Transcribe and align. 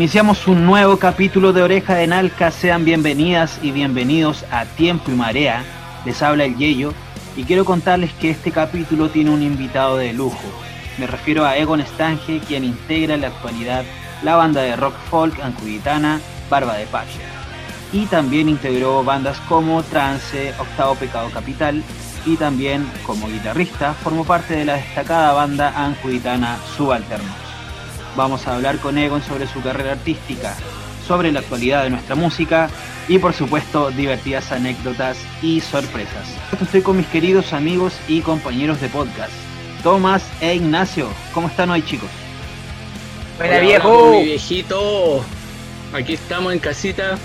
Iniciamos 0.00 0.48
un 0.48 0.64
nuevo 0.64 0.96
capítulo 0.96 1.52
de 1.52 1.60
Oreja 1.60 1.94
de 1.94 2.06
Nalca. 2.06 2.50
Sean 2.50 2.86
bienvenidas 2.86 3.58
y 3.62 3.70
bienvenidos 3.70 4.46
a 4.50 4.64
Tiempo 4.64 5.10
y 5.10 5.14
Marea. 5.14 5.62
Les 6.06 6.22
habla 6.22 6.46
el 6.46 6.56
Yeyo 6.56 6.94
y 7.36 7.44
quiero 7.44 7.66
contarles 7.66 8.10
que 8.14 8.30
este 8.30 8.50
capítulo 8.50 9.10
tiene 9.10 9.28
un 9.28 9.42
invitado 9.42 9.98
de 9.98 10.14
lujo. 10.14 10.40
Me 10.96 11.06
refiero 11.06 11.44
a 11.44 11.58
Egon 11.58 11.82
Stange, 11.82 12.40
quien 12.48 12.64
integra 12.64 13.14
en 13.14 13.20
la 13.20 13.26
actualidad 13.26 13.84
la 14.22 14.36
banda 14.36 14.62
de 14.62 14.74
rock 14.74 14.94
folk 15.10 15.38
ancuditana 15.38 16.18
Barba 16.48 16.78
de 16.78 16.86
Pacha. 16.86 17.20
Y 17.92 18.06
también 18.06 18.48
integró 18.48 19.04
bandas 19.04 19.38
como 19.50 19.82
Trance, 19.82 20.54
Octavo 20.58 20.94
Pecado 20.94 21.28
Capital 21.30 21.84
y 22.24 22.36
también 22.36 22.90
como 23.06 23.28
guitarrista 23.28 23.92
formó 23.92 24.24
parte 24.24 24.54
de 24.56 24.64
la 24.64 24.76
destacada 24.76 25.34
banda 25.34 25.74
ancuditana 25.76 26.56
Subalternos. 26.74 27.49
Vamos 28.16 28.46
a 28.46 28.56
hablar 28.56 28.78
con 28.78 28.98
Egon 28.98 29.22
sobre 29.22 29.46
su 29.46 29.62
carrera 29.62 29.92
artística, 29.92 30.56
sobre 31.06 31.30
la 31.32 31.40
actualidad 31.40 31.84
de 31.84 31.90
nuestra 31.90 32.14
música 32.16 32.68
y 33.08 33.18
por 33.18 33.32
supuesto 33.32 33.90
divertidas 33.90 34.52
anécdotas 34.52 35.16
y 35.42 35.60
sorpresas. 35.60 36.28
Estoy 36.60 36.82
con 36.82 36.96
mis 36.96 37.06
queridos 37.06 37.52
amigos 37.52 37.94
y 38.08 38.20
compañeros 38.20 38.80
de 38.80 38.88
podcast, 38.88 39.32
Tomás 39.82 40.24
e 40.40 40.54
Ignacio. 40.54 41.08
¿Cómo 41.32 41.48
están 41.48 41.70
hoy 41.70 41.82
chicos? 41.82 42.10
Buena 43.38 43.58
viejo. 43.58 44.10
mi 44.12 44.24
viejito. 44.24 45.24
Aquí 45.92 46.14
estamos 46.14 46.52
en 46.52 46.58
casita, 46.58 47.18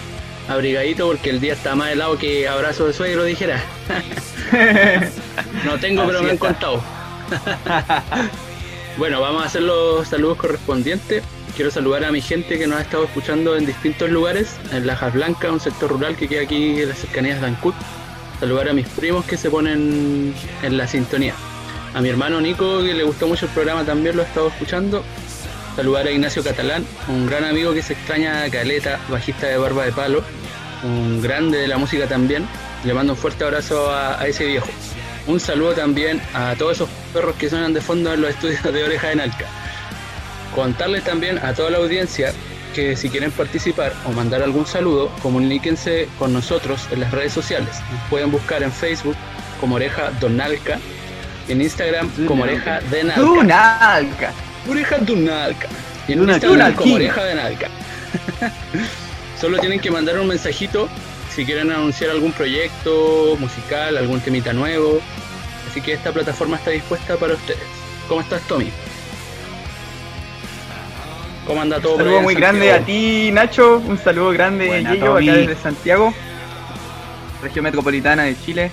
abrigadito 0.47 1.07
porque 1.07 1.29
el 1.29 1.39
día 1.39 1.53
está 1.53 1.75
más 1.75 1.91
helado 1.91 2.17
que 2.17 2.47
abrazo 2.47 2.87
de 2.87 2.93
suegro 2.93 3.23
dijera. 3.23 3.61
no 5.65 5.77
tengo, 5.79 6.05
pero 6.05 6.23
me 6.23 6.31
han 6.31 6.37
contado. 6.37 6.81
bueno, 8.97 9.19
vamos 9.19 9.43
a 9.43 9.45
hacer 9.45 9.61
los 9.61 10.07
saludos 10.07 10.37
correspondientes. 10.37 11.23
Quiero 11.55 11.71
saludar 11.71 12.05
a 12.05 12.11
mi 12.11 12.21
gente 12.21 12.57
que 12.57 12.67
nos 12.67 12.77
ha 12.79 12.81
estado 12.81 13.05
escuchando 13.05 13.55
en 13.55 13.65
distintos 13.65 14.09
lugares, 14.09 14.57
en 14.71 14.87
Lajas 14.87 15.13
Blancas, 15.13 15.51
un 15.51 15.59
sector 15.59 15.89
rural 15.89 16.15
que 16.15 16.27
queda 16.27 16.43
aquí 16.43 16.81
en 16.81 16.89
las 16.89 16.99
cercanías 16.99 17.41
de 17.41 17.47
Ancud. 17.47 17.73
Saludar 18.39 18.69
a 18.69 18.73
mis 18.73 18.87
primos 18.89 19.25
que 19.25 19.37
se 19.37 19.49
ponen 19.49 20.33
en 20.63 20.77
la 20.77 20.87
sintonía. 20.87 21.33
A 21.93 22.01
mi 22.01 22.09
hermano 22.09 22.41
Nico, 22.41 22.81
que 22.83 22.93
le 22.93 23.03
gustó 23.03 23.27
mucho 23.27 23.45
el 23.45 23.51
programa, 23.51 23.83
también 23.83 24.15
lo 24.17 24.23
ha 24.23 24.25
estado 24.25 24.47
escuchando. 24.47 25.03
Saludar 25.75 26.07
a 26.07 26.11
Ignacio 26.11 26.43
Catalán, 26.43 26.85
un 27.07 27.25
gran 27.25 27.43
amigo 27.43 27.73
que 27.73 27.81
se 27.81 27.93
extraña 27.93 28.43
a 28.43 28.49
Caleta, 28.49 28.99
bajista 29.09 29.47
de 29.47 29.57
Barba 29.57 29.85
de 29.85 29.91
Palo, 29.91 30.23
un 30.83 31.21
grande 31.21 31.57
de 31.57 31.67
la 31.67 31.77
música 31.77 32.07
también. 32.07 32.47
Le 32.83 32.93
mando 32.93 33.13
un 33.13 33.17
fuerte 33.17 33.43
abrazo 33.43 33.89
a, 33.89 34.19
a 34.19 34.27
ese 34.27 34.45
viejo. 34.45 34.67
Un 35.27 35.39
saludo 35.39 35.73
también 35.73 36.21
a 36.33 36.55
todos 36.55 36.73
esos 36.73 36.89
perros 37.11 37.35
que 37.35 37.49
suenan 37.49 37.73
de 37.73 37.81
fondo 37.81 38.13
en 38.13 38.21
los 38.21 38.29
estudios 38.29 38.61
de 38.61 38.83
Oreja 38.83 39.07
de 39.07 39.15
Nalca. 39.15 39.45
Contarles 40.53 41.03
también 41.03 41.39
a 41.39 41.53
toda 41.53 41.71
la 41.71 41.79
audiencia 41.79 42.31
que 42.75 42.95
si 42.95 43.09
quieren 43.09 43.31
participar 43.31 43.93
o 44.05 44.11
mandar 44.11 44.43
algún 44.43 44.67
saludo, 44.67 45.09
comuníquense 45.23 46.07
con 46.19 46.31
nosotros 46.31 46.87
en 46.91 46.99
las 46.99 47.11
redes 47.11 47.33
sociales. 47.33 47.69
pueden 48.09 48.29
buscar 48.31 48.61
en 48.61 48.71
Facebook 48.71 49.15
como 49.59 49.75
Oreja 49.75 50.11
Donalca, 50.19 50.79
en 51.47 51.61
Instagram 51.61 52.11
como 52.27 52.43
Oreja 52.43 52.81
de 52.81 53.05
Nalca. 53.05 53.21
Donalca. 53.21 54.33
Oreja 54.69 54.97
Donalca. 54.99 55.67
Y 56.07 56.13
en 56.13 56.29
Instagram 56.29 56.75
como 56.75 56.95
Oreja 56.95 57.23
de 57.23 57.35
Nalca. 57.35 57.69
Solo 59.41 59.57
tienen 59.57 59.79
que 59.79 59.89
mandar 59.89 60.19
un 60.19 60.27
mensajito 60.27 60.87
si 61.35 61.45
quieren 61.45 61.69
anunciar 61.69 62.11
algún 62.11 62.31
proyecto 62.31 63.35
musical, 63.39 63.97
algún 63.97 64.21
temita 64.21 64.53
nuevo. 64.53 65.01
Así 65.69 65.81
que 65.81 65.93
esta 65.93 66.13
plataforma 66.13 66.55
está 66.55 66.71
dispuesta 66.71 67.17
para 67.17 67.33
ustedes. 67.33 67.59
¿Cómo 68.07 68.21
estás, 68.21 68.41
Tommy? 68.43 68.71
¿Cómo 71.45 71.61
anda 71.61 71.81
todo? 71.81 71.95
Un 71.95 71.99
saludo 71.99 72.21
muy 72.21 72.35
grande 72.35 72.71
a 72.71 72.79
ti, 72.79 73.31
Nacho. 73.33 73.79
Un 73.85 73.97
saludo 73.97 74.31
grande, 74.31 74.73
a 74.73 74.93
Yello, 74.93 75.17
acá 75.17 75.33
desde 75.33 75.55
Santiago, 75.57 76.13
región 77.43 77.63
metropolitana 77.63 78.23
de 78.23 78.37
Chile. 78.39 78.71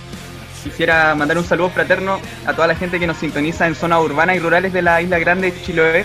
Quisiera 0.63 1.17
mandar 1.17 1.37
un 1.39 1.45
saludo 1.45 1.71
fraterno 1.71 2.21
a 2.47 2.55
toda 2.55 2.69
la 2.69 2.77
gente 2.77 3.01
que 3.01 3.09
nos 3.09 3.17
sintoniza 3.17 3.67
en 3.67 3.75
zonas 3.75 4.01
urbanas 4.01 4.37
y 4.37 4.39
rurales 4.39 4.73
de 4.73 4.83
la 4.83 5.03
isla 5.03 5.19
grande 5.19 5.51
de 5.51 5.63
Chiloé. 5.63 6.05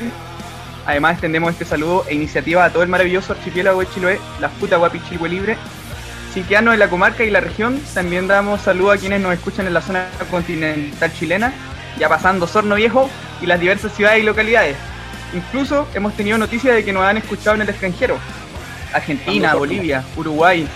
Además, 0.88 1.14
extendemos 1.14 1.52
este 1.52 1.66
saludo 1.66 2.06
e 2.08 2.16
iniciativa 2.16 2.66
a 2.66 2.72
todo 2.72 2.82
el 2.82 2.90
maravilloso 2.90 3.34
archipiélago 3.34 3.82
de 3.82 3.90
Chiloé, 3.90 4.20
la 4.40 4.50
puta 4.50 4.78
Guapi 4.78 5.00
Chilhue 5.08 5.30
Libre, 5.30 5.58
Siquiano 6.38 6.70
de 6.70 6.78
la 6.78 6.88
comarca 6.88 7.24
y 7.24 7.32
la 7.32 7.40
región. 7.40 7.82
También 7.96 8.28
damos 8.28 8.62
saludo 8.62 8.92
a 8.92 8.98
quienes 8.98 9.22
nos 9.22 9.34
escuchan 9.34 9.66
en 9.66 9.74
la 9.74 9.82
zona 9.82 10.06
continental 10.30 11.12
chilena, 11.12 11.52
ya 11.98 12.08
pasando 12.10 12.46
Sorno 12.46 12.76
Viejo 12.76 13.10
y 13.42 13.48
las 13.48 13.60
diversas 13.60 13.92
ciudades 13.94 14.22
y 14.22 14.24
localidades. 14.24 14.78
Incluso 15.34 15.88
hemos 15.96 16.14
tenido 16.14 16.38
noticias 16.38 16.76
de 16.76 16.86
que 16.86 16.94
nos 16.94 17.02
han 17.02 17.18
escuchado 17.18 17.56
en 17.56 17.64
el 17.64 17.70
extranjero. 17.70 18.20
Argentina, 18.94 19.56
Bolivia, 19.56 20.04
Uruguay, 20.16 20.68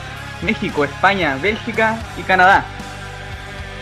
México, 0.41 0.83
España, 0.83 1.37
Bélgica 1.39 1.95
y 2.17 2.23
Canadá. 2.23 2.65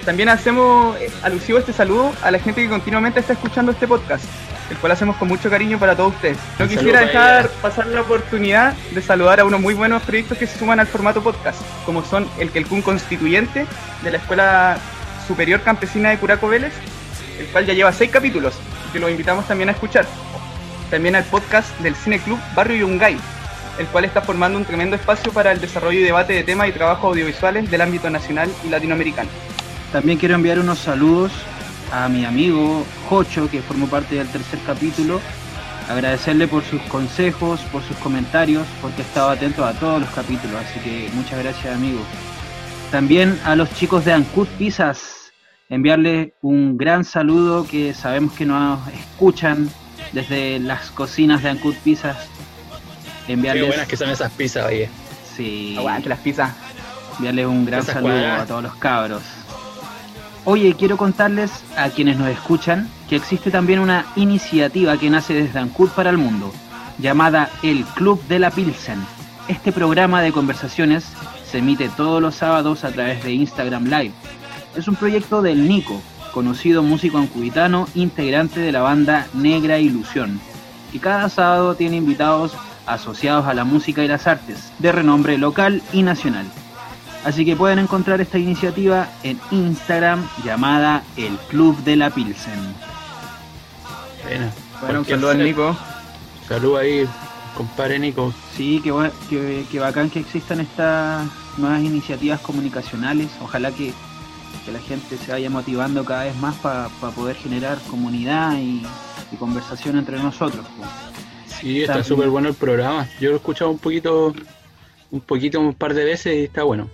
También 0.04 0.28
hacemos 0.28 0.98
eh, 0.98 1.10
alusivo 1.24 1.60
este 1.60 1.72
saludo 1.72 2.12
a 2.22 2.30
la 2.30 2.40
gente 2.40 2.62
que 2.62 2.68
continuamente 2.68 3.22
está 3.22 3.32
escuchando 3.32 3.72
este 3.72 3.88
podcast, 3.88 4.26
el 4.70 4.78
cual 4.78 4.92
hacemos 4.92 5.16
con 5.18 5.28
mucho 5.28 5.50
cariño 5.50 5.80
para 5.80 5.96
todos 5.96 6.14
ustedes. 6.14 6.38
No 6.58 6.68
quisiera 6.68 7.02
dejar 7.02 7.50
pasar 7.62 7.88
la 7.88 8.02
oportunidad 8.02 8.74
de 8.92 9.02
saludar 9.02 9.40
a 9.40 9.46
unos 9.46 9.60
muy 9.60 9.74
buenos 9.74 10.02
proyectos 10.04 10.38
que 10.38 10.48
se 10.48 10.58
suman 10.58 10.80
al 10.80 10.88
formato 10.88 11.22
podcast, 11.22 11.62
como 11.86 12.04
son 12.04 12.28
el 12.38 12.52
Quelcún 12.52 12.82
Constituyente 12.82 13.66
de 14.04 14.12
la 14.12 14.18
Escuela 14.18 14.78
Superior 15.28 15.62
Campesina 15.62 16.10
de 16.10 16.18
Curaco 16.18 16.48
Vélez, 16.48 16.74
el 17.40 17.48
cual 17.48 17.66
ya 17.66 17.74
lleva 17.74 17.92
seis 17.92 18.12
capítulos 18.12 18.56
y 18.90 18.94
que 18.94 19.00
los 19.00 19.10
invitamos 19.10 19.48
también 19.48 19.70
a 19.70 19.74
escuchar 19.74 20.06
también 20.90 21.16
al 21.16 21.24
podcast 21.24 21.78
del 21.80 21.96
Cine 21.96 22.20
Club 22.20 22.40
Barrio 22.56 22.78
Yungay, 22.78 23.18
el 23.78 23.86
cual 23.88 24.06
está 24.06 24.22
formando 24.22 24.58
un 24.58 24.66
tremendo 24.66 24.96
espacio 24.96 25.32
para 25.32 25.52
el 25.52 25.62
desarrollo 25.62 26.00
y 26.00 26.04
debate 26.04 26.34
de 26.34 26.44
temas 26.44 26.68
y 26.68 26.72
trabajos 26.72 27.06
audiovisuales 27.06 27.70
del 27.70 27.82
ámbito 27.82 28.10
nacional 28.10 28.50
y 28.66 28.70
latinoamericano. 28.70 29.30
También 29.92 30.18
quiero 30.18 30.36
enviar 30.36 30.60
unos 30.60 30.80
saludos 30.80 31.32
a 31.92 32.08
mi 32.10 32.26
amigo 32.26 32.86
Jocho, 33.08 33.50
que 33.50 33.62
formó 33.62 33.88
parte 33.88 34.16
del 34.16 34.28
tercer 34.28 34.60
capítulo. 34.66 35.20
Agradecerle 35.90 36.48
por 36.48 36.64
sus 36.64 36.82
consejos, 36.84 37.60
por 37.72 37.82
sus 37.84 37.98
comentarios, 37.98 38.68
porque 38.82 39.02
ha 39.02 39.06
estado 39.06 39.30
atento 39.32 39.66
a 39.66 39.74
todos 39.74 40.02
los 40.02 40.10
capítulos, 40.12 40.56
así 40.58 40.80
que 40.82 41.10
muchas 41.14 41.40
gracias 41.40 41.76
amigo. 41.76 42.00
También 42.92 43.40
a 43.44 43.56
los 43.56 43.74
chicos 43.74 44.06
de 44.06 44.14
Ancut 44.14 44.48
Pizzas, 44.50 45.32
enviarles 45.70 46.30
un 46.42 46.78
gran 46.78 47.04
saludo 47.04 47.66
que 47.68 47.94
sabemos 47.94 48.34
que 48.34 48.46
nos 48.46 48.80
escuchan 48.90 49.70
desde 50.12 50.60
las 50.60 50.92
cocinas 50.92 51.44
de 51.44 51.50
Ancud 51.50 51.76
Pizzas. 51.84 52.18
Enviarles... 53.28 53.64
Qué 53.64 53.70
buenas 53.70 53.88
que 53.88 53.98
son 53.98 54.10
esas 54.10 54.32
pizzas, 54.32 54.66
oye. 54.66 54.90
Sí. 55.36 55.76
Aguante 55.78 56.10
las 56.10 56.20
pizzas. 56.20 56.52
Enviarles 57.18 57.46
un 57.46 57.66
gran 57.66 57.84
saludo 57.84 58.28
a 58.28 58.46
todos 58.46 58.64
los 58.64 58.76
cabros. 58.76 59.22
Oye, 60.52 60.74
quiero 60.74 60.98
contarles 60.98 61.64
a 61.78 61.92
quienes 61.92 62.18
nos 62.18 62.28
escuchan 62.28 62.90
que 63.08 63.16
existe 63.16 63.52
también 63.52 63.78
una 63.78 64.08
iniciativa 64.16 64.98
que 64.98 65.12
nace 65.12 65.36
desde 65.36 65.60
Ancud 65.60 65.90
para 65.90 66.10
el 66.10 66.18
mundo, 66.18 66.52
llamada 66.98 67.52
el 67.62 67.86
Club 67.86 68.20
de 68.28 68.40
la 68.40 68.50
Pilsen. 68.50 68.98
Este 69.48 69.72
programa 69.72 70.24
de 70.24 70.32
conversaciones 70.32 71.06
se 71.46 71.60
emite 71.60 71.88
todos 71.90 72.20
los 72.20 72.34
sábados 72.34 72.84
a 72.84 72.90
través 72.90 73.24
de 73.24 73.32
Instagram 73.34 73.84
Live. 73.84 74.14
Es 74.76 74.88
un 74.88 74.96
proyecto 74.96 75.44
del 75.44 75.70
Nico, 75.70 76.02
conocido 76.34 76.82
músico 76.82 77.20
ancubitano, 77.20 77.88
integrante 77.94 78.60
de 78.60 78.72
la 78.72 78.82
banda 78.82 79.28
Negra 79.36 79.78
Ilusión, 79.78 80.42
y 80.92 80.98
cada 80.98 81.30
sábado 81.30 81.76
tiene 81.76 81.98
invitados 81.98 82.54
asociados 82.88 83.46
a 83.46 83.54
la 83.54 83.66
música 83.66 84.04
y 84.04 84.08
las 84.08 84.26
artes, 84.26 84.72
de 84.80 84.92
renombre 84.92 85.38
local 85.38 85.84
y 85.94 86.02
nacional. 86.02 86.48
Así 87.24 87.44
que 87.46 87.56
pueden 87.56 87.80
encontrar 87.80 88.22
esta 88.22 88.38
iniciativa 88.38 89.10
en 89.24 89.40
Instagram 89.52 90.28
llamada 90.44 91.04
El 91.18 91.38
Club 91.50 91.78
de 91.84 91.96
la 91.96 92.10
Pilsen. 92.10 92.74
Bueno, 94.24 94.52
bueno 94.82 95.00
un 95.00 95.06
saludo 95.06 95.32
al 95.32 95.44
Nico. 95.44 95.78
Salud 96.48 96.78
ahí, 96.78 97.08
compadre 97.56 98.00
Nico. 98.00 98.34
Sí, 98.56 98.82
que, 98.82 99.66
que 99.70 99.80
bacán 99.80 100.10
que 100.10 100.20
existan 100.20 100.62
estas 100.62 101.28
nuevas 101.58 101.82
iniciativas 101.82 102.40
comunicacionales. 102.40 103.30
Ojalá 103.42 103.72
que 103.72 103.94
que 104.66 104.72
la 104.72 104.80
gente 104.80 105.18
se 105.18 105.32
vaya 105.32 105.50
motivando 105.50 106.04
cada 106.04 106.26
vez 106.26 106.36
más 106.38 106.56
para 106.58 106.90
poder 107.16 107.36
generar 107.36 107.78
comunidad 107.90 108.58
y, 108.58 108.84
conversación 109.38 109.98
entre 109.98 110.18
nosotros. 110.18 110.66
Sí, 111.46 111.84
está 111.84 112.04
súper 112.04 112.30
bueno 112.30 112.50
el 112.50 112.56
programa. 112.56 113.08
Yo 113.22 113.30
lo 113.30 113.36
he 113.36 113.38
escuchado 113.38 113.70
un 113.70 113.78
poquito, 113.78 114.34
un 115.12 115.22
poquito, 115.22 115.60
un 115.62 115.76
par 115.76 115.94
de 115.94 116.04
veces 116.04 116.36
y 116.36 116.44
está 116.46 116.64
bueno. 116.64 116.90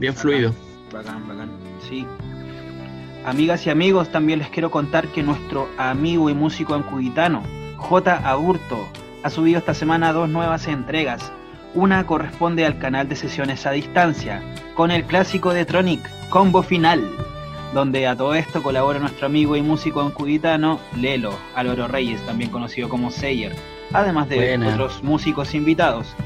Bien 0.00 0.14
fluido. 0.14 0.54
Bacán, 0.90 1.28
bacán. 1.28 1.50
Sí. 1.86 2.06
Amigas 3.26 3.66
y 3.66 3.70
amigos, 3.70 4.10
también 4.10 4.38
les 4.38 4.48
quiero 4.48 4.70
contar 4.70 5.08
que 5.08 5.22
nuestro 5.22 5.68
amigo 5.76 6.30
y 6.30 6.34
músico 6.34 6.74
ancuditano, 6.74 7.42
J. 7.76 8.16
Aburto, 8.24 8.88
ha 9.22 9.28
subido 9.28 9.58
esta 9.58 9.74
semana 9.74 10.14
dos 10.14 10.30
nuevas 10.30 10.66
entregas. 10.68 11.30
Una 11.74 12.06
corresponde 12.06 12.64
al 12.64 12.78
canal 12.78 13.08
de 13.10 13.14
sesiones 13.14 13.66
a 13.66 13.72
distancia, 13.72 14.42
con 14.74 14.90
el 14.90 15.04
clásico 15.04 15.52
de 15.52 15.66
Tronic, 15.66 16.00
combo 16.30 16.62
final. 16.62 17.04
donde 17.74 18.06
a 18.08 18.16
todo 18.16 18.34
esto 18.34 18.62
colabora 18.62 18.98
nuestro 18.98 19.26
amigo 19.26 19.54
y 19.56 19.62
músico 19.62 20.04
encuditano 20.04 20.80
Lelo, 20.96 21.32
Álvaro 21.54 21.86
Reyes, 21.86 22.20
también 22.26 22.50
conocido 22.50 22.88
como 22.88 23.10
Sayer, 23.10 23.54
además 23.92 24.28
de 24.28 24.58
otros 24.58 25.04
músicos 25.04 25.54
invitados. 25.54 26.16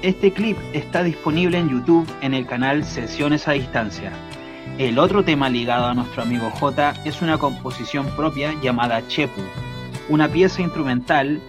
Este 0.00 0.32
clip 0.32 0.56
está 0.72 1.02
disponible 1.02 1.58
en 1.58 1.70
YouTube 1.70 2.08
en 2.20 2.32
el 2.32 2.46
canal 2.46 2.84
Sesiones 2.84 3.48
a 3.48 3.52
Distancia. 3.52 4.12
El 4.78 4.96
otro 4.96 5.24
tema 5.24 5.48
ligado 5.48 5.86
a 5.86 5.94
nuestro 5.94 6.22
amigo 6.22 6.50
J 6.50 6.94
es 7.04 7.20
una 7.20 7.36
composición 7.36 8.06
propia 8.14 8.54
llamada 8.62 9.04
Chepu, 9.08 9.40
una 10.08 10.28
pieza 10.28 10.62
instrumental 10.62 11.40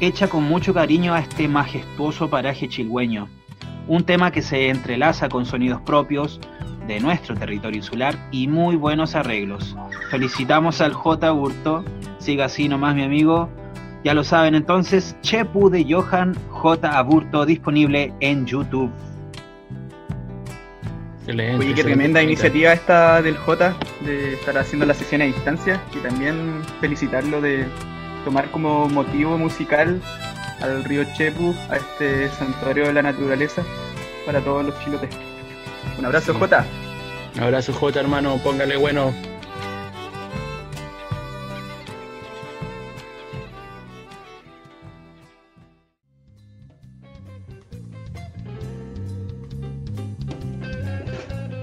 hecha 0.00 0.26
con 0.26 0.42
mucho 0.42 0.74
cariño 0.74 1.14
a 1.14 1.20
este 1.20 1.46
majestuoso 1.46 2.28
paraje 2.28 2.68
chilhueño. 2.68 3.28
Un 3.86 4.02
tema 4.02 4.32
que 4.32 4.42
se 4.42 4.68
entrelaza 4.68 5.28
con 5.28 5.46
sonidos 5.46 5.80
propios 5.82 6.40
de 6.88 6.98
nuestro 6.98 7.36
territorio 7.36 7.78
insular 7.78 8.18
y 8.32 8.48
muy 8.48 8.74
buenos 8.74 9.14
arreglos. 9.14 9.76
Felicitamos 10.10 10.80
al 10.80 10.92
J. 10.92 11.30
Burto, 11.30 11.84
siga 12.18 12.46
así 12.46 12.68
nomás 12.68 12.96
mi 12.96 13.04
amigo. 13.04 13.48
Ya 14.04 14.14
lo 14.14 14.24
saben 14.24 14.54
entonces, 14.54 15.16
Chepu 15.20 15.70
de 15.70 15.84
Johan 15.88 16.36
J. 16.50 16.98
Aburto 16.98 17.46
disponible 17.46 18.12
en 18.20 18.46
YouTube. 18.46 18.90
Oye, 21.28 21.74
qué 21.74 21.84
tremenda 21.84 22.20
iniciativa 22.20 22.72
esta 22.72 23.22
del 23.22 23.36
J 23.36 23.76
de 24.04 24.34
estar 24.34 24.58
haciendo 24.58 24.86
la 24.86 24.94
sesión 24.94 25.22
a 25.22 25.26
distancia 25.26 25.80
y 25.94 25.98
también 25.98 26.62
felicitarlo 26.80 27.40
de 27.40 27.64
tomar 28.24 28.50
como 28.50 28.88
motivo 28.88 29.38
musical 29.38 30.00
al 30.60 30.82
río 30.82 31.04
Chepu, 31.16 31.54
a 31.70 31.76
este 31.76 32.28
santuario 32.30 32.86
de 32.86 32.92
la 32.92 33.02
naturaleza 33.02 33.62
para 34.26 34.40
todos 34.40 34.64
los 34.66 34.78
chilotes. 34.80 35.10
Un 35.96 36.06
abrazo, 36.06 36.34
J. 36.34 36.64
Un 37.36 37.42
abrazo, 37.42 37.72
J, 37.72 38.00
hermano. 38.00 38.38
Póngale 38.42 38.76
bueno. 38.76 39.12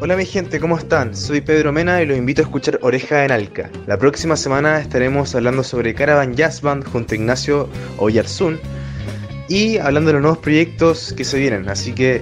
Hola 0.02 0.16
mi 0.16 0.26
gente, 0.26 0.62
¿cómo 0.62 0.78
están? 0.78 1.14
Soy 1.14 1.42
Pedro 1.42 1.74
Mena 1.74 2.02
y 2.02 2.06
los 2.06 2.18
invito 2.18 2.42
a 2.42 2.46
escuchar 2.46 2.80
Oreja 2.82 3.26
en 3.26 3.32
Alca. 3.32 3.70
La 3.86 3.98
próxima 3.98 4.38
semana 4.38 4.80
estaremos 4.80 5.36
hablando 5.36 5.62
sobre 5.62 5.94
Caravan 5.94 6.38
Jazz 6.38 6.62
Band 6.62 6.86
junto 6.86 7.14
a 7.14 7.18
Ignacio 7.18 7.68
Oyarzún 7.98 8.62
y 9.50 9.78
hablando 9.78 10.08
de 10.08 10.14
los 10.14 10.22
nuevos 10.22 10.38
proyectos 10.38 11.14
que 11.18 11.26
se 11.26 11.38
vienen. 11.38 11.68
Así 11.68 11.92
que 11.92 12.22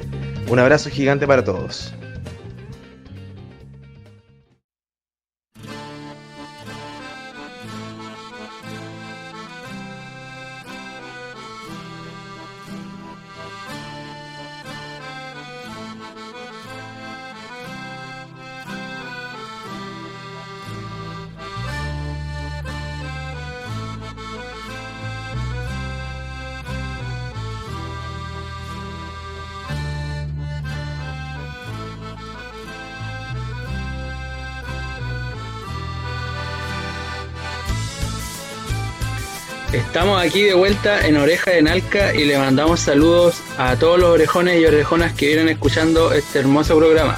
un 0.50 0.58
abrazo 0.58 0.90
gigante 0.90 1.28
para 1.28 1.44
todos. 1.44 1.94
Estamos 39.88 40.22
aquí 40.22 40.44
de 40.44 40.54
vuelta 40.54 41.08
en 41.08 41.16
Oreja 41.16 41.52
de 41.52 41.62
Nalca 41.62 42.14
y 42.14 42.26
le 42.26 42.38
mandamos 42.38 42.82
saludos 42.82 43.42
a 43.58 43.78
todos 43.78 43.98
los 43.98 44.10
orejones 44.10 44.60
y 44.62 44.66
orejonas 44.66 45.14
que 45.14 45.28
vienen 45.28 45.48
escuchando 45.48 46.12
este 46.12 46.40
hermoso 46.40 46.78
programa. 46.78 47.18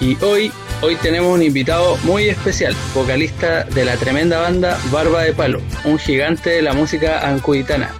Y 0.00 0.16
hoy, 0.24 0.50
hoy 0.80 0.96
tenemos 0.96 1.32
un 1.32 1.42
invitado 1.42 1.98
muy 1.98 2.30
especial, 2.30 2.74
vocalista 2.94 3.64
de 3.64 3.84
la 3.84 3.96
tremenda 3.98 4.40
banda 4.40 4.80
Barba 4.90 5.22
de 5.22 5.34
Palo, 5.34 5.60
un 5.84 5.98
gigante 5.98 6.48
de 6.48 6.62
la 6.62 6.72
música 6.72 7.28
ancuditana. 7.28 7.94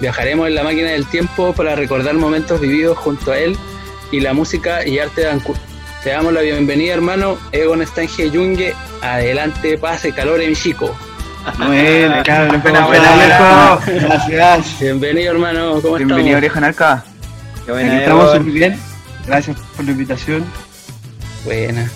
Viajaremos 0.00 0.46
en 0.46 0.54
la 0.54 0.62
máquina 0.62 0.90
del 0.90 1.06
tiempo 1.06 1.52
para 1.52 1.74
recordar 1.74 2.14
momentos 2.14 2.60
vividos 2.60 2.96
junto 2.96 3.32
a 3.32 3.38
él 3.38 3.56
y 4.12 4.20
la 4.20 4.34
música 4.34 4.86
y 4.86 5.00
arte 5.00 5.22
de 5.22 5.30
Ancud. 5.30 5.56
Te 6.04 6.10
damos 6.10 6.32
la 6.32 6.42
bienvenida, 6.42 6.94
hermano 6.94 7.38
Egon 7.50 7.84
Stange 7.84 8.30
Yungue. 8.30 8.72
Adelante, 9.02 9.76
pase, 9.78 10.12
calor 10.12 10.40
en 10.40 10.54
chico. 10.54 10.96
Bueno, 11.58 12.22
cabrón, 12.24 12.62
buena, 12.62 12.86
buena, 12.86 13.78
Gracias. 14.28 14.80
Bienvenido, 14.80 15.32
hermano. 15.32 15.80
¿Cómo 15.82 15.96
Bienvenido, 15.96 16.38
Oreja 16.38 16.60
Narca. 16.60 17.04
Qué 17.64 17.72
buena. 17.72 18.00
Estamos 18.00 18.40
muy 18.40 18.52
bien. 18.52 18.78
Gracias 19.26 19.56
por 19.76 19.84
la 19.84 19.90
invitación. 19.90 20.44
Buena. 21.44 21.90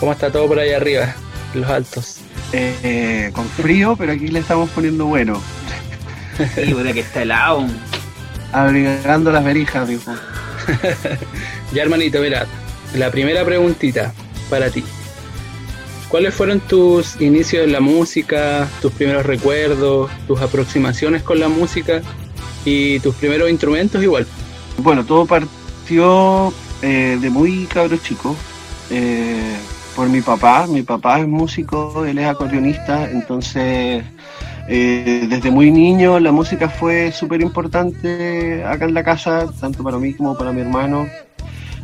¿Cómo 0.00 0.12
está 0.12 0.30
todo 0.30 0.46
por 0.46 0.58
ahí 0.58 0.72
arriba, 0.72 1.14
los 1.54 1.68
altos? 1.68 2.18
Eh, 2.52 3.30
con 3.34 3.46
frío, 3.48 3.96
pero 3.96 4.12
aquí 4.12 4.28
le 4.28 4.38
estamos 4.40 4.70
poniendo 4.70 5.06
bueno. 5.06 5.40
Sí, 6.54 6.74
que 6.92 7.00
está 7.00 7.22
helado. 7.22 7.66
Abrigando 8.52 9.32
las 9.32 9.42
verijas, 9.42 9.88
dijo. 9.88 10.14
ya, 11.72 11.82
hermanito, 11.82 12.20
mira, 12.20 12.46
la 12.94 13.10
primera 13.10 13.42
preguntita 13.42 14.12
para 14.50 14.68
ti. 14.68 14.84
¿Cuáles 16.08 16.34
fueron 16.34 16.60
tus 16.60 17.20
inicios 17.20 17.64
en 17.64 17.72
la 17.72 17.80
música, 17.80 18.68
tus 18.80 18.92
primeros 18.92 19.26
recuerdos, 19.26 20.10
tus 20.28 20.40
aproximaciones 20.40 21.22
con 21.22 21.40
la 21.40 21.48
música 21.48 22.00
y 22.64 23.00
tus 23.00 23.14
primeros 23.16 23.50
instrumentos 23.50 24.02
igual? 24.02 24.26
Bueno, 24.78 25.04
todo 25.04 25.26
partió 25.26 26.52
eh, 26.82 27.18
de 27.20 27.30
muy 27.30 27.66
cabro 27.66 27.96
chico. 27.96 28.36
Eh, 28.90 29.56
por 29.96 30.08
mi 30.08 30.20
papá, 30.20 30.66
mi 30.68 30.82
papá 30.82 31.20
es 31.20 31.26
músico, 31.26 32.04
él 32.04 32.18
es 32.18 32.26
acordeonista, 32.26 33.10
entonces 33.10 34.04
eh, 34.68 35.26
desde 35.28 35.50
muy 35.50 35.70
niño 35.70 36.20
la 36.20 36.32
música 36.32 36.68
fue 36.68 37.10
súper 37.12 37.40
importante 37.40 38.62
acá 38.62 38.84
en 38.84 38.94
la 38.94 39.02
casa, 39.02 39.46
tanto 39.58 39.82
para 39.82 39.98
mí 39.98 40.12
como 40.12 40.36
para 40.36 40.52
mi 40.52 40.60
hermano. 40.60 41.08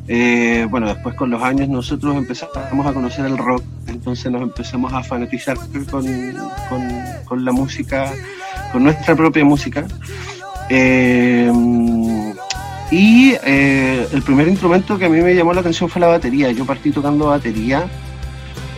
Eh, 0.09 0.67
bueno, 0.69 0.89
después 0.89 1.15
con 1.15 1.31
los 1.31 1.43
años 1.43 1.69
nosotros 1.69 2.17
empezamos 2.17 2.87
a 2.87 2.93
conocer 2.93 3.25
el 3.25 3.39
rock, 3.39 3.63
entonces 3.87 4.33
nos 4.33 4.43
empezamos 4.43 4.93
a 4.93 5.03
fanatizar 5.03 5.57
con, 5.91 7.45
la 7.45 7.53
música, 7.53 8.13
con 8.73 8.83
nuestra 8.83 9.15
propia 9.15 9.45
música. 9.45 9.87
Eh, 10.69 11.53
y 12.91 13.35
eh, 13.45 14.07
el 14.13 14.23
primer 14.23 14.49
instrumento 14.49 14.99
que 14.99 15.07
a 15.07 15.09
mí 15.09 15.21
me 15.21 15.35
llamó 15.35 15.55
la 15.55 15.61
atención 15.61 15.89
fue 15.89 16.01
la 16.01 16.09
batería. 16.09 16.51
Yo 16.51 16.67
partí 16.67 16.91
tocando 16.91 17.27
batería. 17.27 17.87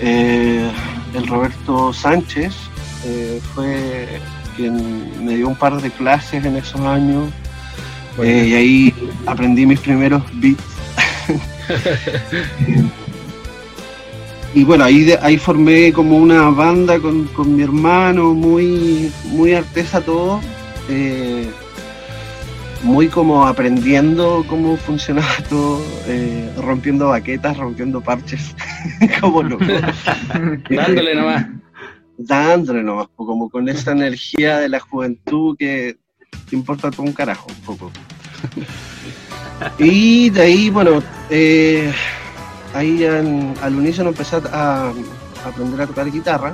el 0.01 1.27
Roberto 1.27 1.93
Sánchez 1.93 2.55
fue 3.55 4.21
quien 4.57 5.25
me 5.25 5.37
dio 5.37 5.49
un 5.49 5.57
par 5.57 5.81
de 5.81 5.91
clases 5.91 6.45
en 6.45 6.57
esos 6.57 6.81
años. 6.83 7.31
y 8.19 8.55
ahí 8.55 8.95
aprendí 9.27 9.67
mis 9.67 9.81
primeros 9.81 10.23
beats 10.35 10.74
y 14.55 14.65
bueno, 14.65 14.85
ahí, 14.85 15.13
ahí 15.21 15.37
formé 15.37 15.93
como 15.93 16.17
una 16.17 16.51
banda 16.51 16.99
con, 17.01 17.29
mi 17.57 17.63
hermano, 17.63 18.35
muy, 18.35 19.13
muy 19.27 19.53
artesa 19.55 20.01
todo, 20.01 20.41
eh, 20.89 21.49
muy 22.83 23.09
como 23.09 23.47
aprendiendo 23.47 24.45
cómo 24.49 24.77
funcionaba 24.77 25.37
todo, 25.49 25.83
eh, 26.07 26.51
rompiendo 26.59 27.09
baquetas, 27.09 27.57
rompiendo 27.57 28.01
parches, 28.01 28.55
como 29.21 29.43
loco. 29.43 29.65
Dándole 30.71 31.15
nomás. 31.15 31.47
Dándole 32.17 32.83
nomás, 32.85 33.09
como 33.17 33.51
con 33.51 33.69
esa 33.69 33.91
energía 33.93 34.59
de 34.59 34.69
la 34.69 34.79
juventud 34.79 35.57
que 35.59 35.97
te 36.49 36.55
importa 36.55 36.91
todo 36.91 37.03
un 37.03 37.13
carajo, 37.13 37.49
un 37.49 37.77
poco. 37.77 37.91
Y 39.79 40.31
de 40.31 40.43
ahí, 40.43 40.71
bueno, 40.71 41.03
eh, 41.31 41.93
ahí 42.75 43.05
al 43.05 43.75
unísono 43.75 44.11
empecé 44.11 44.37
a, 44.53 44.93
aprender 45.45 45.81
a 45.81 45.87
tocar 45.87 46.11
guitarra, 46.11 46.53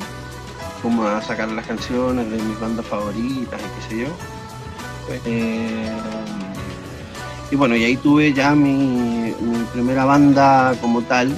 como 0.82 1.06
a 1.06 1.22
sacar 1.22 1.48
las 1.50 1.66
canciones 1.66 2.30
de 2.30 2.42
mis 2.42 2.60
bandas 2.60 2.86
favoritas 2.86 3.60
y 3.60 3.80
qué 3.80 3.88
sé 3.88 4.00
yo. 4.02 4.08
Eh, 5.26 5.90
y 7.50 7.56
bueno, 7.56 7.74
y 7.74 7.84
ahí 7.84 7.96
tuve 7.96 8.32
ya 8.32 8.54
mi, 8.54 9.34
primera 9.72 10.04
banda 10.04 10.74
como 10.80 11.02
tal, 11.02 11.34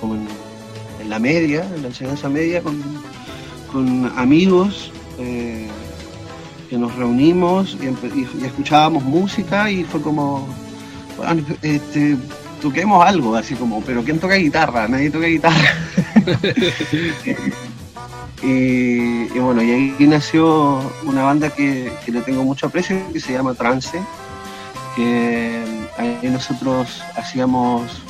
como 0.00 0.14
en, 0.14 1.08
la 1.08 1.18
media, 1.18 1.64
en 1.74 1.82
la 1.82 1.88
enseñanza 1.88 2.28
media, 2.28 2.62
con, 2.62 4.12
amigos. 4.16 4.92
Eh, 5.18 5.68
que 6.68 6.78
nos 6.78 6.94
reunimos 6.94 7.76
y, 7.80 8.44
escuchábamos 8.44 9.02
música 9.02 9.70
y 9.70 9.84
fue 9.84 10.02
como, 10.02 10.46
este, 11.62 12.16
toquemos 12.60 13.04
algo, 13.04 13.36
así 13.36 13.54
como, 13.54 13.80
pero 13.82 14.04
¿quién 14.04 14.18
toca 14.18 14.34
guitarra? 14.34 14.88
Nadie 14.88 15.10
toca 15.10 15.26
guitarra. 15.26 15.74
y, 18.42 19.28
bueno, 19.38 19.62
y 19.62 19.70
ahí 19.70 19.94
nació 20.00 20.80
una 21.04 21.22
banda 21.22 21.50
que, 21.50 21.92
le 22.06 22.20
tengo 22.22 22.44
mucho 22.44 22.66
aprecio, 22.66 22.96
que 23.12 23.20
se 23.20 23.32
llama 23.32 23.54
Trance, 23.54 24.00
que 24.94 25.62
ahí 25.96 26.28
nosotros 26.30 27.02
hacíamos 27.16 28.02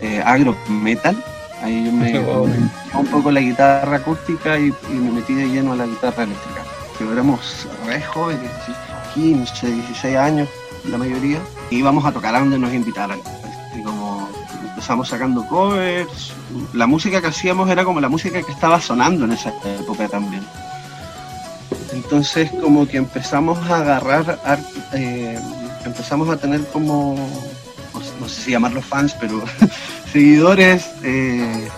eh, 0.00 0.22
agro 0.24 0.56
metal. 0.68 1.16
Ahí 1.62 1.86
yo 1.86 1.92
me 1.92 2.18
un 2.98 3.06
poco 3.06 3.30
la 3.30 3.40
guitarra 3.40 3.96
acústica 3.96 4.58
y, 4.58 4.72
me 4.90 5.12
metí 5.12 5.34
de 5.34 5.46
lleno 5.46 5.72
a 5.72 5.76
la 5.76 5.86
guitarra 5.86 6.24
eléctrica. 6.24 6.63
Pero 6.98 7.12
éramos 7.12 7.66
re 7.86 8.00
jóvenes, 8.02 8.50
15, 9.14 9.70
16 9.70 10.16
años 10.16 10.48
la 10.90 10.98
mayoría, 10.98 11.40
y 11.70 11.78
íbamos 11.78 12.04
a 12.04 12.12
tocar 12.12 12.34
a 12.34 12.40
donde 12.40 12.58
nos 12.58 12.72
invitaran. 12.72 13.18
Y 13.76 13.82
como 13.82 14.28
empezamos 14.68 15.08
sacando 15.08 15.46
covers, 15.46 16.32
la 16.72 16.86
música 16.86 17.20
que 17.20 17.28
hacíamos 17.28 17.70
era 17.70 17.84
como 17.84 18.00
la 18.00 18.08
música 18.08 18.42
que 18.42 18.52
estaba 18.52 18.80
sonando 18.80 19.24
en 19.24 19.32
esa 19.32 19.52
época 19.80 20.08
también. 20.08 20.42
Entonces 21.92 22.50
como 22.60 22.86
que 22.86 22.98
empezamos 22.98 23.58
a 23.70 23.78
agarrar, 23.78 24.38
eh, 24.92 25.38
empezamos 25.84 26.28
a 26.28 26.36
tener 26.36 26.66
como, 26.66 27.16
no 28.20 28.28
sé 28.28 28.42
si 28.42 28.50
llamarlos 28.50 28.84
fans, 28.84 29.16
pero 29.18 29.42
seguidores 30.14 30.86
eh, 31.02 31.68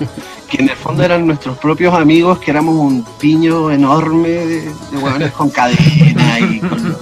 que 0.51 0.63
en 0.63 0.69
el 0.69 0.77
fondo 0.77 1.03
eran 1.03 1.27
nuestros 1.27 1.57
propios 1.57 1.95
amigos, 1.95 2.39
que 2.39 2.51
éramos 2.51 2.75
un 2.75 3.03
piño 3.19 3.71
enorme 3.71 4.29
de, 4.29 4.61
de 4.61 5.33
con 5.33 5.49
cadena 5.49 6.39
y 6.41 6.61
con, 6.61 6.97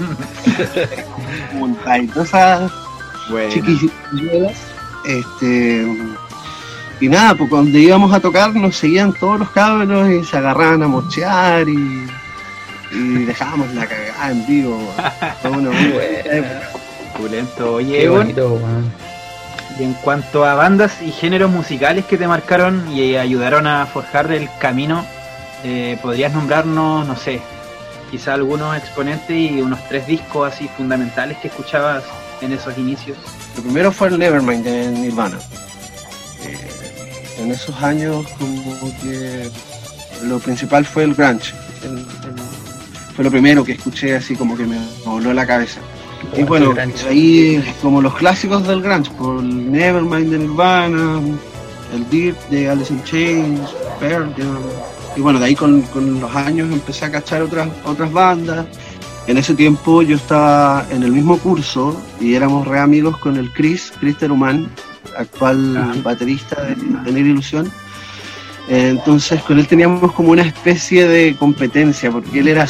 y 2.01 2.07
todas 2.07 2.29
esas 2.29 2.73
Este, 5.05 5.87
y 7.01 7.09
nada, 7.09 7.35
pues 7.35 7.51
cuando 7.51 7.79
íbamos 7.79 8.13
a 8.13 8.21
tocar 8.21 8.55
nos 8.55 8.77
seguían 8.77 9.13
todos 9.13 9.41
los 9.41 9.51
cabros 9.51 10.09
y 10.09 10.25
se 10.25 10.37
agarraban 10.37 10.85
a 10.85 10.89
mochear 10.89 11.69
y, 11.69 12.07
y 12.93 13.25
dejábamos 13.25 13.75
la 13.75 13.87
cagada 13.87 14.31
en 14.31 14.47
vivo. 14.47 14.95
Todo 15.43 15.55
Oye, 17.75 18.09
bonito, 18.09 18.61
y 19.79 19.83
en 19.83 19.95
cuanto 19.95 20.45
a 20.45 20.55
bandas 20.55 21.03
y 21.03 21.11
géneros 21.11 21.51
musicales 21.51 22.05
que 22.05 22.17
te 22.17 22.29
marcaron 22.29 22.91
y 22.93 23.17
ayudaron 23.17 23.67
a 23.67 23.87
forjar 23.87 24.31
el 24.33 24.49
camino, 24.61 25.05
eh, 25.65 25.99
¿podrías 26.01 26.33
nombrarnos, 26.33 27.07
no 27.07 27.17
sé, 27.17 27.41
quizá 28.11 28.35
algunos 28.35 28.77
exponentes 28.77 29.37
y 29.37 29.61
unos 29.61 29.87
tres 29.89 30.07
discos 30.07 30.53
así 30.53 30.69
fundamentales 30.77 31.39
que 31.39 31.49
escuchabas 31.49 32.05
en 32.41 32.53
esos 32.53 32.77
inicios? 32.79 33.19
Lo 33.57 33.63
primero 33.63 33.91
fue 33.91 34.09
el 34.09 34.19
Nevermind 34.19 34.65
de 34.65 34.89
Nirvana. 34.91 35.39
Eh, 36.45 36.85
en 37.39 37.51
esos 37.51 37.83
años 37.83 38.27
como 38.39 38.93
que 39.03 39.51
lo 40.23 40.39
principal 40.39 40.85
fue 40.85 41.05
el 41.05 41.15
grunge. 41.15 41.53
fue 43.15 43.25
lo 43.25 43.31
primero 43.31 43.65
que 43.65 43.73
escuché 43.73 44.15
así 44.17 44.37
como 44.37 44.57
que 44.57 44.65
me 44.65 44.79
voló 45.05 45.35
la 45.35 45.47
cabeza. 45.47 45.81
Y 46.37 46.43
bueno, 46.43 46.75
ahí 47.09 47.63
como 47.81 48.03
los 48.03 48.15
clásicos 48.15 48.67
del 48.67 48.83
grunge, 48.83 49.11
por 49.13 49.43
Nevermind 49.43 50.31
de 50.31 50.39
Nirvana, 50.39 51.21
el 51.95 52.09
Dirt 52.11 52.39
de 52.49 52.69
Alice 52.69 52.93
in 52.93 53.03
Chains, 53.05 53.61
Pearl 54.01 54.35
Y 55.17 55.21
bueno, 55.21 55.39
de 55.39 55.47
ahí 55.47 55.55
con, 55.55 55.85
los 56.21 56.35
años 56.35 56.73
empecé 56.73 57.05
a 57.05 57.13
cachar 57.13 57.43
otras, 57.43 57.69
otras 57.85 58.13
bandas. 58.13 58.67
En 59.27 59.39
ese 59.39 59.55
tiempo 59.55 60.03
yo 60.03 60.17
estaba 60.17 60.87
en 60.91 61.03
el 61.03 61.13
mismo 61.13 61.39
curso 61.39 61.99
y 62.21 62.35
éramos 62.35 62.67
re 62.67 62.79
amigos 62.79 63.17
con 63.19 63.37
el 63.37 63.51
Chris, 63.53 63.93
Chris 63.99 64.19
Teruman, 64.19 64.69
actual 65.17 66.01
baterista 66.03 66.63
de 66.63 66.75
Tener 67.05 67.27
Ilusión. 67.27 67.71
Entonces 68.69 69.43
con 69.43 69.59
él 69.59 69.67
teníamos 69.67 70.13
como 70.13 70.33
una 70.33 70.43
especie 70.43 71.07
de 71.07 71.37
competencia, 71.37 72.11
porque 72.11 72.41
él 72.41 72.49
era 72.49 72.67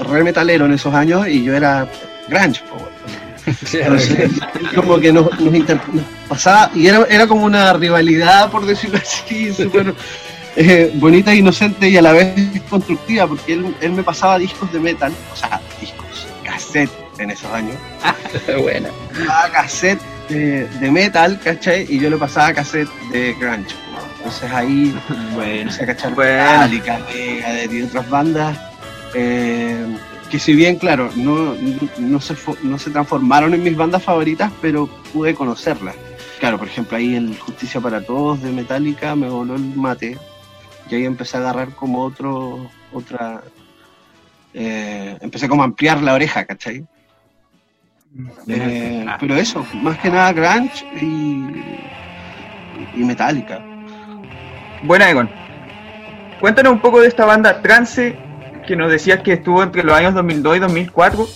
re 0.00 0.24
metalero 0.24 0.66
en 0.66 0.72
esos 0.72 0.94
años 0.94 1.28
y 1.28 1.44
yo 1.44 1.54
era 1.54 1.88
grunge, 2.28 2.62
como 4.74 4.98
que 4.98 5.12
nos, 5.12 5.28
pasaba, 6.28 6.70
y 6.74 6.86
era, 6.86 7.04
era 7.08 7.26
como 7.26 7.44
una 7.44 7.72
rivalidad, 7.72 8.50
por 8.50 8.66
decirlo 8.66 8.98
así, 8.98 9.52
súper 9.56 9.94
eh, 10.56 10.92
bonita, 10.94 11.34
inocente 11.34 11.88
y 11.88 11.96
a 11.96 12.02
la 12.02 12.12
vez 12.12 12.34
constructiva, 12.68 13.26
porque 13.26 13.54
él, 13.54 13.74
él 13.80 13.92
me 13.92 14.02
pasaba 14.02 14.38
discos 14.38 14.72
de 14.72 14.80
metal, 14.80 15.12
o 15.32 15.36
sea, 15.36 15.60
discos, 15.80 16.26
cassette 16.44 16.90
en 17.18 17.30
esos 17.30 17.50
años. 17.52 17.76
bueno. 18.62 18.88
Pasaba 19.10 19.50
cassette 19.50 20.00
de, 20.28 20.66
de, 20.66 20.90
metal, 20.90 21.38
¿cachai? 21.42 21.86
Y 21.88 21.98
yo 21.98 22.10
le 22.10 22.16
pasaba 22.16 22.52
cassette 22.52 22.88
de 23.12 23.34
grunge. 23.34 23.74
Entonces 24.16 24.52
ahí 24.52 24.96
bueno, 25.34 25.72
se 25.72 25.84
cachar 25.84 26.14
bueno. 26.14 26.68
de 26.68 27.84
otras 27.84 28.08
bandas. 28.08 28.56
Eh, 29.14 29.84
que 30.32 30.38
si 30.38 30.54
bien, 30.54 30.76
claro, 30.76 31.10
no, 31.14 31.54
no, 31.98 32.18
se, 32.18 32.34
no 32.62 32.78
se 32.78 32.90
transformaron 32.90 33.52
en 33.52 33.62
mis 33.62 33.76
bandas 33.76 34.02
favoritas, 34.02 34.50
pero 34.62 34.86
pude 35.12 35.34
conocerlas. 35.34 35.94
Claro, 36.40 36.56
por 36.56 36.68
ejemplo, 36.68 36.96
ahí 36.96 37.14
en 37.14 37.36
Justicia 37.36 37.82
para 37.82 38.00
Todos 38.00 38.40
de 38.40 38.50
Metallica 38.50 39.14
me 39.14 39.28
voló 39.28 39.56
el 39.56 39.76
mate 39.76 40.16
y 40.88 40.94
ahí 40.94 41.04
empecé 41.04 41.36
a 41.36 41.40
agarrar 41.40 41.74
como 41.74 42.02
otro, 42.02 42.66
otra... 42.94 43.42
Eh, 44.54 45.18
empecé 45.20 45.50
como 45.50 45.60
a 45.60 45.66
ampliar 45.66 46.02
la 46.02 46.14
oreja, 46.14 46.46
¿cachai? 46.46 46.82
Eh, 48.48 49.04
pero 49.20 49.36
eso, 49.36 49.66
más 49.82 49.98
que 49.98 50.08
nada 50.08 50.32
grunge 50.32 50.86
y, 50.98 51.44
y 52.96 53.04
Metallica. 53.04 53.62
Bueno, 54.82 55.04
Egon, 55.04 55.28
cuéntanos 56.40 56.72
un 56.72 56.80
poco 56.80 57.02
de 57.02 57.08
esta 57.08 57.26
banda 57.26 57.60
Trance 57.60 58.31
que 58.66 58.76
nos 58.76 58.90
decías 58.90 59.20
que 59.20 59.32
estuvo 59.32 59.62
entre 59.62 59.82
los 59.82 59.94
años 59.94 60.14
2002 60.14 60.56
y 60.56 60.60
2004. 60.60 61.28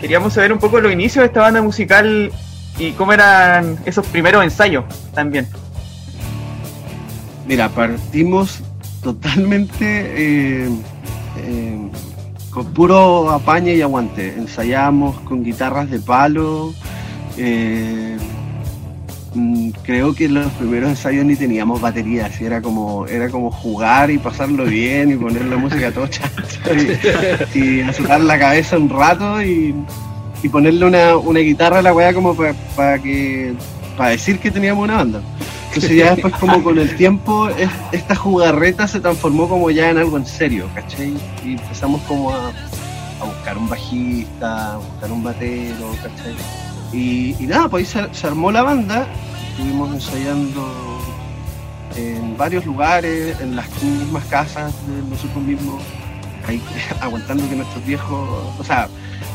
Queríamos 0.00 0.32
saber 0.32 0.52
un 0.52 0.58
poco 0.58 0.80
los 0.80 0.92
inicios 0.92 1.22
de 1.22 1.26
esta 1.26 1.40
banda 1.40 1.62
musical 1.62 2.30
y 2.78 2.92
cómo 2.92 3.12
eran 3.12 3.78
esos 3.84 4.06
primeros 4.06 4.44
ensayos 4.44 4.84
también. 5.14 5.46
Mira, 7.46 7.68
partimos 7.68 8.60
totalmente 9.02 9.84
eh, 9.84 10.68
eh, 11.38 11.90
con 12.50 12.66
puro 12.72 13.30
apañe 13.30 13.74
y 13.74 13.82
aguante. 13.82 14.34
Ensayamos 14.36 15.18
con 15.20 15.42
guitarras 15.42 15.90
de 15.90 15.98
palo. 15.98 16.72
Eh, 17.36 18.16
creo 19.82 20.14
que 20.14 20.26
en 20.26 20.34
los 20.34 20.52
primeros 20.52 20.90
ensayos 20.90 21.24
ni 21.24 21.36
teníamos 21.36 21.80
baterías, 21.80 22.40
era 22.40 22.60
como, 22.62 23.06
era 23.06 23.28
como 23.28 23.50
jugar 23.50 24.10
y 24.10 24.18
pasarlo 24.18 24.64
bien 24.64 25.10
y 25.10 25.16
poner 25.16 25.44
la 25.46 25.56
música 25.56 25.90
tocha 25.92 26.30
y, 27.54 27.58
y 27.58 27.80
azotar 27.82 28.20
la 28.20 28.38
cabeza 28.38 28.76
un 28.76 28.88
rato 28.88 29.42
y, 29.42 29.74
ponerle 30.50 30.84
una, 30.86 31.40
guitarra 31.40 31.80
a 31.80 31.82
la 31.82 31.92
weá 31.92 32.14
como 32.14 32.34
para 32.34 32.98
que 32.98 33.54
para 33.98 34.10
decir 34.10 34.38
que 34.38 34.50
teníamos 34.50 34.84
una 34.84 34.96
banda. 34.96 35.20
Entonces 35.68 35.96
ya 35.96 36.12
después 36.14 36.34
como 36.34 36.62
con 36.62 36.78
el 36.78 36.96
tiempo 36.96 37.48
esta 37.92 38.14
jugarreta 38.14 38.88
se 38.88 39.00
transformó 39.00 39.48
como 39.48 39.70
ya 39.70 39.90
en 39.90 39.98
algo 39.98 40.16
en 40.16 40.24
serio, 40.24 40.68
¿cachai? 40.74 41.14
Y 41.44 41.52
empezamos 41.52 42.00
como 42.02 42.30
a, 42.30 42.52
buscar 43.22 43.58
un 43.58 43.68
bajista, 43.68 44.74
a 44.74 44.76
buscar 44.78 45.12
un 45.12 45.22
batero, 45.22 45.90
¿cachai? 46.02 46.34
Y, 46.92 47.34
nada, 47.40 47.68
pues 47.68 47.94
ahí 47.94 48.08
se, 48.12 48.26
armó 48.26 48.50
la 48.50 48.62
banda, 48.62 49.06
estuvimos 49.50 49.92
ensayando 49.92 50.98
en 51.96 52.36
varios 52.36 52.64
lugares, 52.64 53.38
en 53.40 53.56
las 53.56 53.66
mismas 53.82 54.24
casas 54.26 54.72
de 54.86 55.10
nosotros 55.10 55.42
mismos, 55.42 55.82
ahí 56.46 56.62
aguantando 57.00 57.48
que 57.48 57.56
nuestros 57.56 57.84
viejos, 57.84 58.28
o 58.58 58.64
sea, 58.64 58.88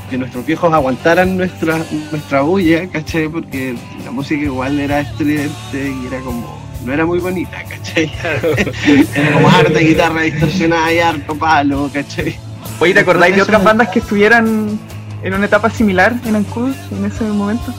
que 0.10 0.18
nuestros 0.18 0.46
viejos 0.46 0.74
aguantaran 0.74 1.38
nuestra, 1.38 1.80
nuestra 2.12 2.42
bulla, 2.42 2.88
¿cachai? 2.88 3.28
Porque 3.28 3.76
la 4.04 4.12
música 4.12 4.42
igual 4.42 4.80
era 4.80 5.02
estridente 5.02 5.94
y 6.02 6.08
era 6.08 6.20
como, 6.22 6.60
no 6.84 6.94
era 6.94 7.06
muy 7.06 7.20
bonita, 7.20 7.64
¿cachai? 7.64 8.12
era 9.16 9.34
como 9.34 9.50
harta 9.50 9.80
guitarra 9.80 10.22
distorsionada 10.22 10.92
y 10.94 11.00
harto 11.00 11.36
palo, 11.36 11.90
¿cachai? 11.94 12.38
Oye, 12.80 12.94
¿te 12.94 13.02
acordáis 13.02 13.36
de 13.36 13.42
otras 13.42 13.64
bandas 13.64 13.90
que 13.90 14.00
estuvieran 14.00 14.80
en 15.24 15.34
una 15.34 15.46
etapa 15.46 15.70
similar 15.70 16.14
en 16.26 16.36
Ancud 16.36 16.74
en 16.92 17.06
ese 17.06 17.24
momento? 17.24 17.74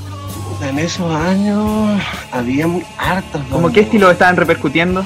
En 0.63 0.79
esos 0.79 1.13
años 1.15 2.01
había 2.33 2.67
muy 2.67 2.85
hartas. 2.97 3.43
¿Cómo 3.51 3.71
qué 3.71 3.81
estilo 3.81 4.11
estaban 4.11 4.37
repercutiendo? 4.37 5.05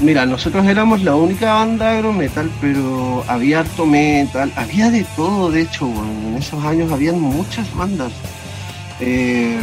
Mira, 0.00 0.26
nosotros 0.26 0.66
éramos 0.66 1.02
la 1.02 1.14
única 1.14 1.54
banda 1.54 1.92
agro 1.92 2.12
metal, 2.12 2.50
pero 2.60 3.24
había 3.28 3.60
harto 3.60 3.86
metal, 3.86 4.52
había 4.56 4.90
de 4.90 5.04
todo, 5.16 5.50
de 5.50 5.62
hecho, 5.62 5.86
en 5.86 6.36
esos 6.36 6.62
años 6.64 6.92
habían 6.92 7.18
muchas 7.18 7.74
bandas. 7.74 8.12
Eh, 9.00 9.58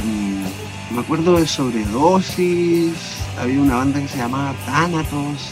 me 0.90 1.02
acuerdo 1.02 1.38
de 1.38 1.46
Sobredosis, 1.46 2.94
había 3.40 3.60
una 3.60 3.76
banda 3.76 4.00
que 4.00 4.08
se 4.08 4.18
llamaba 4.18 4.56
Thanatos, 4.66 5.52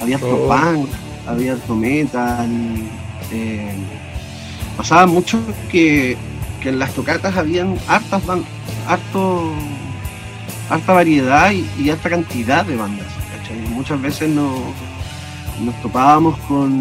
había 0.00 0.16
harto 0.16 0.46
oh. 0.46 0.48
punk, 0.48 0.88
había 1.26 1.52
harto 1.52 1.74
metal. 1.74 2.48
Eh, 3.30 3.74
pasaba 4.76 5.06
mucho 5.06 5.40
que 5.70 6.16
que 6.62 6.68
en 6.68 6.78
las 6.78 6.94
tocatas 6.94 7.36
habían 7.36 7.76
hartas 7.88 8.22
harto, 8.86 9.52
harta 10.70 10.92
variedad 10.92 11.50
y, 11.50 11.68
y 11.78 11.90
harta 11.90 12.08
cantidad 12.08 12.64
de 12.64 12.76
bandas. 12.76 13.06
Muchas 13.70 14.00
veces 14.00 14.30
nos, 14.30 14.62
topábamos 15.82 16.38
con, 16.40 16.72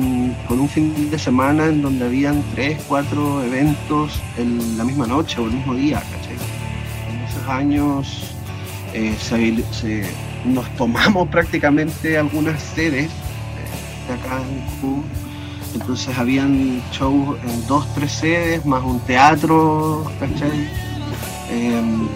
un 0.49 0.69
fin 0.69 1.09
de 1.09 1.19
semana 1.19 1.65
en 1.65 1.81
donde 1.81 2.05
habían 2.05 2.41
tres, 2.55 2.81
cuatro 2.87 3.43
eventos 3.43 4.21
en 4.37 4.77
la 4.77 4.85
misma 4.85 5.07
noche 5.07 5.41
o 5.41 5.47
el 5.47 5.53
mismo 5.53 5.73
día, 5.73 6.01
En 7.09 7.19
esos 7.21 7.47
años 7.49 8.33
eh, 8.93 9.17
nos 10.45 10.69
tomamos 10.77 11.27
prácticamente 11.27 12.17
algunas 12.17 12.61
sedes 12.61 13.07
eh, 13.07 14.07
de 14.07 14.13
acá 14.13 14.37
en 14.37 14.79
Cuba. 14.79 15.03
Entonces 15.73 16.17
habían 16.17 16.81
shows 16.91 17.37
en 17.43 17.67
dos, 17.67 17.85
tres 17.95 18.11
sedes, 18.11 18.65
más 18.65 18.83
un 18.83 18.99
teatro, 19.01 20.11
¿cachai? 20.19 20.69
Em, 21.49 22.07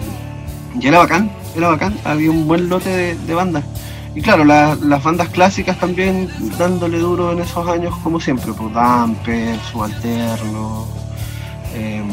y 0.80 0.86
era 0.86 0.98
bacán, 0.98 1.30
era 1.56 1.68
bacán, 1.68 1.94
había 2.04 2.30
un 2.30 2.46
buen 2.46 2.68
lote 2.68 3.16
de 3.16 3.34
bandas. 3.34 3.64
Y 4.14 4.22
claro, 4.22 4.44
las 4.44 5.02
bandas 5.02 5.28
clásicas 5.28 5.78
también 5.78 6.30
dándole 6.58 6.98
duro 6.98 7.32
en 7.32 7.40
esos 7.40 7.68
años, 7.68 7.94
como 8.02 8.18
siempre, 8.18 8.50
pues 8.54 8.72
Damper, 8.72 9.58
Subalterno. 9.70 10.86
Em, 11.74 12.08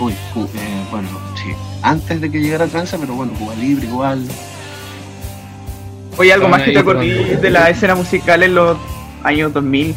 uy, 0.00 0.12
eh, 0.12 0.84
bueno, 0.90 1.08
sí, 1.36 1.50
antes 1.82 2.20
de 2.22 2.30
que 2.30 2.40
llegara 2.40 2.66
Tranza, 2.66 2.96
pero 2.98 3.12
bueno, 3.12 3.32
Cuba 3.34 3.54
Libre 3.56 3.86
igual. 3.86 4.26
Oye, 6.16 6.32
algo 6.32 6.48
más 6.48 6.62
que 6.62 6.72
te 6.72 6.78
acordé 6.78 7.36
de 7.36 7.50
la 7.50 7.68
escena 7.68 7.94
musical 7.94 8.42
en 8.42 8.54
los 8.54 8.78
años 9.22 9.52
2000 9.52 9.94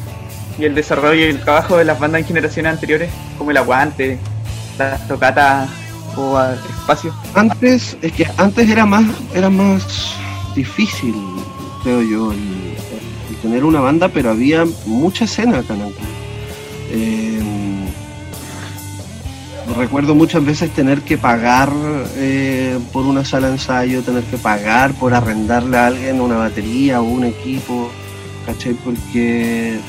y 0.59 0.65
el 0.65 0.75
desarrollo 0.75 1.25
y 1.25 1.29
el 1.29 1.41
trabajo 1.41 1.77
de 1.77 1.85
las 1.85 1.99
bandas 1.99 2.21
en 2.21 2.27
generaciones 2.27 2.73
anteriores, 2.73 3.09
como 3.37 3.51
el 3.51 3.57
Aguante, 3.57 4.19
la 4.77 4.97
tocata 5.07 5.67
o 6.15 6.39
Espacio. 6.41 7.13
Antes, 7.33 7.97
es 8.01 8.11
que 8.11 8.27
antes 8.37 8.69
era 8.69 8.85
más, 8.85 9.05
era 9.33 9.49
más 9.49 10.15
difícil, 10.55 11.15
creo 11.83 12.01
yo, 12.01 12.31
el, 12.31 12.73
tener 13.41 13.63
una 13.65 13.81
banda, 13.81 14.07
pero 14.09 14.29
había 14.29 14.63
mucha 14.85 15.25
escena 15.25 15.59
acá 15.59 15.73
en 15.73 15.93
eh, 16.91 17.43
recuerdo 19.77 20.15
muchas 20.15 20.45
veces 20.45 20.71
tener 20.71 21.01
que 21.01 21.17
pagar 21.17 21.69
eh, 22.15 22.79
por 22.91 23.05
una 23.05 23.25
sala 23.25 23.47
de 23.47 23.53
ensayo, 23.53 24.01
tener 24.01 24.23
que 24.23 24.37
pagar 24.37 24.93
por 24.93 25.13
arrendarle 25.13 25.77
a 25.77 25.87
alguien 25.87 26.21
una 26.21 26.37
batería 26.37 27.01
o 27.01 27.03
un 27.03 27.25
equipo, 27.25 27.91
¿cachai? 28.45 28.73
Porque 28.73 29.79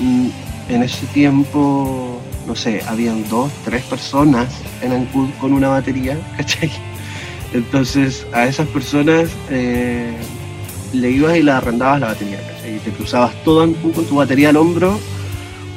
mm, 0.00 0.28
en 0.68 0.82
ese 0.82 1.06
tiempo, 1.06 2.20
no 2.46 2.54
sé, 2.54 2.82
habían 2.86 3.28
dos, 3.28 3.50
tres 3.64 3.82
personas 3.84 4.48
en 4.82 4.92
Ancud 4.92 5.28
con 5.40 5.52
una 5.52 5.68
batería, 5.68 6.18
¿cachai? 6.36 6.70
Entonces 7.52 8.26
a 8.32 8.46
esas 8.46 8.68
personas 8.68 9.30
eh, 9.50 10.12
le 10.92 11.10
ibas 11.10 11.36
y 11.36 11.42
le 11.42 11.50
arrendabas 11.50 12.00
la 12.00 12.06
batería, 12.08 12.40
Y 12.66 12.78
te 12.78 12.90
cruzabas 12.90 13.32
todo 13.44 13.72
con 13.72 14.04
tu 14.04 14.16
batería 14.16 14.50
al 14.50 14.56
hombro 14.56 14.98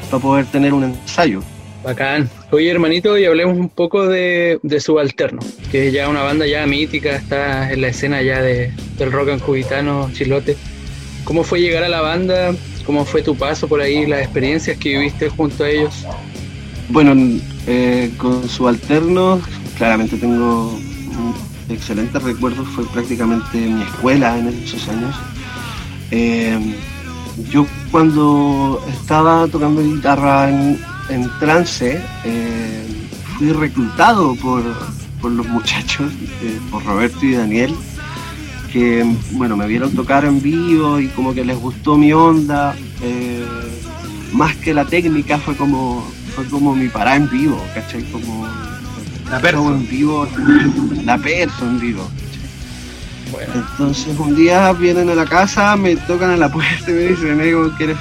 para 0.10 0.22
poder 0.22 0.46
tener 0.46 0.74
un 0.74 0.84
ensayo. 0.84 1.42
Bacán. 1.84 2.30
Oye, 2.52 2.70
hermanito, 2.70 3.18
y 3.18 3.26
hablemos 3.26 3.58
un 3.58 3.70
poco 3.70 4.08
de, 4.08 4.60
Subalterno, 4.80 5.40
que 5.72 5.88
es 5.88 5.94
ya 5.94 6.10
una 6.10 6.22
banda 6.22 6.46
ya 6.46 6.66
mítica, 6.68 7.16
está 7.16 7.72
en 7.72 7.82
la 7.82 7.88
escena 7.88 8.22
ya 8.22 8.42
de, 8.42 8.72
del 8.98 9.12
rock 9.12 9.30
en 9.30 9.40
cubitano, 9.40 10.10
chilote. 10.14 10.58
¿Cómo 11.24 11.44
fue 11.44 11.62
llegar 11.62 11.84
a 11.84 11.90
la 11.90 12.02
banda? 12.02 12.54
¿Cómo 12.86 13.06
fue 13.06 13.22
tu 13.22 13.36
paso 13.36 13.68
por 13.68 13.82
ahí, 13.82 14.06
las 14.06 14.22
experiencias 14.22 14.78
que 14.78 14.98
viviste 14.98 15.30
junto 15.30 15.64
a 15.64 15.70
ellos? 15.70 16.06
Bueno, 16.90 17.14
eh, 17.68 18.12
con 18.18 18.48
Subalterno, 18.50 19.40
claramente 19.78 20.18
tengo 20.18 20.78
excelentes 21.70 22.22
recuerdos, 22.22 22.68
fue 22.70 22.86
prácticamente 22.86 23.58
mi 23.58 23.82
escuela 23.84 24.38
en 24.38 24.48
esos 24.48 24.88
años. 24.90 25.16
Eh, 26.12 26.76
yo 27.50 27.66
cuando 27.92 28.84
estaba 28.90 29.48
tocando 29.48 29.82
guitarra 29.82 30.50
en, 30.50 30.80
trance, 31.40 32.02
eh, 32.24 32.86
fui 33.38 33.52
reclutado 33.52 34.36
por, 34.36 34.64
los 35.24 35.48
muchachos, 35.48 36.12
eh, 36.42 36.60
por 36.70 36.84
Roberto 36.84 37.26
y 37.26 37.34
Daniel, 37.34 37.76
que 38.72 39.06
bueno, 39.32 39.58
me 39.58 39.68
vieron 39.68 39.92
tocar 39.94 40.26
en 40.26 40.42
vivo 40.42 41.00
y 41.00 41.08
como 41.10 41.34
que 41.34 41.44
les 41.44 41.58
gustó 41.58 41.98
mi 41.98 42.14
onda. 42.14 42.76
más 44.34 44.56
que 44.58 44.74
la 44.74 44.86
técnica 44.86 45.38
fue 45.38 45.56
como, 45.56 46.08
fue 46.36 46.46
como 46.46 46.76
mi 46.76 46.88
pará 46.88 47.16
en 47.16 47.30
vivo, 47.30 47.62
¿cachai? 47.74 48.04
Como 48.12 48.48
la 49.30 49.40
perso 49.40 49.74
en 49.74 49.88
vivo, 49.88 50.28
la 51.06 51.18
perso 51.18 51.66
en 51.66 51.80
vivo. 51.80 52.10
Entonces 53.54 54.18
un 54.20 54.36
día 54.36 54.74
vienen 54.74 55.10
a 55.10 55.16
la 55.16 55.26
casa, 55.26 55.76
me 55.76 55.96
tocan 55.96 56.32
a 56.32 56.38
la 56.38 56.52
puerta 56.52 56.92
y 56.92 56.94
me 56.94 57.02
dicen, 57.02 57.38
nego, 57.38 57.72
¿quieres 57.78 57.98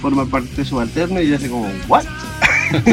formar 0.00 0.26
parte 0.26 0.48
de 0.54 0.64
subalterno? 0.64 1.20
Y 1.20 1.28
yo 1.28 1.36
así 1.36 1.48
como, 1.48 1.70
¿what? 1.88 2.04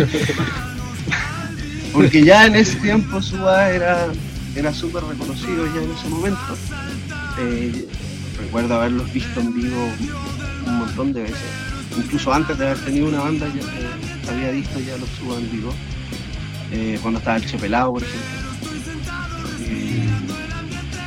Porque 1.93 2.23
ya 2.23 2.47
en 2.47 2.55
ese 2.55 2.75
tiempo 2.77 3.21
Suba 3.21 3.69
era, 3.69 4.07
era 4.55 4.73
súper 4.73 5.03
reconocido 5.03 5.65
ya 5.73 5.81
en 5.81 5.91
ese 5.91 6.09
momento. 6.09 6.57
Eh, 7.39 7.87
recuerdo 8.37 8.75
haberlos 8.75 9.11
visto 9.11 9.39
en 9.39 9.53
vivo 9.53 9.89
un 10.65 10.77
montón 10.77 11.13
de 11.13 11.23
veces. 11.23 11.73
Incluso 11.97 12.33
antes 12.33 12.57
de 12.57 12.67
haber 12.67 12.79
tenido 12.79 13.07
una 13.07 13.21
banda, 13.21 13.47
ya 13.47 13.61
eh, 13.61 14.29
había 14.29 14.51
visto 14.51 14.79
ya 14.79 14.97
los 14.97 15.09
Suba 15.09 15.37
en 15.37 15.51
vivo. 15.51 15.73
Eh, 16.71 16.97
cuando 17.01 17.19
estaba 17.19 17.37
el 17.37 17.45
Chepelado, 17.45 17.93
por 17.93 18.03
ejemplo. 18.03 18.29
Eh, 19.61 20.07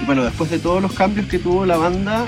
y 0.02 0.04
bueno, 0.06 0.24
después 0.24 0.50
de 0.50 0.58
todos 0.58 0.80
los 0.80 0.92
cambios 0.92 1.26
que 1.26 1.38
tuvo 1.38 1.66
la 1.66 1.76
banda, 1.76 2.24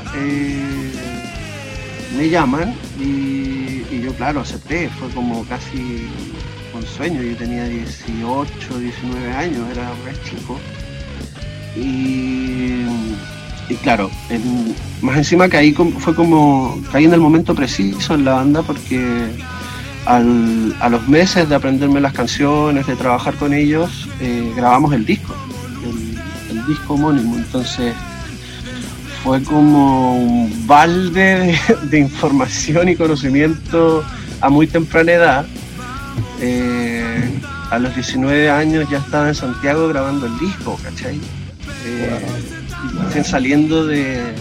me 2.16 2.28
llaman 2.28 2.74
y, 2.98 4.00
yo, 4.02 4.12
claro, 4.14 4.40
acepté. 4.40 4.88
Fue 4.88 5.08
como 5.10 5.44
casi 5.44 6.08
un 6.74 6.82
sueño. 6.84 7.22
Yo 7.22 7.36
tenía 7.36 7.64
18, 7.64 8.78
19 8.78 9.32
años, 9.32 9.70
era 9.70 9.90
re 10.04 10.14
chico. 10.24 10.58
Y, 11.80 12.86
claro, 13.82 14.10
más 15.02 15.16
encima 15.16 15.48
caí, 15.48 15.72
fue 15.72 16.14
como 16.14 16.80
caí 16.90 17.04
en 17.04 17.14
el 17.14 17.20
momento 17.20 17.54
preciso 17.54 18.14
en 18.14 18.24
la 18.24 18.34
banda 18.34 18.62
porque 18.62 19.30
a 20.08 20.88
los 20.88 21.06
meses 21.06 21.48
de 21.48 21.54
aprenderme 21.54 22.00
las 22.00 22.14
canciones, 22.14 22.86
de 22.86 22.96
trabajar 22.96 23.34
con 23.34 23.52
ellos, 23.52 24.08
eh, 24.20 24.52
grabamos 24.56 24.94
el 24.94 25.04
disco, 25.04 25.34
el, 26.50 26.66
disco 26.66 26.94
homónimo. 26.94 27.36
Entonces 27.36 27.94
fue 29.22 29.42
como 29.42 30.16
un 30.16 30.66
balde 30.66 31.58
de, 31.90 31.98
información 31.98 32.88
y 32.88 32.96
conocimiento 32.96 34.02
a 34.40 34.48
muy 34.48 34.66
temprana 34.66 35.12
edad. 35.12 35.46
Eh, 36.40 37.40
a 37.70 37.78
los 37.78 37.94
19 37.94 38.48
años 38.48 38.88
ya 38.90 38.98
estaba 38.98 39.28
en 39.28 39.34
Santiago 39.34 39.88
grabando 39.88 40.26
el 40.26 40.38
disco, 40.38 40.78
¿cachai? 40.82 41.20
Eh, 41.84 43.24
saliendo 43.24 43.86
de, 43.86 44.32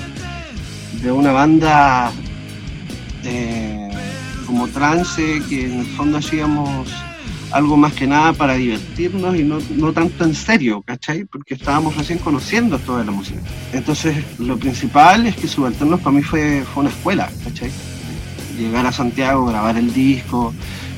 de 1.02 1.12
una 1.12 1.32
banda 1.32 2.12
como 4.48 4.68
trance, 4.70 5.42
que 5.50 5.66
en 5.66 5.82
el 5.82 5.86
fondo 5.86 6.18
hacíamos 6.18 6.90
algo 7.52 7.78
más 7.78 7.94
que 7.94 8.08
nada 8.08 8.34
para 8.34 8.56
divertirnos 8.56 9.36
y 9.36 9.44
no, 9.44 9.60
no 9.76 9.94
tanto 9.94 10.24
en 10.24 10.36
serio, 10.36 10.82
¿cachai? 10.82 11.26
Porque 11.26 11.54
estábamos 11.54 11.96
recién 11.96 12.20
conociendo 12.20 12.80
toda 12.80 13.04
la 13.04 13.12
música. 13.12 13.40
Entonces, 13.74 14.16
lo 14.40 14.58
principal 14.58 15.28
es 15.28 15.36
que 15.36 15.48
Subalternos 15.48 16.00
para 16.00 16.16
mí 16.16 16.24
fue, 16.24 16.64
fue 16.74 16.82
una 16.82 16.90
escuela, 16.90 17.30
¿cachai? 17.44 17.70
Llegar 18.58 18.86
a 18.86 18.92
Santiago, 18.92 19.46
grabar 19.46 19.78
el 19.78 19.94
disco, 19.94 20.54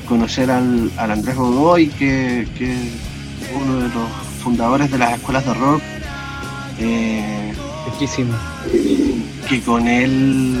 conocer 0.08 0.50
al, 0.50 0.90
Andrés 0.96 1.36
Godoy, 1.36 1.88
que, 1.88 2.48
que 2.56 2.72
es 2.72 3.50
uno 3.54 3.76
de 3.76 3.88
los 3.88 4.10
fundadores 4.42 4.90
de 4.90 4.98
las 4.98 5.12
escuelas 5.14 5.44
de 5.44 5.54
rock. 5.54 5.82
Eh, 6.80 7.30
que 9.48 9.60
con 9.60 9.86
él, 9.86 10.56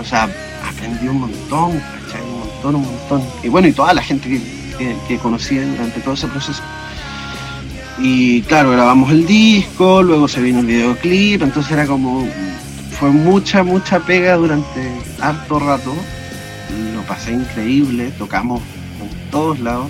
o 0.00 0.04
sea, 0.04 0.28
aprendí 0.68 1.06
un 1.06 1.20
montón, 1.20 1.80
un 2.64 2.72
montón. 2.72 3.22
Y 3.44 3.48
bueno, 3.48 3.68
y 3.68 3.72
toda 3.72 3.94
la 3.94 4.02
gente 4.02 4.28
que, 4.76 4.96
que, 5.06 5.18
conocí 5.18 5.56
durante 5.56 6.00
todo 6.00 6.14
ese 6.14 6.26
proceso. 6.26 6.62
Y 7.98 8.42
claro, 8.42 8.72
grabamos 8.72 9.12
el 9.12 9.24
disco, 9.24 10.02
luego 10.02 10.26
se 10.26 10.40
vino 10.40 10.60
el 10.60 10.66
videoclip, 10.66 11.42
entonces 11.42 11.70
era 11.70 11.86
como, 11.86 12.26
fue 12.98 13.10
mucha, 13.10 13.62
mucha 13.62 14.00
pega 14.00 14.34
durante 14.34 14.90
harto 15.20 15.60
rato. 15.60 15.94
Lo 16.94 17.02
pasé 17.02 17.32
increíble, 17.32 18.10
tocamos 18.18 18.62
en 19.00 19.30
todos 19.30 19.60
lados. 19.60 19.86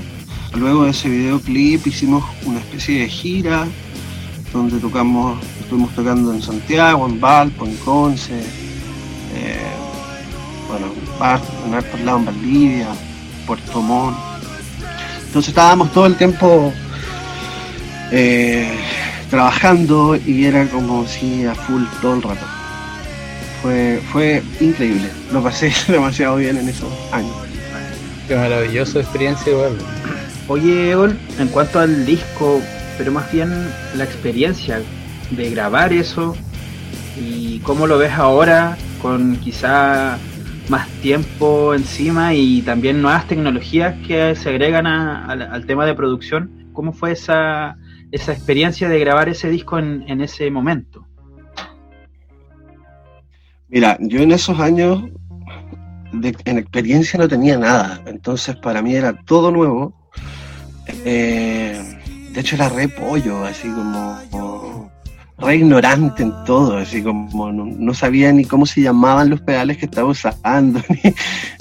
Luego 0.54 0.84
de 0.84 0.90
ese 0.90 1.08
videoclip 1.08 1.86
hicimos 1.86 2.24
una 2.44 2.58
especie 2.58 3.00
de 3.00 3.08
gira 3.08 3.66
donde 4.52 4.78
tocamos, 4.78 5.38
estuvimos 5.60 5.94
tocando 5.94 6.32
en 6.32 6.42
Santiago, 6.42 7.06
en 7.06 7.20
Valpo, 7.20 7.64
en 7.66 7.76
Conce, 7.76 8.40
eh, 9.34 9.56
bueno, 10.68 10.86
en 11.66 11.74
hartos 11.74 12.00
lados, 12.00 12.20
en 12.20 12.26
Valdivia, 12.26 12.88
Puerto 13.46 13.80
Montt. 13.80 14.16
Entonces 15.26 15.50
estábamos 15.50 15.92
todo 15.92 16.06
el 16.06 16.16
tiempo 16.16 16.72
eh, 18.10 18.72
trabajando 19.30 20.16
y 20.16 20.44
era 20.44 20.66
como 20.66 21.06
si 21.06 21.46
a 21.46 21.54
full 21.54 21.84
todo 22.02 22.14
el 22.14 22.22
rato. 22.22 22.46
Fue, 23.62 24.02
fue 24.10 24.42
increíble, 24.60 25.08
lo 25.32 25.42
pasé 25.42 25.72
demasiado 25.88 26.36
bien 26.36 26.56
en 26.56 26.68
esos 26.68 26.92
años. 27.12 27.34
Qué 28.26 28.34
maravillosa 28.34 29.00
experiencia 29.00 29.52
igual. 29.52 29.76
Oye, 30.48 30.90
Egon, 30.90 31.16
en 31.38 31.48
cuanto 31.48 31.78
al 31.78 32.04
disco, 32.04 32.60
pero 33.00 33.12
más 33.12 33.32
bien 33.32 33.48
la 33.96 34.04
experiencia 34.04 34.82
de 35.30 35.50
grabar 35.50 35.90
eso 35.90 36.36
y 37.18 37.58
cómo 37.60 37.86
lo 37.86 37.96
ves 37.96 38.12
ahora 38.12 38.76
con 39.00 39.36
quizá 39.36 40.18
más 40.68 40.86
tiempo 41.00 41.72
encima 41.72 42.34
y 42.34 42.60
también 42.60 43.00
nuevas 43.00 43.26
tecnologías 43.26 43.96
que 44.06 44.34
se 44.36 44.50
agregan 44.50 44.86
al 44.86 45.64
tema 45.64 45.86
de 45.86 45.94
producción. 45.94 46.68
¿Cómo 46.74 46.92
fue 46.92 47.12
esa, 47.12 47.78
esa 48.12 48.32
experiencia 48.32 48.86
de 48.90 49.00
grabar 49.00 49.30
ese 49.30 49.48
disco 49.48 49.78
en, 49.78 50.04
en 50.06 50.20
ese 50.20 50.50
momento? 50.50 51.06
Mira, 53.68 53.96
yo 53.98 54.20
en 54.20 54.32
esos 54.32 54.60
años 54.60 55.04
en 56.12 56.58
experiencia 56.58 57.18
no 57.18 57.26
tenía 57.26 57.56
nada, 57.56 58.02
entonces 58.04 58.56
para 58.56 58.82
mí 58.82 58.94
era 58.94 59.14
todo 59.24 59.50
nuevo. 59.50 59.94
Eh, 61.06 61.89
de 62.32 62.40
hecho 62.40 62.56
era 62.56 62.68
re 62.68 62.88
pollo, 62.88 63.44
así 63.44 63.68
como, 63.68 64.90
re 65.38 65.56
ignorante 65.56 66.22
en 66.22 66.32
todo, 66.44 66.76
así 66.76 67.02
como 67.02 67.52
no, 67.52 67.94
sabía 67.94 68.32
ni 68.32 68.44
cómo 68.44 68.66
se 68.66 68.82
llamaban 68.82 69.30
los 69.30 69.40
pedales 69.40 69.78
que 69.78 69.86
estaba 69.86 70.08
usando, 70.08 70.82
ni, 70.88 71.14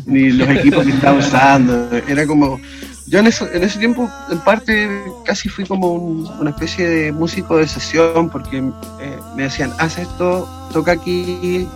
ni 0.06 0.32
los 0.32 0.50
equipos 0.50 0.86
que 0.86 0.92
estaba 0.92 1.18
usando. 1.18 1.90
Era 2.08 2.26
como, 2.28 2.60
yo 3.08 3.20
en, 3.20 3.26
en 3.26 3.64
ese 3.64 3.80
tiempo, 3.80 4.10
en 4.30 4.40
parte, 4.40 4.88
casi 5.26 5.50
fui 5.50 5.66
como 5.66 5.94
una 5.94 6.52
especie 6.52 6.88
de 6.88 7.12
músico 7.12 7.58
de 7.58 7.68
sesión, 7.68 8.30
porque 8.30 8.58
eh, 8.58 9.18
me 9.36 9.44
decían, 9.44 9.72
haz 9.80 9.98
esto, 9.98 10.48
toca 10.72 10.92
aquí, 10.92 11.68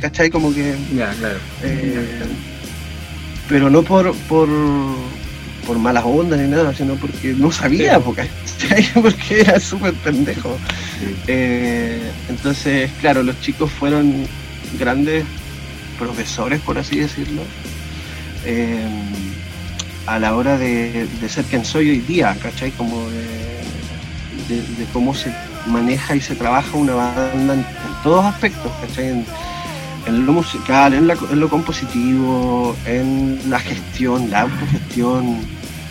¿cachai? 0.00 0.30
Como 0.30 0.52
que... 0.52 0.76
Ya, 0.92 1.12
claro. 1.12 1.38
Eh, 1.62 2.22
pero 3.48 3.70
no 3.70 3.82
por, 3.82 4.14
por, 4.28 4.48
por 5.66 5.78
malas 5.78 6.04
ondas 6.06 6.38
ni 6.40 6.48
nada, 6.48 6.74
sino 6.74 6.94
porque 6.94 7.34
no 7.36 7.50
sabía, 7.50 8.00
porque, 8.00 8.28
porque 8.94 9.40
era 9.40 9.60
súper 9.60 9.94
pendejo. 9.94 10.56
Eh, 11.26 12.10
entonces, 12.28 12.90
claro, 13.00 13.22
los 13.22 13.40
chicos 13.40 13.70
fueron 13.70 14.26
grandes 14.78 15.24
profesores, 15.98 16.60
por 16.60 16.78
así 16.78 16.98
decirlo, 16.98 17.42
eh, 18.44 18.84
a 20.06 20.18
la 20.18 20.34
hora 20.34 20.58
de, 20.58 21.06
ser 21.28 21.44
quien 21.44 21.64
soy 21.64 21.90
hoy 21.90 21.98
día, 22.00 22.36
¿cachai? 22.42 22.70
Como 22.72 23.08
de, 23.10 24.56
de, 24.56 24.84
cómo 24.92 25.14
se 25.14 25.32
maneja 25.66 26.16
y 26.16 26.20
se 26.20 26.34
trabaja 26.34 26.76
una 26.76 26.94
banda 26.94 27.54
en, 27.54 27.64
todos 28.02 28.24
aspectos, 28.24 28.72
¿cachai? 28.80 29.08
en 29.08 29.26
lo 30.08 30.32
musical, 30.32 30.94
en, 30.94 31.06
lo 31.06 31.48
compositivo, 31.48 32.76
en 32.86 33.38
la 33.48 33.60
gestión, 33.60 34.30
la 34.30 34.42
autogestión, 34.42 35.38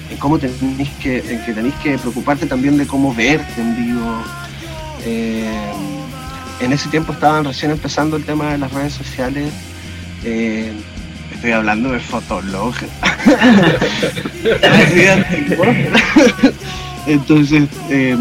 en 0.09 0.17
cómo 0.17 0.39
tenéis 0.39 0.89
que, 1.01 1.19
en 1.19 1.45
que 1.45 1.53
tenéis 1.53 1.75
que 1.75 1.97
preocuparte 1.97 2.45
también 2.45 2.77
de 2.77 2.87
cómo 2.87 3.13
verte 3.13 3.61
en 3.61 3.75
vivo. 3.75 4.23
Eh, 5.05 5.71
en 6.59 6.73
ese 6.73 6.89
tiempo 6.89 7.13
estaban 7.13 7.45
recién 7.45 7.71
empezando 7.71 8.17
el 8.17 8.25
tema 8.25 8.51
de 8.51 8.57
las 8.57 8.71
redes 8.73 8.93
sociales. 8.93 9.53
Eh, 10.23 10.73
estoy 11.33 11.51
hablando 11.51 11.91
de 11.91 11.99
Fotolog. 11.99 12.73
Entonces, 17.07 17.69
eh, 17.89 18.17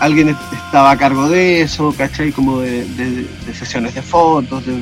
alguien 0.00 0.34
estaba 0.52 0.92
a 0.92 0.96
cargo 0.96 1.28
de 1.28 1.60
eso, 1.62 1.94
¿cachai? 1.96 2.32
Como 2.32 2.60
de, 2.60 2.86
de 2.86 3.54
sesiones 3.54 3.94
de 3.94 4.00
fotos, 4.02 4.64
de, 4.64 4.72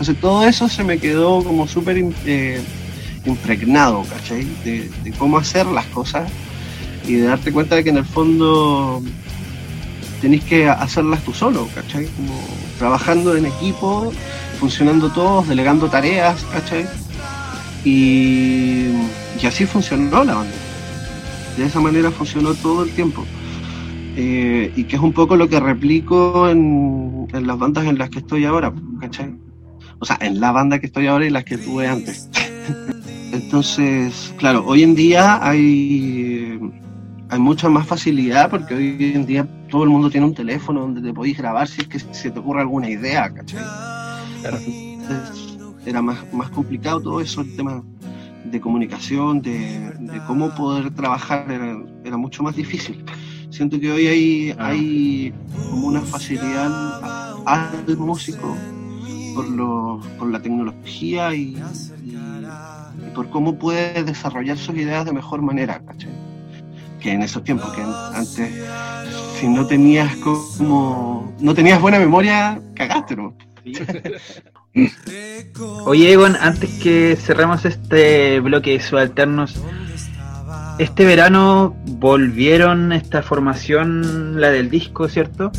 entonces 0.00 0.18
todo 0.22 0.44
eso 0.48 0.66
se 0.66 0.82
me 0.82 0.96
quedó 0.96 1.44
como 1.44 1.68
súper 1.68 2.02
eh, 2.24 2.62
impregnado, 3.26 4.02
¿cachai? 4.04 4.46
De, 4.64 4.90
cómo 5.18 5.36
hacer 5.36 5.66
las 5.66 5.84
cosas 5.88 6.32
y 7.06 7.16
de 7.16 7.26
darte 7.26 7.52
cuenta 7.52 7.76
de 7.76 7.84
que 7.84 7.90
en 7.90 7.98
el 7.98 8.06
fondo 8.06 9.02
tenés 10.22 10.42
que 10.44 10.70
hacerlas 10.70 11.22
tú 11.22 11.34
solo, 11.34 11.68
¿cachai? 11.74 12.06
Como 12.06 12.32
trabajando 12.78 13.36
en 13.36 13.44
equipo, 13.44 14.10
funcionando 14.58 15.10
todos, 15.10 15.46
delegando 15.48 15.90
tareas, 15.90 16.46
¿cachai? 16.50 16.86
Y, 17.84 18.86
así 19.46 19.66
funcionó 19.66 20.24
la 20.24 20.36
banda. 20.36 20.56
De 21.58 21.66
esa 21.66 21.78
manera 21.78 22.10
funcionó 22.10 22.54
todo 22.54 22.84
el 22.84 22.90
tiempo. 22.92 23.26
Eh, 24.16 24.72
y 24.74 24.84
que 24.84 24.96
es 24.96 25.02
un 25.02 25.12
poco 25.12 25.36
lo 25.36 25.46
que 25.46 25.60
replico 25.60 26.48
en, 26.48 27.28
en, 27.34 27.46
las 27.46 27.58
bandas 27.58 27.84
en 27.84 27.98
las 27.98 28.08
que 28.08 28.20
estoy 28.20 28.46
ahora, 28.46 28.72
¿cachai? 28.98 29.29
O 30.00 30.04
sea, 30.06 30.18
en 30.20 30.40
la 30.40 30.50
banda 30.50 30.78
que 30.78 30.86
estoy 30.86 31.06
ahora 31.06 31.26
y 31.26 31.30
las 31.30 31.44
que 31.44 31.58
tuve 31.58 31.86
antes. 31.86 32.28
Entonces, 33.32 34.34
claro, 34.38 34.64
hoy 34.66 34.82
en 34.82 34.94
día 34.94 35.38
hay, 35.46 36.58
hay 37.28 37.38
mucha 37.38 37.68
más 37.68 37.86
facilidad 37.86 38.50
porque 38.50 38.74
hoy 38.74 39.12
en 39.14 39.26
día 39.26 39.46
todo 39.68 39.84
el 39.84 39.90
mundo 39.90 40.10
tiene 40.10 40.26
un 40.26 40.34
teléfono 40.34 40.80
donde 40.80 41.00
te 41.00 41.12
podéis 41.12 41.38
grabar 41.38 41.68
si 41.68 41.82
es 41.82 41.86
que 41.86 41.98
se 42.00 42.30
te 42.30 42.38
ocurre 42.38 42.62
alguna 42.62 42.90
idea, 42.90 43.32
¿cachai? 43.32 43.62
era 45.86 46.02
más, 46.02 46.18
más 46.32 46.50
complicado 46.50 47.00
todo 47.00 47.20
eso, 47.20 47.42
el 47.42 47.54
tema 47.56 47.82
de 48.44 48.60
comunicación, 48.60 49.42
de, 49.42 49.92
cómo 50.26 50.54
poder 50.54 50.90
trabajar, 50.94 51.50
era, 51.50 51.78
era, 52.04 52.16
mucho 52.16 52.42
más 52.42 52.56
difícil. 52.56 53.04
Siento 53.50 53.78
que 53.78 53.90
hoy 53.90 54.06
hay, 54.06 54.54
hay 54.58 55.34
como 55.70 55.88
una 55.88 56.00
facilidad 56.00 57.42
al 57.46 57.96
músico 57.98 58.56
por, 59.34 59.48
lo, 59.48 60.00
por 60.18 60.30
la 60.30 60.40
tecnología 60.40 61.34
y, 61.34 61.56
por 63.14 63.28
cómo 63.30 63.58
puede 63.58 64.04
desarrollar 64.04 64.56
sus 64.56 64.76
ideas 64.76 65.04
de 65.04 65.12
mejor 65.12 65.42
manera, 65.42 65.82
¿cachai? 65.84 66.12
Que 67.00 67.12
en 67.12 67.22
esos 67.22 67.42
tiempos, 67.44 67.72
que 67.72 67.82
antes, 67.82 68.64
si 69.38 69.48
no 69.48 69.66
tenías 69.66 70.14
como, 70.16 71.34
no 71.40 71.54
tenías 71.54 71.80
buena 71.80 71.98
memoria, 71.98 72.60
cagaste, 72.74 73.16
¿no? 73.16 73.34
Oye, 75.84 76.12
Egon, 76.12 76.36
antes 76.36 76.70
que 76.82 77.16
cerremos 77.16 77.64
este 77.64 78.40
bloque 78.40 78.72
de 78.72 78.80
subalternos, 78.80 79.56
este 80.80 81.04
verano 81.04 81.76
volvieron 81.98 82.92
esta 82.92 83.22
formación, 83.22 84.40
la 84.40 84.50
del 84.50 84.70
disco, 84.70 85.10
¿cierto? 85.10 85.52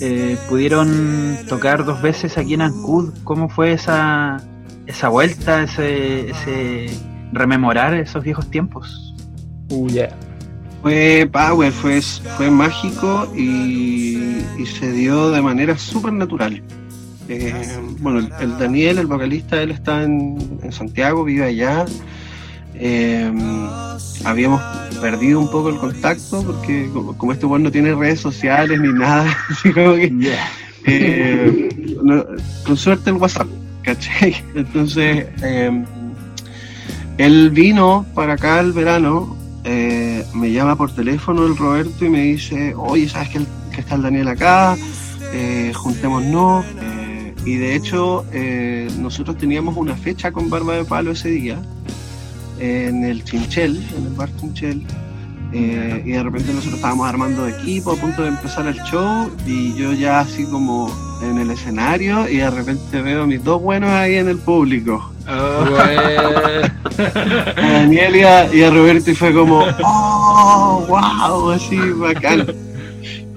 Eh, 0.00 0.38
pudieron 0.48 1.36
tocar 1.50 1.84
dos 1.84 2.00
veces 2.00 2.38
aquí 2.38 2.54
en 2.54 2.62
Ancud. 2.62 3.12
¿Cómo 3.24 3.50
fue 3.50 3.72
esa, 3.72 4.38
esa 4.86 5.10
vuelta, 5.10 5.64
ese, 5.64 6.86
rememorar 7.32 7.92
esos 7.92 8.24
viejos 8.24 8.50
tiempos? 8.50 9.14
Uh, 9.68 9.86
Fue 10.80 11.28
power, 11.30 11.70
fue, 11.70 12.00
fue 12.00 12.50
mágico 12.50 13.30
y, 13.36 14.44
se 14.78 14.90
dio 14.92 15.30
de 15.30 15.42
manera 15.42 15.76
súper 15.76 16.14
natural. 16.14 16.62
Eh, 17.28 17.78
bueno, 18.00 18.26
el, 18.40 18.58
Daniel, 18.58 18.96
el 18.96 19.06
vocalista, 19.06 19.60
él 19.60 19.72
está 19.72 20.04
en, 20.04 20.58
en 20.62 20.72
Santiago, 20.72 21.22
vive 21.22 21.44
allá. 21.44 21.84
Eh, 22.74 23.30
habíamos 24.24 24.60
perdido 25.00 25.40
un 25.40 25.50
poco 25.50 25.68
el 25.68 25.76
contacto 25.76 26.42
porque 26.42 26.90
como, 26.92 27.32
este 27.32 27.46
weón 27.46 27.62
no 27.62 27.70
tiene 27.70 27.94
redes 27.94 28.20
sociales 28.20 28.80
ni 28.80 28.92
nada, 28.92 29.36
así 29.50 29.72
como 29.72 29.94
que, 29.94 30.12
eh, 30.86 31.96
con 32.64 32.76
suerte 32.76 33.10
el 33.10 33.16
WhatsApp, 33.16 33.48
¿cachai? 33.82 34.36
Entonces, 34.54 35.26
eh, 35.42 35.84
él 37.18 37.50
vino 37.50 38.06
para 38.14 38.34
acá 38.34 38.60
el 38.60 38.72
verano, 38.72 39.36
eh, 39.64 40.24
me 40.34 40.52
llama 40.52 40.76
por 40.76 40.94
teléfono 40.94 41.46
el 41.46 41.56
Roberto 41.56 42.04
y 42.04 42.08
me 42.08 42.22
dice, 42.22 42.74
oye, 42.76 43.08
¿sabes 43.08 43.28
que, 43.30 43.40
que 43.74 43.80
está 43.80 43.94
el 43.94 44.02
Daniel 44.02 44.28
acá? 44.28 44.76
juntémonos. 45.74 46.64
y 47.44 47.56
de 47.56 47.74
hecho, 47.74 48.24
nosotros 49.00 49.36
teníamos 49.36 49.76
una 49.76 49.96
fecha 49.96 50.30
con 50.30 50.48
Barba 50.48 50.76
de 50.76 50.84
Palo 50.84 51.10
ese 51.10 51.28
día 51.28 51.58
en 52.58 53.04
el 53.04 53.24
Chinchel, 53.24 53.82
en 53.96 54.06
el 54.06 54.14
bar 54.14 54.30
Chinchel. 54.36 54.84
Eh, 55.52 56.02
y 56.04 56.10
de 56.10 56.22
repente 56.22 56.52
nosotros 56.52 56.74
estábamos 56.74 57.08
armando 57.08 57.46
equipo 57.46 57.92
a 57.92 57.96
punto 57.96 58.22
de 58.22 58.28
empezar 58.28 58.66
el 58.66 58.74
show 58.82 59.30
y 59.46 59.72
yo 59.74 59.92
ya 59.92 60.18
así 60.18 60.44
como 60.46 60.90
en 61.22 61.38
el 61.38 61.48
escenario 61.52 62.28
y 62.28 62.38
de 62.38 62.50
repente 62.50 63.00
veo 63.00 63.22
a 63.22 63.26
mis 63.26 63.44
dos 63.44 63.62
buenos 63.62 63.88
ahí 63.90 64.16
en 64.16 64.28
el 64.28 64.38
público. 64.38 65.12
Oh, 65.28 65.30
a 65.78 66.66
Daniel 67.56 68.16
y 68.52 68.62
a, 68.62 68.70
Roberto 68.70 69.12
y 69.12 69.14
fue 69.14 69.32
como, 69.32 69.64
oh, 69.84 70.84
wow, 70.88 71.50
así 71.50 71.78
bacán. 71.78 72.46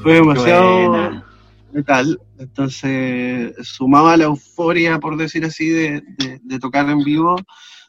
Fue 0.01 0.13
demasiado 0.13 1.21
metal. 1.71 2.19
Entonces 2.39 3.53
sumaba 3.61 4.17
la 4.17 4.23
euforia, 4.23 4.97
por 4.97 5.17
decir 5.17 5.45
así, 5.45 5.69
de, 5.69 6.01
de 6.41 6.59
tocar 6.59 6.89
en 6.89 7.03
vivo 7.03 7.35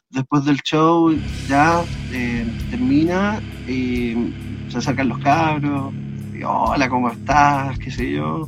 después 0.09 0.45
del 0.45 0.61
show 0.61 1.15
ya 1.47 1.83
eh, 2.11 2.45
termina 2.71 3.39
y 3.67 4.15
se 4.69 4.77
acercan 4.79 5.09
los 5.09 5.19
cabros 5.19 5.93
hola, 6.43 6.89
¿cómo 6.89 7.09
estás? 7.09 7.77
qué 7.79 7.91
sé 7.91 8.11
yo. 8.11 8.47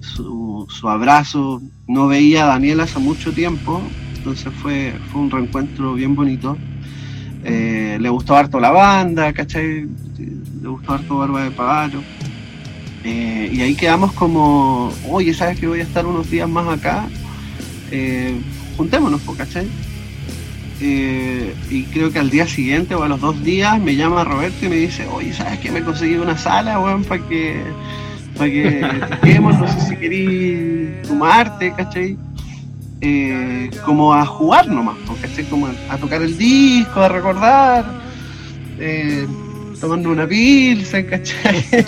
Su, 0.00 0.66
su 0.68 0.88
abrazo. 0.88 1.60
No 1.86 2.06
veía 2.06 2.44
a 2.44 2.48
Daniel 2.48 2.80
hace 2.80 2.98
mucho 2.98 3.32
tiempo, 3.32 3.82
entonces 4.16 4.52
fue, 4.62 4.94
fue 5.10 5.22
un 5.22 5.30
reencuentro 5.30 5.94
bien 5.94 6.14
bonito. 6.14 6.56
Eh, 7.44 7.98
le 8.00 8.08
gustó 8.08 8.36
harto 8.36 8.60
la 8.60 8.70
banda, 8.70 9.32
¿cachai? 9.32 9.88
Le 10.62 10.68
gustó 10.68 10.94
harto 10.94 11.18
Barba 11.18 11.44
de 11.44 11.50
Pavaro. 11.50 12.02
Eh, 13.02 13.50
y 13.52 13.60
ahí 13.62 13.74
quedamos 13.74 14.12
como, 14.12 14.92
oye, 15.08 15.34
¿sabes 15.34 15.58
que 15.58 15.66
voy 15.66 15.80
a 15.80 15.84
estar 15.84 16.06
unos 16.06 16.30
días 16.30 16.48
más 16.48 16.68
acá? 16.68 17.06
Juntémonos, 18.76 19.22
¿cachai? 19.36 19.66
Y 20.80 21.86
creo 21.92 22.10
que 22.10 22.18
al 22.18 22.30
día 22.30 22.46
siguiente 22.46 22.94
o 22.94 23.02
a 23.02 23.08
los 23.08 23.20
dos 23.20 23.42
días 23.44 23.78
me 23.80 23.96
llama 23.96 24.24
Roberto 24.24 24.64
y 24.64 24.68
me 24.68 24.76
dice, 24.76 25.06
oye, 25.06 25.32
¿sabes 25.32 25.58
que 25.60 25.70
me 25.70 25.82
conseguí 25.82 26.14
una 26.14 26.38
sala, 26.38 26.80
weón, 26.80 27.04
para 27.04 27.26
que, 27.28 27.62
para 28.36 28.50
que 28.50 29.00
toquemos? 29.10 29.58
No 29.58 29.68
sé 29.68 29.80
si 29.88 29.96
querís 29.96 31.02
tomarte, 31.02 31.72
¿cachai? 31.74 32.16
Eh, 33.02 33.70
como 33.84 34.12
a 34.12 34.26
jugar 34.26 34.68
nomás, 34.68 34.96
¿cachai? 35.20 35.44
Como 35.46 35.66
a, 35.66 35.96
tocar 35.96 36.20
el 36.22 36.36
disco, 36.36 37.00
a 37.00 37.08
recordar, 37.08 37.84
eh, 38.78 39.26
tomando 39.80 40.10
una 40.10 40.26
pilsa, 40.26 41.04
¿cachai? 41.06 41.64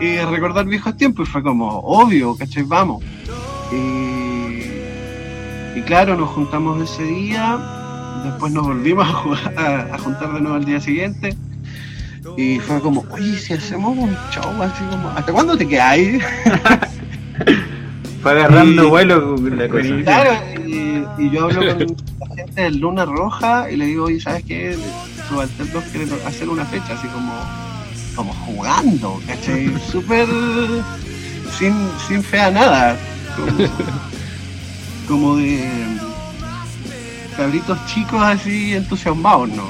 y 0.00 0.16
a 0.18 0.26
recordar 0.26 0.66
viejos 0.66 0.96
tiempos, 0.96 1.28
y 1.28 1.32
fue 1.32 1.42
como, 1.42 1.66
obvio, 1.68 2.36
¿cachai? 2.36 2.62
Vamos. 2.62 3.02
Y, 5.76 5.80
claro, 5.82 6.16
nos 6.16 6.30
juntamos 6.30 6.90
ese 6.90 7.04
día, 7.04 7.58
después 8.24 8.52
nos 8.52 8.66
volvimos 8.66 9.06
a, 9.56 9.94
a, 9.94 9.98
juntar 9.98 10.32
de 10.32 10.40
nuevo 10.40 10.56
al 10.56 10.64
día 10.64 10.80
siguiente. 10.80 11.36
Y 12.36 12.58
fue 12.58 12.80
como, 12.80 13.04
oye, 13.10 13.38
si 13.38 13.52
hacemos 13.52 13.96
un 13.96 14.16
show 14.30 14.62
así 14.62 14.82
como, 14.90 15.08
¿hasta 15.10 15.32
cuándo 15.32 15.56
te 15.56 15.80
ahí? 15.80 16.18
Fue 18.22 18.32
agarrando 18.32 18.88
vuelo 18.88 19.36
la 19.36 19.68
cosa. 19.68 19.88
Claro, 20.02 20.30
y, 20.66 21.30
yo 21.30 21.44
hablo 21.44 21.76
con 21.76 21.96
la 22.20 22.34
gente 22.34 22.62
de 22.62 22.70
Luna 22.70 23.04
Roja 23.04 23.70
y 23.70 23.76
le 23.76 23.84
digo, 23.84 24.06
oye, 24.06 24.18
¿sabes 24.18 24.44
qué? 24.44 24.76
Subalternos 25.28 25.84
quiere 25.84 26.06
hacer 26.26 26.48
una 26.48 26.64
fecha 26.64 26.94
así 26.94 27.06
como, 27.08 27.34
como 28.16 28.32
jugando, 28.32 29.20
¿cachai? 29.26 29.70
Súper 29.92 30.26
sin, 31.58 31.74
sin 32.08 32.22
fea 32.22 32.50
nada. 32.50 32.96
Como, 35.06 35.36
de 35.36 35.68
cabritos 37.36 37.78
chicos 37.86 38.20
así 38.22 38.74
entusiasmados, 38.74 39.48
¿no? 39.50 39.64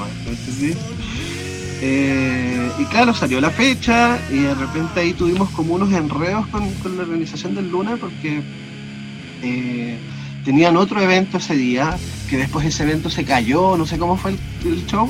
Eh, 1.81 2.71
y 2.79 2.85
claro, 2.85 3.13
salió 3.13 3.41
la 3.41 3.49
fecha 3.49 4.17
y 4.31 4.39
de 4.39 4.55
repente 4.55 5.01
ahí 5.01 5.13
tuvimos 5.13 5.49
como 5.51 5.75
unos 5.75 5.91
enredos 5.91 6.47
con, 6.47 6.63
la 6.95 7.03
organización 7.03 7.53
del 7.53 7.69
Luna 7.69 7.97
porque 7.97 8.41
eh, 9.43 9.97
tenían 10.43 10.77
otro 10.77 11.01
evento 11.01 11.37
ese 11.37 11.55
día, 11.55 11.97
que 12.29 12.37
después 12.37 12.65
ese 12.65 12.83
evento 12.83 13.09
se 13.09 13.25
cayó, 13.25 13.77
no 13.77 13.85
sé 13.85 13.97
cómo 13.97 14.17
fue 14.17 14.35
el, 14.63 14.85
show. 14.85 15.09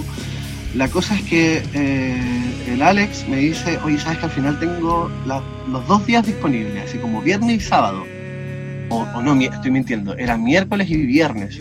La 0.74 0.90
cosa 0.90 1.16
es 1.16 1.22
que 1.22 1.64
eh, 1.74 2.74
el 2.74 2.82
Alex 2.82 3.28
me 3.30 3.38
dice, 3.38 3.80
oye, 3.86 3.98
¿sabes 3.98 4.18
que 4.20 4.26
al 4.26 4.32
final 4.32 4.60
tengo 4.60 5.10
los 5.26 5.88
dos 5.88 6.06
días 6.06 6.26
disponibles, 6.26 6.90
así 6.90 6.98
como 6.98 7.22
viernes 7.22 7.58
y 7.58 7.60
sábado? 7.60 8.04
O 8.90 9.22
no, 9.22 9.40
estoy 9.40 9.72
mintiendo, 9.72 10.18
era 10.18 10.38
miércoles 10.38 10.90
y 10.90 10.98
viernes. 10.98 11.60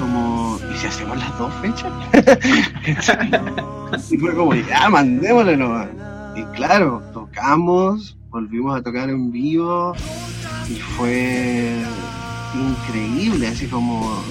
Como 0.00 0.58
¿y 0.72 0.76
si 0.78 0.86
hacemos 0.86 1.18
las 1.18 1.38
dos 1.38 1.52
fechas? 1.60 1.92
y 4.10 4.16
fue 4.16 4.34
como, 4.34 4.54
ya, 4.54 4.88
mandémosle 4.88 5.56
nomás. 5.56 5.88
Y 6.36 6.44
claro, 6.56 7.02
tocamos, 7.12 8.16
volvimos 8.30 8.78
a 8.78 8.82
tocar 8.82 9.08
en 9.08 9.32
vivo 9.32 9.94
y 10.68 10.74
fue 10.74 11.82
increíble, 12.54 13.48
así 13.48 13.66
como 13.66 14.22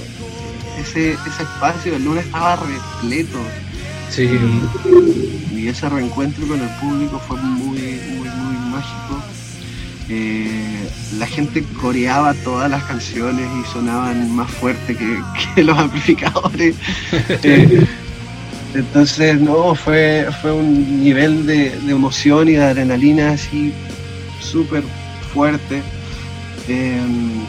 ese, 0.80 1.14
ese 1.14 1.44
espacio 1.44 1.96
el 1.96 2.04
lunes 2.04 2.26
estaba 2.26 2.58
repleto. 2.58 3.40
Sí. 4.10 4.30
Y 5.52 5.68
ese 5.68 5.90
reencuentro 5.90 6.48
con 6.48 6.62
el 6.62 6.70
público 6.80 7.20
fue 7.20 7.38
muy, 7.42 7.80
muy, 7.80 8.30
muy 8.30 8.58
mágico. 8.72 9.22
Eh, 10.10 10.75
la 11.18 11.28
gente 11.28 11.64
coreaba 11.82 12.34
todas 12.34 12.70
las 12.70 12.84
canciones 12.84 13.48
y 13.62 13.72
sonaban 13.72 14.36
más 14.36 14.50
fuerte 14.52 14.96
que, 14.96 15.64
los 15.64 15.78
amplificadores. 15.78 16.76
Eh, 17.44 17.86
entonces, 18.74 19.40
no, 19.40 19.74
fue, 19.74 20.28
fue 20.42 20.52
un 20.52 21.02
nivel 21.02 21.46
de, 21.46 21.74
emoción 21.88 22.50
y 22.50 22.54
de 22.54 22.64
adrenalina 22.64 23.32
así 23.32 23.74
súper 24.42 24.84
fuerte. 25.34 25.82
Em, 26.68 27.46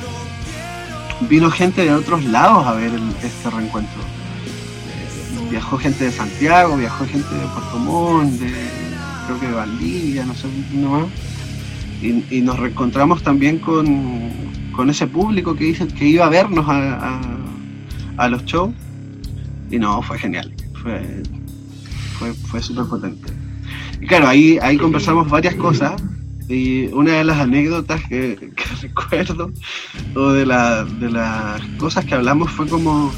vino 1.29 1.50
gente 1.50 1.83
de 1.83 1.92
otros 1.92 2.24
lados 2.24 2.64
a 2.66 2.74
ver 2.74 2.92
este 3.24 3.50
reencuentro. 3.50 4.00
Eh, 4.00 5.48
viajó 5.50 5.79
gente 5.79 6.05
de 6.05 6.12
Santiago, 6.12 6.76
viajó 6.76 7.05
gente 7.07 7.35
de 7.35 7.46
Puerto 7.46 7.79
Montt, 7.79 8.33
de, 8.35 8.52
creo 9.26 9.40
que 9.40 9.46
de 9.48 9.55
Valdivia, 9.55 10.24
no 10.24 10.35
sé, 10.35 10.46
no 10.74 11.09
más 12.02 12.30
y, 12.30 12.40
nos 12.40 12.59
reencontramos 12.59 13.22
también 13.22 13.59
con, 13.59 14.90
ese 14.90 15.06
público 15.06 15.54
que, 15.54 15.64
dice, 15.64 15.87
que 15.88 16.06
iba 16.06 16.26
a 16.26 16.28
vernos 16.28 16.66
a, 16.68 18.28
los 18.28 18.44
shows. 18.44 18.74
Y 19.70 19.78
no, 19.78 20.00
fue 20.02 20.18
genial. 20.18 20.52
Fue, 20.82 21.02
fue, 22.18 22.32
fue 22.32 22.62
súper 22.62 22.85
potente. 22.85 23.32
Y 24.00 24.06
claro, 24.06 24.28
ahí, 24.28 24.59
ahí 24.62 24.76
conversamos 24.76 25.28
varias 25.28 25.54
cosas. 25.54 26.00
Y 26.48 26.87
una 26.88 27.14
de 27.14 27.24
las 27.24 27.40
anécdotas 27.40 28.00
que, 28.09 28.52
recuerdo, 28.82 29.50
o 30.14 30.32
de, 30.32 30.44
de 30.44 31.11
las 31.11 31.61
cosas 31.78 32.04
que 32.04 32.14
hablamos, 32.14 32.50
fue 32.52 32.68
como 32.68 33.12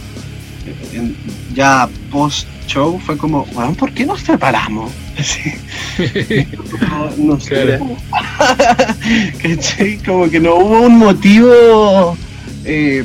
ya 1.54 1.88
post 2.10 2.48
show 2.66 2.98
fue 2.98 3.16
como, 3.16 3.46
bueno, 3.46 3.72
¿por 3.74 3.92
qué 3.92 4.04
nos 4.06 4.20
separamos? 4.20 4.92
no, 7.18 7.40
sé. 7.40 7.78
como 10.06 10.30
que 10.30 10.38
no 10.38 10.54
hubo 10.56 10.82
un 10.82 10.98
motivo 10.98 12.16
eh, 12.64 13.04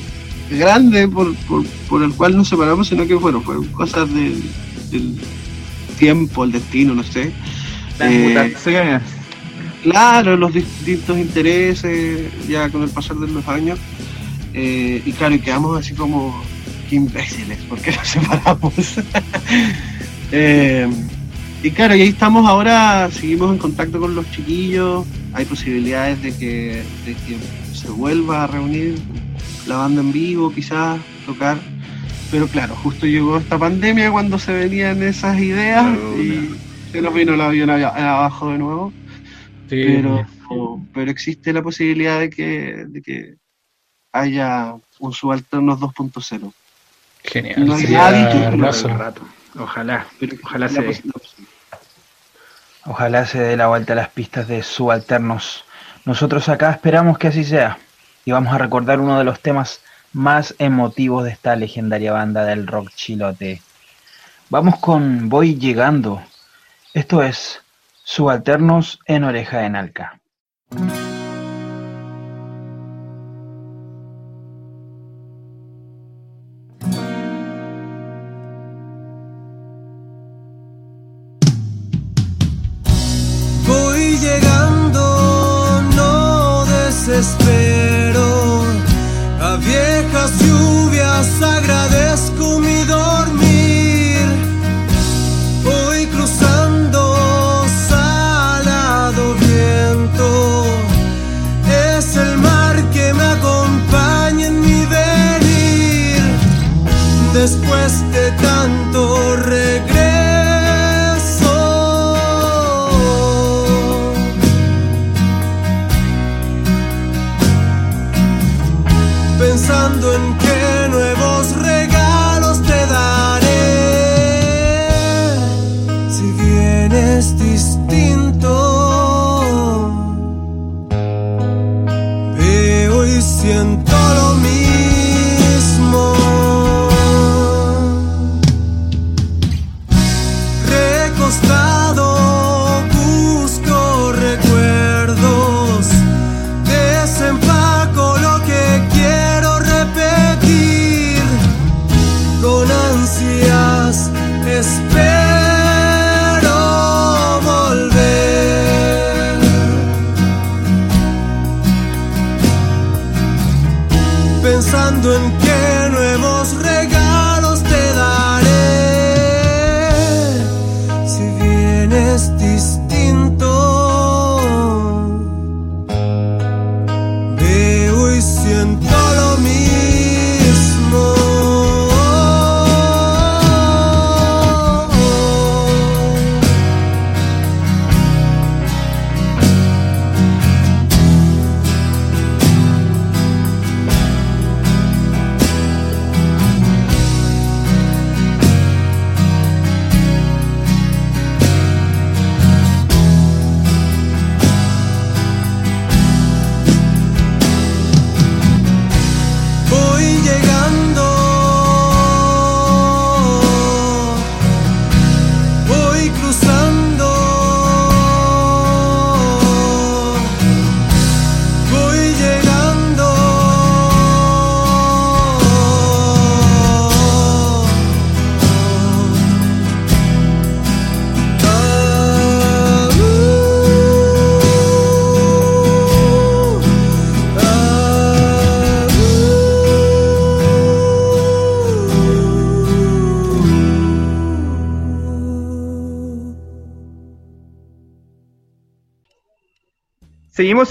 grande 0.51 1.07
por, 1.07 1.33
por, 1.89 2.03
el 2.03 2.13
cual 2.13 2.37
nos 2.37 2.49
separamos, 2.49 2.89
sino 2.89 3.07
que 3.07 3.15
bueno, 3.15 3.41
fueron 3.41 3.65
cosas 3.67 4.07
del, 4.13 4.43
tiempo, 5.97 6.43
el 6.43 6.51
destino, 6.51 6.93
no 6.93 7.03
sé. 7.03 7.31
Eh, 7.99 8.51
claro, 9.83 10.35
los 10.35 10.53
distintos 10.53 11.17
intereses, 11.17 12.31
ya 12.47 12.69
con 12.69 12.83
el 12.83 12.89
pasar 12.89 13.17
de 13.17 13.27
los 13.27 13.47
años. 13.47 13.79
Eh, 14.53 15.01
y 15.05 15.13
claro, 15.13 15.35
y 15.35 15.39
quedamos 15.39 15.79
así 15.79 15.95
como 15.95 16.43
imbéciles, 16.91 17.57
¿por 17.69 17.79
qué 17.79 17.91
nos 17.91 18.07
separamos? 18.07 18.73
Eh, 20.35 20.89
y 21.61 21.69
claro, 21.69 21.95
y 21.95 22.01
ahí 22.01 22.07
estamos 22.07 22.47
ahora, 22.47 23.07
seguimos 23.11 23.51
en 23.51 23.59
contacto 23.59 23.99
con 23.99 24.15
los 24.15 24.29
chiquillos, 24.31 25.05
hay 25.31 25.45
posibilidades 25.45 26.23
de 26.23 26.33
que, 26.35 26.83
se 27.71 27.87
vuelva 27.89 28.43
a 28.45 28.47
reunir 28.47 28.97
la 29.67 29.77
banda 29.77 30.01
en 30.01 30.11
vivo, 30.11 30.51
quizás 30.51 30.99
tocar, 31.27 31.59
pero 32.31 32.47
claro, 32.47 32.75
justo 32.77 33.05
llegó 33.05 33.37
esta 33.37 33.59
pandemia 33.59 34.11
cuando 34.11 34.39
se 34.39 34.53
venían 34.53 35.03
esas 35.03 35.39
ideas 35.39 35.85
y 36.17 36.49
se 36.91 37.01
nos 37.01 37.13
vino 37.13 37.35
el 37.35 37.41
avión 37.41 37.69
abajo 37.69 38.49
de 38.49 38.57
nuevo. 38.57 38.93
Pero, 39.69 40.25
pero 40.93 41.11
existe 41.11 41.53
la 41.53 41.61
posibilidad 41.61 42.19
de 42.19 42.29
que, 42.29 42.85
de 42.87 43.01
que 43.01 43.35
haya 44.11 44.75
un 44.99 45.13
subalternos 45.13 45.79
2.0. 45.79 46.53
Genial. 47.23 47.65
No 48.57 48.71
rato. 48.71 49.21
Ojalá, 49.57 50.07
ojalá 50.43 50.69
se 50.69 51.03
Ojalá 52.85 53.25
se 53.25 53.39
dé 53.39 53.55
la 53.55 53.67
vuelta 53.67 53.93
a 53.93 53.95
las 53.95 54.09
pistas 54.09 54.47
de 54.47 54.61
subalternos. 54.61 55.63
Nosotros 56.05 56.49
acá 56.49 56.71
esperamos 56.71 57.17
que 57.17 57.29
así 57.29 57.43
sea. 57.43 57.77
Y 58.25 58.31
vamos 58.31 58.53
a 58.53 58.57
recordar 58.57 58.99
uno 58.99 59.17
de 59.17 59.23
los 59.23 59.39
temas 59.39 59.81
más 60.11 60.55
emotivos 60.59 61.23
de 61.23 61.31
esta 61.31 61.55
legendaria 61.55 62.11
banda 62.11 62.43
del 62.45 62.67
rock 62.67 62.89
chilote. 62.93 63.61
Vamos 64.49 64.79
con 64.79 65.29
Voy 65.29 65.55
llegando. 65.55 66.21
Esto 66.93 67.23
es 67.23 67.61
Subalternos 68.03 68.99
en 69.05 69.23
Oreja 69.23 69.59
de 69.59 69.69
Nalca. 69.69 70.19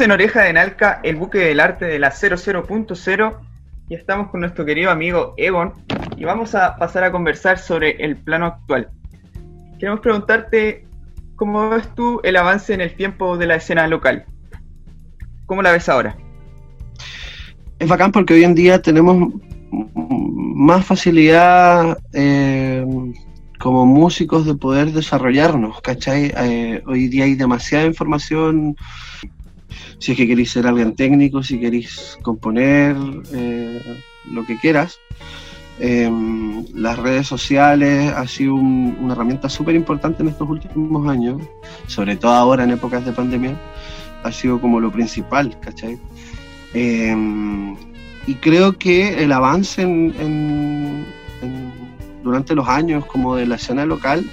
En 0.01 0.11
Oreja 0.11 0.43
de 0.43 0.55
Nalca, 0.55 1.01
el 1.03 1.17
buque 1.17 1.39
del 1.39 1.61
arte 1.61 1.85
de 1.85 1.99
la 1.99 2.13
00.0 2.13 3.37
y 3.91 3.95
estamos 3.95 4.31
con 4.31 4.41
nuestro 4.41 4.65
querido 4.65 4.91
amigo 4.91 5.35
Egon 5.37 5.75
y 6.17 6.25
vamos 6.25 6.55
a 6.55 6.77
pasar 6.77 7.05
a 7.05 7.13
conversar 7.13 7.59
sobre 7.59 8.03
el 8.03 8.17
plano 8.17 8.47
actual. 8.47 8.89
Queremos 9.79 10.01
preguntarte 10.01 10.87
cómo 11.37 11.69
ves 11.69 11.95
tú 11.95 12.21
el 12.25 12.37
avance 12.37 12.73
en 12.73 12.81
el 12.81 12.95
tiempo 12.95 13.37
de 13.37 13.47
la 13.47 13.57
escena 13.57 13.87
local. 13.87 14.25
¿Cómo 15.45 15.61
la 15.61 15.73
ves 15.73 15.91
ahora? 15.91 16.17
Es 17.79 17.87
bacán 17.87 18.13
porque 18.13 18.33
hoy 18.33 18.45
en 18.45 18.55
día 18.55 18.81
tenemos 18.81 19.31
más 19.71 20.87
facilidad 20.87 21.99
eh, 22.15 22.85
como 23.59 23.85
músicos 23.85 24.47
de 24.47 24.55
poder 24.55 24.93
desarrollarnos, 24.93 25.83
¿cachai? 25.83 26.33
Eh, 26.35 26.83
hoy 26.87 27.09
día 27.09 27.25
hay 27.25 27.35
demasiada 27.35 27.85
información 27.85 28.75
si 30.03 30.13
es 30.13 30.19
que 30.19 30.27
queréis 30.27 30.51
ser 30.51 30.67
alguien 30.67 30.97
técnico, 30.97 31.45
si 31.45 31.61
queréis 31.61 32.19
componer, 32.23 32.97
eh, 33.33 33.81
lo 34.33 34.45
que 34.45 34.59
quieras. 34.59 34.99
Em, 35.79 36.65
las 36.75 36.99
redes 36.99 37.29
sociales 37.29 38.13
ha 38.13 38.27
sido 38.27 38.57
una 38.57 39.13
herramienta 39.13 39.49
súper 39.49 39.77
importante 39.77 40.25
en 40.25 40.31
estos 40.31 40.49
últimos 40.49 41.09
años, 41.09 41.41
sobre 41.87 42.17
todo 42.17 42.33
ahora 42.33 42.65
en 42.65 42.73
épocas 42.73 43.05
de 43.05 43.13
pandemia, 43.13 43.57
ha 44.25 44.33
sido 44.33 44.61
como 44.61 44.81
lo 44.81 44.91
principal, 44.91 45.57
¿cachai? 45.61 45.97
Em, 46.75 47.77
y 48.27 48.35
creo 48.41 48.77
que 48.77 49.23
el 49.23 49.31
avance 49.31 49.87
durante 52.25 52.57
los 52.57 52.69
años 52.69 53.07
como 53.07 53.37
de 53.37 53.47
la 53.47 53.55
escena 53.55 53.87
local 53.87 54.29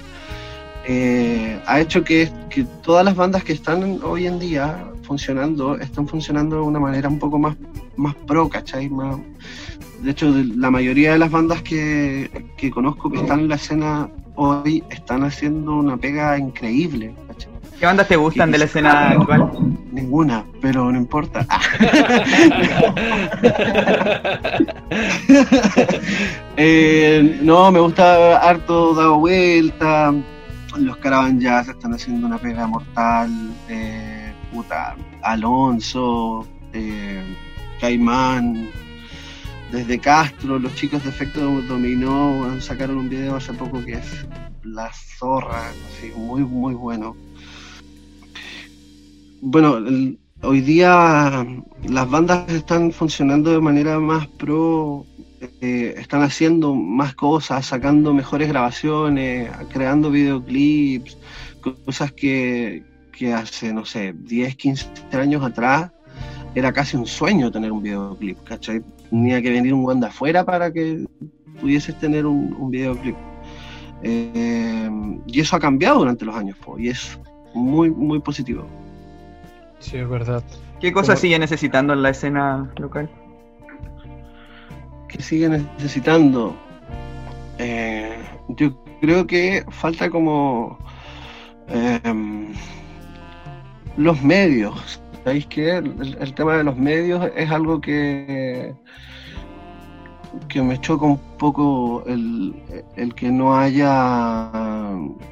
eh, 0.84 1.60
ha 1.66 1.80
hecho 1.80 2.02
que, 2.02 2.28
que, 2.48 2.64
todas 2.82 3.04
las 3.04 3.14
bandas 3.14 3.44
que 3.44 3.52
están 3.52 4.00
hoy 4.02 4.26
en 4.26 4.40
día 4.40 4.90
funcionando, 5.10 5.76
están 5.76 6.06
funcionando 6.06 6.54
de 6.54 6.62
una 6.62 6.78
manera 6.78 7.08
un 7.08 7.18
poco 7.18 7.36
más, 7.36 7.56
más 7.96 8.14
pro, 8.28 8.48
¿cachai? 8.48 8.88
Más, 8.88 9.16
de 10.02 10.12
hecho, 10.12 10.32
la 10.56 10.70
mayoría 10.70 11.10
de 11.14 11.18
las 11.18 11.32
bandas 11.32 11.62
que, 11.62 12.30
que, 12.56 12.70
conozco 12.70 13.10
que 13.10 13.18
están 13.18 13.40
en 13.40 13.48
la 13.48 13.56
escena 13.56 14.08
hoy 14.36 14.84
están 14.88 15.24
haciendo 15.24 15.74
una 15.74 15.96
pega 15.96 16.38
increíble, 16.38 17.12
¿cachai? 17.26 17.50
¿Qué 17.80 17.86
bandas 17.86 18.06
te 18.06 18.14
gustan 18.14 18.52
de 18.52 18.58
la 18.58 18.66
escena 18.66 19.08
actual? 19.08 19.50
Ninguna, 19.90 20.44
pero 20.60 20.92
no 20.92 20.98
importa. 20.98 21.44
Eh, 26.62 27.38
no, 27.42 27.72
me 27.72 27.80
gusta 27.80 28.36
harto 28.36 28.92
Dado 28.92 29.18
Vuelta, 29.18 30.12
los 30.76 30.96
Caravan 30.98 31.40
Jazz 31.40 31.68
están 31.68 31.94
haciendo 31.94 32.26
una 32.26 32.36
pega 32.36 32.66
mortal. 32.66 33.30
Eh, 33.66 34.19
puta, 34.52 34.96
Alonso, 35.22 36.46
eh, 36.72 37.22
Caimán, 37.80 38.68
desde 39.72 39.98
Castro, 39.98 40.58
los 40.58 40.74
chicos 40.74 41.02
de 41.04 41.10
Efecto 41.10 41.40
Dominó 41.62 42.60
sacaron 42.60 42.98
un 42.98 43.08
video 43.08 43.36
hace 43.36 43.52
poco 43.52 43.84
que 43.84 43.92
es 43.94 44.26
La 44.64 44.90
Zorra, 44.92 45.68
así, 45.68 46.12
muy, 46.16 46.42
muy 46.42 46.74
bueno. 46.74 47.16
Bueno, 49.40 49.78
hoy 50.42 50.60
día 50.60 51.46
las 51.88 52.10
bandas 52.10 52.50
están 52.50 52.92
funcionando 52.92 53.52
de 53.52 53.60
manera 53.60 53.98
más 54.00 54.26
pro, 54.26 55.06
eh, 55.60 55.94
están 55.96 56.22
haciendo 56.22 56.74
más 56.74 57.14
cosas, 57.14 57.64
sacando 57.66 58.12
mejores 58.12 58.48
grabaciones, 58.48 59.50
creando 59.72 60.10
videoclips, 60.10 61.16
cosas 61.84 62.12
que, 62.12 62.89
que 63.20 63.34
hace, 63.34 63.70
no 63.70 63.84
sé, 63.84 64.14
10, 64.16 64.56
15 64.56 64.86
años 65.12 65.44
atrás 65.44 65.90
era 66.54 66.72
casi 66.72 66.96
un 66.96 67.04
sueño 67.04 67.50
tener 67.50 67.70
un 67.70 67.82
videoclip, 67.82 68.42
¿cachai? 68.44 68.80
Tenía 69.10 69.42
que 69.42 69.50
venir 69.50 69.74
un 69.74 69.82
guanda 69.82 70.08
afuera 70.08 70.42
para 70.42 70.72
que 70.72 71.04
pudieses 71.60 71.98
tener 71.98 72.24
un, 72.24 72.70
videoclip. 72.70 73.14
Eh, 74.02 74.88
y 75.26 75.38
eso 75.38 75.54
ha 75.54 75.60
cambiado 75.60 75.98
durante 75.98 76.24
los 76.24 76.34
años, 76.34 76.56
y 76.78 76.88
es 76.88 77.20
muy, 77.52 77.90
muy 77.90 78.20
positivo. 78.20 78.64
Sí, 79.80 79.98
es 79.98 80.08
verdad. 80.08 80.42
¿Qué 80.80 80.90
cosas 80.90 81.20
sigue 81.20 81.38
necesitando 81.38 81.92
en 81.92 82.02
la 82.02 82.08
escena 82.08 82.72
local? 82.78 83.10
¿Qué 85.08 85.20
sigue 85.20 85.46
necesitando? 85.50 86.56
Eh, 87.58 88.16
yo 88.48 88.82
creo 89.02 89.26
que 89.26 89.62
falta 89.68 90.08
como... 90.08 90.78
Eh, 91.68 92.00
los 94.00 94.22
medios. 94.22 95.00
¿Sabéis 95.24 95.46
que 95.46 95.76
el, 95.76 96.34
tema 96.34 96.56
de 96.56 96.64
los 96.64 96.76
medios 96.76 97.30
es 97.36 97.50
algo 97.50 97.80
que, 97.82 98.74
que 100.48 100.62
me 100.62 100.80
choca 100.80 101.04
un 101.04 101.18
poco 101.36 102.02
el, 102.06 102.54
que 103.14 103.30
no 103.30 103.58
haya 103.58 104.50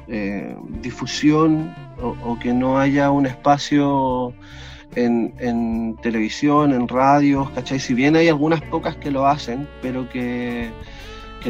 eh, 0.07 0.55
difusión 0.81 1.73
o, 2.01 2.37
que 2.37 2.53
no 2.53 2.77
haya 2.77 3.09
un 3.09 3.25
espacio 3.25 4.33
en, 4.95 5.97
televisión, 6.03 6.71
en 6.71 6.87
radios, 6.87 7.49
¿cachai? 7.51 7.79
Si 7.79 7.95
bien 7.95 8.15
hay 8.15 8.27
algunas 8.27 8.61
pocas 8.61 8.95
que 8.97 9.09
lo 9.09 9.25
hacen, 9.25 9.67
pero 9.81 10.07
que, 10.09 10.69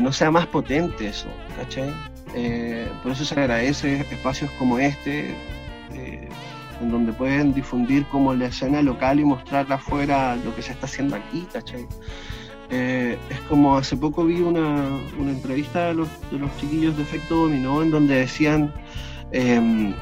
no 0.02 0.14
sea 0.14 0.32
más 0.32 0.48
potente 0.48 1.10
eso, 1.10 1.28
¿cachai? 1.58 1.92
Eh, 2.34 2.88
por 3.04 3.12
eso 3.12 3.26
se 3.26 3.38
agradece 3.38 4.02
espacios 4.10 4.50
como 4.52 4.80
este, 4.80 5.36
eh, 5.94 6.30
en 6.82 6.92
donde 6.92 7.14
pueden 7.14 7.54
difundir 7.54 8.06
como 8.06 8.34
la 8.34 8.48
escena 8.48 8.82
local 8.82 9.20
y 9.20 9.26
mostrar 9.26 9.72
afuera 9.72 10.36
lo 10.38 10.56
que 10.56 10.62
se 10.62 10.72
está 10.72 10.86
haciendo 10.86 11.16
aquí, 11.16 11.48
¿cachai? 11.52 11.88
Eh, 12.72 13.18
es 13.30 13.40
como 13.42 13.78
hace 13.78 13.98
poco 13.98 14.26
vi 14.26 14.42
una, 14.42 14.88
entrevista 15.18 15.88
de 15.88 15.96
los, 15.96 16.08
chiquillos 16.60 16.96
de 16.98 17.04
Efecto 17.04 17.36
Dominó 17.36 17.82
en 17.82 17.90
donde 17.90 18.16
decían 18.16 18.72
em, 19.32 19.94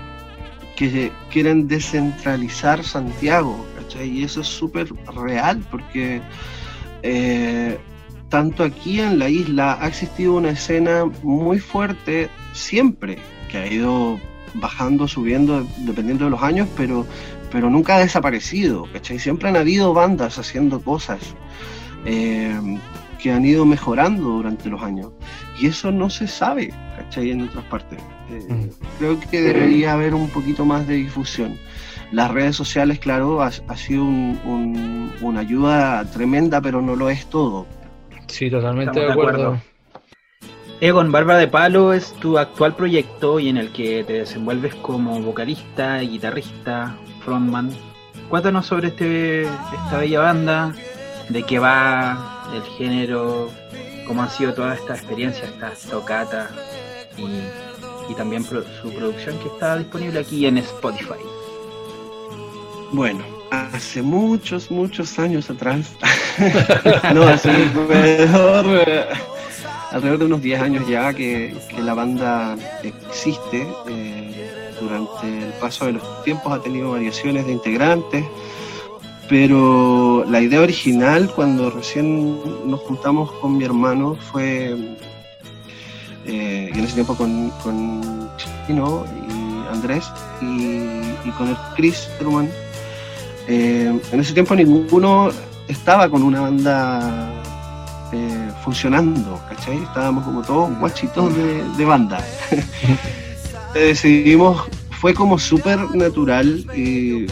que 0.76 1.12
quieren 1.32 1.68
descentralizar 1.68 2.84
Santiago, 2.84 3.66
¿cachai? 3.78 4.10
Y 4.10 4.24
eso 4.24 4.42
es 4.42 4.48
súper 4.48 4.90
real 5.16 5.64
porque 5.72 6.22
eh, 7.04 7.78
tanto 8.30 8.64
aquí 8.64 9.00
en 9.00 9.20
la 9.20 9.30
isla 9.30 9.78
ha 9.82 9.88
existido 9.88 10.34
una 10.34 10.50
escena 10.50 11.06
muy 11.24 11.60
fuerte 11.60 12.30
siempre, 12.54 13.18
que 13.50 13.58
ha 13.58 13.68
ido 13.68 14.20
bajando, 14.56 15.08
subiendo, 15.08 15.66
dependiendo 15.80 16.26
de 16.26 16.32
los 16.32 16.42
años, 16.42 16.68
pero, 16.76 17.06
pero 17.52 17.70
nunca 17.70 17.96
ha 17.96 18.00
desaparecido, 18.00 18.88
¿cachai? 18.92 19.20
Siempre 19.20 19.50
han 19.50 19.56
habido 19.56 19.94
bandas 19.94 20.38
haciendo 20.38 20.82
cosas. 20.82 21.20
Eh, 22.06 22.80
que 23.18 23.32
han 23.32 23.46
ido 23.46 23.66
mejorando 23.66 24.24
durante 24.24 24.70
los 24.70 24.82
años. 24.82 25.12
Y 25.60 25.68
eso 25.68 25.92
no 25.92 26.10
se 26.10 26.28
sabe, 26.28 26.74
¿cachai? 26.96 27.32
En 27.32 27.42
otras 27.42 27.66
partes. 27.66 28.00
Eh. 28.32 28.70
Creo 29.00 29.20
que 29.20 29.42
debería 29.42 29.94
haber 29.94 30.14
un 30.14 30.30
poquito 30.30 30.66
más 30.66 30.88
de 30.88 30.96
difusión. 30.96 31.58
Las 32.12 32.32
redes 32.32 32.56
sociales, 32.56 33.00
claro, 33.00 33.42
ha, 33.42 33.52
sido 33.76 34.06
una 34.06 35.40
ayuda 35.40 36.06
tremenda, 36.12 36.62
pero 36.62 36.82
no 36.82 36.96
lo 36.96 37.10
es 37.10 37.26
todo. 37.26 37.66
Sí, 38.28 38.50
totalmente 38.50 39.00
de 39.00 39.12
acuerdo. 39.12 39.60
Egon, 40.80 41.12
Barba 41.12 41.38
de 41.38 41.48
Palo 41.48 41.92
es 41.92 42.14
tu 42.14 42.38
actual 42.38 42.76
proyecto 42.76 43.40
y 43.40 43.50
en 43.50 43.58
el 43.58 43.72
que 43.72 44.04
te 44.04 44.14
desenvuelves 44.14 44.76
como 44.76 45.20
vocalista, 45.22 45.98
guitarrista, 46.00 46.96
frontman. 47.26 47.72
Cuéntanos 48.30 48.68
sobre 48.68 48.90
este, 48.90 49.42
esta 49.42 49.98
bella 49.98 50.20
banda, 50.20 50.76
de 51.30 51.42
qué 51.42 51.58
va 51.58 52.44
el 52.54 52.62
género, 52.78 53.50
cómo 54.06 54.22
han 54.22 54.30
sido 54.30 54.54
todas 54.54 54.78
estas 54.78 55.00
experiencias, 55.00 55.50
estas 55.50 55.82
tocatas 55.82 56.52
y, 57.18 58.14
también 58.14 58.44
su 58.44 58.94
producción 58.94 59.38
que 59.40 59.48
está 59.48 59.78
disponible 59.78 60.20
aquí 60.20 60.46
en 60.46 60.60
Spotify. 60.60 61.20
Bueno, 62.92 63.24
hace 63.50 64.04
muchos, 64.04 64.70
muchos 64.70 65.18
años 65.18 65.50
atrás, 65.50 65.92
no, 67.14 67.24
hace 67.24 67.50
alrededor, 69.92 70.20
de 70.20 70.26
unos 70.26 70.42
10 70.42 70.62
años 70.62 70.88
ya 70.88 71.14
que, 71.14 71.56
la 71.80 71.94
banda 71.94 72.56
existe. 72.84 73.68
Eh, 73.90 74.34
durante 74.80 75.28
el 75.28 75.54
paso 75.54 75.86
de 75.88 75.94
los 75.94 76.24
tiempos 76.24 76.54
ha 76.54 76.62
tenido 76.62 76.92
variaciones 76.92 77.48
de 77.48 77.52
integrantes 77.52 78.24
pero 79.30 80.24
la 80.30 80.42
idea 80.42 80.62
original 80.62 81.30
cuando 81.36 81.70
recién 81.70 82.40
nos 82.70 82.80
juntamos 82.82 83.32
con 83.34 83.58
mi 83.58 83.66
hermano 83.66 84.16
fue, 84.32 84.76
eh, 86.26 86.72
en 86.74 86.80
ese 86.80 86.94
tiempo 86.94 87.16
con, 87.16 87.50
con 87.64 88.30
Chino 88.66 89.06
y 89.28 89.74
Andrés 89.74 90.10
y, 90.42 91.30
con 91.38 91.50
el 91.50 91.58
Chris 91.76 92.10
Truman, 92.18 92.50
eh, 93.48 94.00
en 94.12 94.20
ese 94.20 94.34
tiempo 94.34 94.56
ninguno 94.56 95.30
estaba 95.68 96.10
con 96.10 96.24
una 96.24 96.42
banda 96.42 97.30
funcionando, 98.68 99.40
¿cachai? 99.48 99.82
Estábamos 99.82 100.26
como 100.26 100.42
todos 100.42 100.78
guachitos 100.78 101.34
de, 101.34 101.64
de 101.78 101.86
banda. 101.86 102.20
Decidimos 103.74 104.68
fue 105.00 105.14
como 105.14 105.40
súper 105.40 105.80
natural. 105.96 106.66
y 106.76 107.28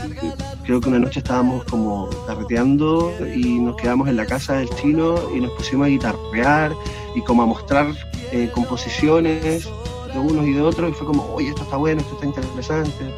creo 0.64 0.80
que 0.80 0.88
una 0.88 1.00
noche 1.00 1.20
estábamos 1.20 1.66
como 1.66 2.10
carreteando 2.26 3.12
y 3.36 3.60
nos 3.60 3.76
quedamos 3.76 4.08
en 4.08 4.16
la 4.16 4.26
casa 4.26 4.54
del 4.54 4.70
chino 4.76 5.16
y 5.36 5.42
nos 5.42 5.52
pusimos 5.52 5.88
a 5.88 5.90
guitarrear 5.90 6.72
y 7.16 7.22
como 7.24 7.44
a 7.44 7.46
mostrar 7.46 7.88
eh, 8.32 8.50
composiciones 8.54 9.68
de 10.14 10.18
unos 10.18 10.48
y 10.48 10.54
de 10.54 10.62
otros 10.62 10.90
y 10.90 10.94
fue 10.94 11.06
como, 11.06 11.26
oye, 11.34 11.50
esto 11.50 11.64
está 11.64 11.76
bueno, 11.76 12.00
esto 12.00 12.14
está 12.14 12.26
interesante. 12.28 13.14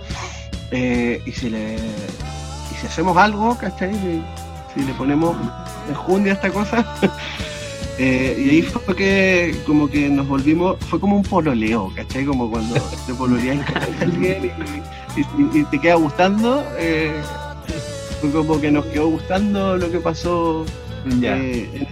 Eh, 0.72 1.22
y, 1.24 1.32
si 1.32 1.52
le, 1.52 1.76
y 1.76 2.76
si 2.82 2.88
hacemos 2.88 3.16
algo, 3.16 3.56
¿cachai? 3.60 3.94
Si, 3.94 4.24
si 4.74 4.86
le 4.88 4.94
ponemos 4.96 5.38
enjundia 5.88 6.32
a 6.32 6.36
esta 6.36 6.50
cosa, 6.50 6.84
Eh, 8.00 8.36
y 8.38 8.50
ahí 8.50 8.62
fue 8.62 8.96
que 8.96 9.56
como 9.66 9.90
que 9.90 10.08
nos 10.08 10.28
volvimos, 10.28 10.78
fue 10.82 11.00
como 11.00 11.18
un 11.18 11.24
pololeo, 11.24 11.92
¿cachai? 11.96 12.26
Como 12.26 12.50
cuando 12.50 12.76
te 13.08 13.14
pololeas 13.14 13.66
con 13.72 13.82
alguien 14.02 14.52
y, 15.54 15.64
te 15.64 15.80
queda 15.80 15.96
gustando, 15.96 16.64
eh, 16.78 17.20
fue 18.22 18.32
como 18.32 18.62
que 18.62 18.72
nos 18.72 18.86
quedó 18.86 19.08
gustando 19.08 19.78
lo 19.78 19.90
que 19.90 20.00
pasó 20.00 20.64
eh, 21.24 21.70
en 21.74 21.88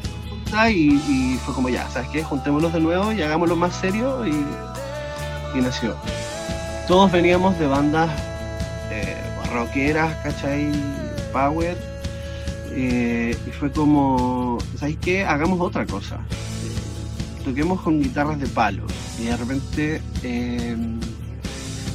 y, 0.69 0.93
y, 0.93 1.39
fue 1.43 1.55
como 1.55 1.69
ya, 1.69 1.89
¿sabes 1.89 2.09
qué? 2.09 2.23
Juntémonos 2.23 2.71
de 2.71 2.79
nuevo 2.79 3.11
y 3.11 3.21
hagámoslo 3.23 3.55
más 3.55 3.75
serio 3.75 4.25
y, 4.27 5.59
nació. 5.59 5.95
Todos 6.87 7.11
veníamos 7.11 7.57
de 7.57 7.65
bandas 7.65 8.11
rockeras, 9.53 10.13
¿cachai? 10.21 10.69
Power 11.31 11.94
eh, 12.71 13.37
y 13.47 13.49
fue 13.51 13.71
como, 13.71 14.57
¿sabéis 14.77 14.97
qué? 15.01 15.25
Hagamos 15.25 15.59
otra 15.61 15.85
cosa. 15.85 16.19
toquemos 17.43 17.81
con 17.81 18.01
guitarras 18.01 18.39
de 18.39 18.47
palo. 18.47 18.83
Y 19.19 19.25
de 19.25 19.37
repente, 19.37 20.01
em, 20.23 20.99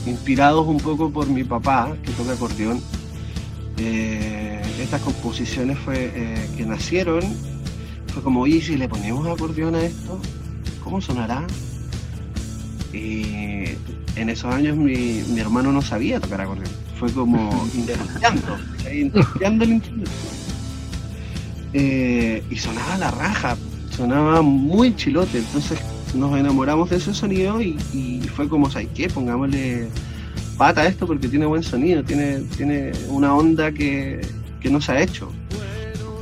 inspirados 0.07 0.67
un 0.67 0.79
poco 0.79 1.11
por 1.11 1.29
mi 1.29 1.45
papá, 1.45 1.95
que 2.03 2.13
toca 2.13 2.33
acordeón, 2.33 2.81
eh, 3.79 4.63
estas 4.81 5.03
composiciones 5.03 5.79
fue, 5.79 6.13
eh, 6.15 6.51
que 6.57 6.65
nacieron, 6.65 7.23
fue 8.13 8.23
como, 8.23 8.41
oye, 8.43 8.61
si 8.61 8.77
le 8.77 8.89
ponemos 8.89 9.27
acordeón 9.27 9.75
a 9.75 9.83
esto, 9.83 10.21
¿cómo 10.85 11.01
sonará? 11.01 11.47
Y 12.93 13.77
en 14.17 14.31
esos 14.31 14.53
años 14.53 14.77
mi, 14.77 15.23
mi 15.29 15.41
hermano 15.41 15.73
no 15.73 15.83
sabía 15.83 16.21
tocar 16.21 16.43
acordeón. 16.43 16.73
Fue 16.99 17.11
como 17.13 17.51
intentando, 17.75 18.59
intentando 18.93 19.65
el 19.65 19.71
instrumento. 19.73 20.11
Eh, 21.73 22.43
y 22.51 22.57
sonaba 22.57 22.99
la 22.99 23.11
raja, 23.13 23.57
sonaba 23.91 24.43
muy 24.43 24.95
chilote, 24.97 25.39
entonces 25.39 25.79
nos 26.15 26.37
enamoramos 26.37 26.91
de 26.91 26.97
ese 26.97 27.15
sonido 27.15 27.61
y, 27.61 28.21
fue 28.35 28.49
como, 28.49 28.71
¿sabes 28.71 28.89
qué? 28.95 29.09
Pongámosle 29.09 29.89
pata 30.57 30.83
a 30.83 30.87
esto 30.87 31.07
porque 31.07 31.29
tiene 31.29 31.47
buen 31.47 31.63
sonido, 31.63 32.03
tiene, 32.03 32.41
tiene 32.57 32.93
una 33.09 33.35
onda 33.35 33.73
que, 33.73 34.21
no 34.65 34.81
se 34.81 34.93
ha 34.93 35.01
hecho. 35.01 35.31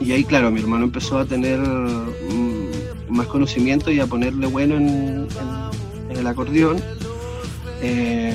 Y 0.01 0.13
ahí, 0.13 0.25
claro, 0.25 0.51
mi 0.51 0.61
hermano 0.61 0.85
empezó 0.85 1.19
a 1.19 1.25
tener 1.25 1.59
mm, 1.59 3.09
más 3.09 3.27
conocimiento 3.27 3.91
y 3.91 4.01
a 4.01 4.07
ponerle 4.07 4.47
bueno 4.47 4.77
en, 4.77 5.27
el 6.11 6.27
acordeón. 6.27 6.79
Eh, 7.83 8.35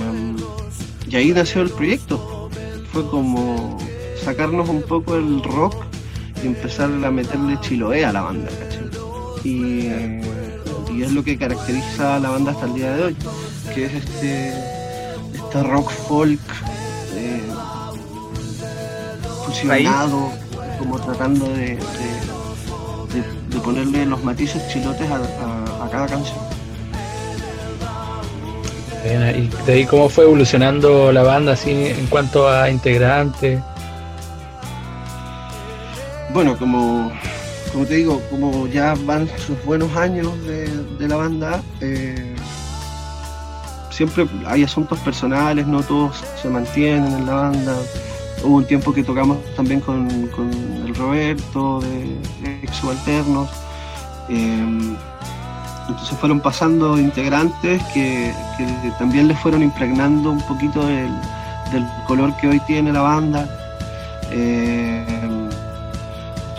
y 1.09 1.15
ahí 1.15 1.31
nació 1.31 1.61
el 1.61 1.69
proyecto. 1.69 2.49
Fue 2.91 3.07
como 3.09 3.77
sacarnos 4.23 4.69
un 4.69 4.81
poco 4.81 5.15
el 5.15 5.41
rock 5.43 5.75
y 6.43 6.47
empezar 6.47 6.89
a 6.89 7.11
meterle 7.11 7.57
chiloé 7.61 8.05
a 8.05 8.11
la 8.11 8.21
banda, 8.21 8.49
¿cachai? 8.59 8.89
Y, 9.43 9.87
es 11.01 11.11
lo 11.11 11.23
que 11.23 11.37
caracteriza 11.37 12.15
a 12.15 12.19
la 12.19 12.29
banda 12.29 12.51
hasta 12.51 12.65
el 12.65 12.75
día 12.75 12.95
de 12.95 13.03
hoy, 13.03 13.15
que 13.73 13.85
es 13.85 13.93
este, 13.93 14.53
este 15.33 15.63
rock 15.63 15.91
folk 15.91 16.39
eh, 17.15 17.41
fusionado, 19.45 20.31
como 20.79 20.99
tratando 21.01 21.45
de, 21.49 21.77
de, 23.49 23.59
ponerle 23.59 24.05
los 24.05 24.23
matices 24.23 24.65
chilotes 24.69 25.09
a, 25.09 25.89
cada 25.91 26.07
canción. 26.07 26.37
¿Y 29.05 29.65
de 29.65 29.73
ahí 29.73 29.85
cómo 29.85 30.07
fue 30.07 30.23
evolucionando 30.23 31.11
la 31.11 31.23
banda 31.23 31.53
así 31.53 31.71
en 31.71 32.07
cuanto 32.07 32.47
a 32.47 32.69
integrantes? 32.69 33.59
Bueno, 36.33 36.57
como, 36.57 37.11
como 37.71 37.85
te 37.85 37.95
digo, 37.95 38.21
como 38.29 38.67
ya 38.67 38.95
van 39.05 39.29
sus 39.37 39.63
buenos 39.63 39.95
años 39.95 40.31
de, 40.45 41.07
la 41.07 41.15
banda, 41.15 41.61
eh, 41.79 42.35
siempre 43.91 44.27
hay 44.47 44.63
asuntos 44.63 44.97
personales, 44.99 45.67
no 45.67 45.83
todos 45.83 46.23
se 46.41 46.49
mantienen 46.49 47.13
en 47.13 47.25
la 47.25 47.33
banda. 47.35 47.75
Hubo 48.43 48.57
un 48.57 48.65
tiempo 48.65 48.93
que 48.93 49.03
tocamos 49.03 49.37
también 49.55 49.79
con, 49.79 50.09
el 50.09 50.95
Roberto 50.95 51.79
de 51.81 52.61
Ex 52.63 52.77
Subalternos. 52.77 53.49
Eh, 54.29 54.95
entonces 55.87 56.17
fueron 56.17 56.39
pasando 56.39 56.97
integrantes 56.97 57.81
que, 57.93 58.33
también 58.97 59.27
les 59.27 59.37
fueron 59.39 59.61
impregnando 59.61 60.31
un 60.31 60.41
poquito 60.47 60.85
del, 60.85 61.11
color 62.07 62.35
que 62.37 62.47
hoy 62.47 62.59
tiene 62.61 62.91
la 62.91 63.01
banda. 63.01 63.47
Eh, 64.31 65.42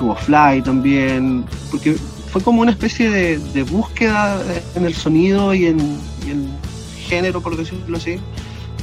estuvo 0.04 0.16
Fly 0.16 0.62
también, 0.62 1.44
porque 1.70 1.94
fue 2.30 2.42
como 2.42 2.60
una 2.60 2.72
especie 2.72 3.08
de, 3.10 3.62
búsqueda 3.62 4.42
en 4.74 4.84
el 4.84 4.94
sonido 4.94 5.54
y 5.54 5.66
en, 5.66 5.80
el 6.28 6.48
género, 7.08 7.40
por 7.40 7.56
decirlo 7.56 7.96
así, 7.96 8.18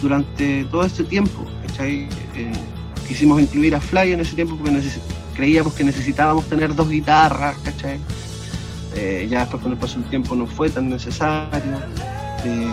durante 0.01 0.65
todo 0.65 0.83
este 0.83 1.03
tiempo. 1.03 1.45
Eh, 1.79 2.07
quisimos 3.07 3.41
incluir 3.41 3.75
a 3.75 3.81
Fly 3.81 4.13
en 4.13 4.19
ese 4.19 4.35
tiempo 4.35 4.55
porque 4.55 4.79
creíamos 5.35 5.73
que 5.73 5.83
necesitábamos 5.83 6.45
tener 6.45 6.75
dos 6.75 6.89
guitarras, 6.89 7.57
¿cachai? 7.63 7.99
Eh, 8.95 9.27
ya 9.29 9.41
después 9.41 9.63
con 9.63 9.71
el 9.71 9.77
paso 9.77 9.99
del 9.99 10.09
tiempo 10.09 10.35
no 10.35 10.45
fue 10.45 10.69
tan 10.69 10.89
necesario. 10.89 11.79
Eh, 12.45 12.67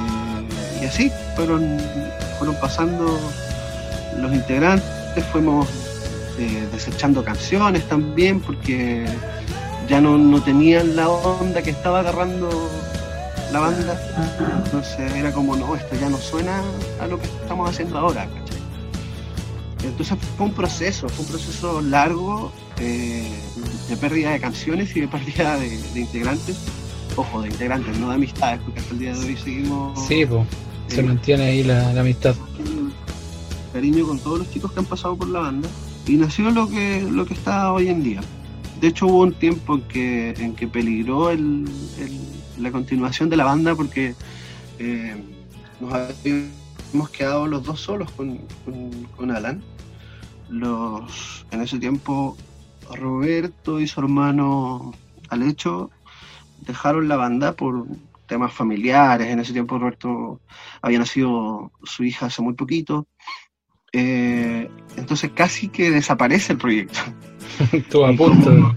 y 0.83 0.85
así 0.85 1.11
fueron, 1.37 1.79
fueron 2.39 2.57
pasando 2.61 3.19
los 4.19 4.33
integrantes, 4.33 5.25
fuimos 5.33 5.88
eh, 6.39 6.69
desechando 6.73 7.25
canciones 7.25 7.89
también 7.89 8.41
porque 8.41 9.07
ya 9.89 10.01
no, 10.01 10.41
tenían 10.43 10.95
la 10.95 11.09
onda 11.09 11.63
que 11.63 11.71
estaba 11.71 12.01
agarrando 12.01 12.49
la 13.53 13.61
banda. 13.61 14.01
Entonces 14.65 15.13
era 15.15 15.33
como, 15.33 15.57
no, 15.57 15.75
esto 15.75 15.97
ya 16.01 16.09
no 16.09 16.19
suena 16.19 16.63
a 17.01 17.07
lo 17.07 17.19
que 17.19 17.27
estamos 17.27 17.69
haciendo 17.69 17.99
ahora, 17.99 18.29
entonces 19.85 20.19
fue 20.37 20.47
un 20.47 20.53
proceso, 20.53 21.09
fue 21.09 21.25
un 21.25 21.31
proceso 21.31 21.81
largo 21.81 22.53
eh, 22.81 23.29
de 23.89 23.97
pérdida 23.97 24.31
de 24.31 24.41
canciones 24.41 24.95
y 24.97 25.01
de 25.01 25.09
pérdida 25.09 25.57
de, 25.59 26.01
integrantes. 26.01 26.57
Ojo, 27.17 27.43
de 27.43 27.49
integrantes, 27.49 27.97
no 27.99 28.09
de 28.09 28.15
amistades, 28.17 28.61
porque 28.65 28.81
hasta 28.81 28.93
el 28.93 28.99
día 28.99 29.13
de 29.13 29.25
hoy 29.25 29.37
seguimos. 29.37 30.07
Sí, 30.07 30.25
pues, 30.27 30.47
se 30.89 31.03
mantiene 31.03 31.45
ahí 31.45 31.65
la, 31.65 31.91
amistad. 31.99 32.35
Cariño 33.73 34.07
con 34.07 34.19
todos 34.19 34.41
los 34.41 34.51
chicos 34.51 34.73
que 34.73 34.81
han 34.81 34.87
pasado 34.87 35.17
por 35.17 35.29
la 35.29 35.41
banda 35.41 35.69
y 36.09 36.17
nació 36.17 36.51
lo 36.51 36.69
que, 36.69 37.03
lo 37.03 37.27
que 37.27 37.35
está 37.35 37.73
hoy 37.73 37.89
en 37.89 38.03
día. 38.03 38.21
De 38.81 38.89
hecho, 38.89 39.07
hubo 39.07 39.21
un 39.21 39.35
tiempo 39.35 39.75
en 39.75 39.83
que, 39.83 40.31
en 40.31 40.55
que 40.55 40.67
peligró 40.67 41.31
el, 41.31 41.67
la 42.59 42.73
continuación 42.73 43.29
de 43.29 43.37
la 43.37 43.45
banda 43.45 43.75
porque 43.75 44.15
eh, 44.79 45.17
nos 45.81 45.93
habíamos 45.93 47.11
quedado 47.13 47.47
los 47.47 47.63
dos 47.63 47.81
solos 47.81 48.11
con, 48.13 48.41
con, 49.17 49.31
Alan. 49.31 49.63
Los, 50.49 51.45
en 51.51 51.61
ese 51.61 51.79
tiempo, 51.79 52.39
Roberto 52.95 53.79
y 53.79 53.87
su 53.87 54.01
hermano 54.01 54.95
Alecho 55.29 55.91
dejaron 56.67 57.07
la 57.07 57.17
banda 57.17 57.53
por 57.53 57.87
temas 58.27 58.53
familiares. 58.55 59.29
En 59.29 59.41
ese 59.41 59.53
tiempo, 59.53 59.79
Roberto 59.79 60.41
había 60.81 61.01
nacido 61.01 61.71
su 61.83 62.05
hija 62.05 62.27
hace 62.27 62.41
muy 62.41 62.55
poquito. 62.55 63.07
Eh, 63.93 64.71
entonces 64.97 65.31
casi 65.35 65.69
que 65.69 65.91
desaparece 65.91 66.53
el 66.53 66.59
proyecto. 66.59 66.99
Estuvo 67.73 68.07
a 68.07 68.13
punto. 68.13 68.77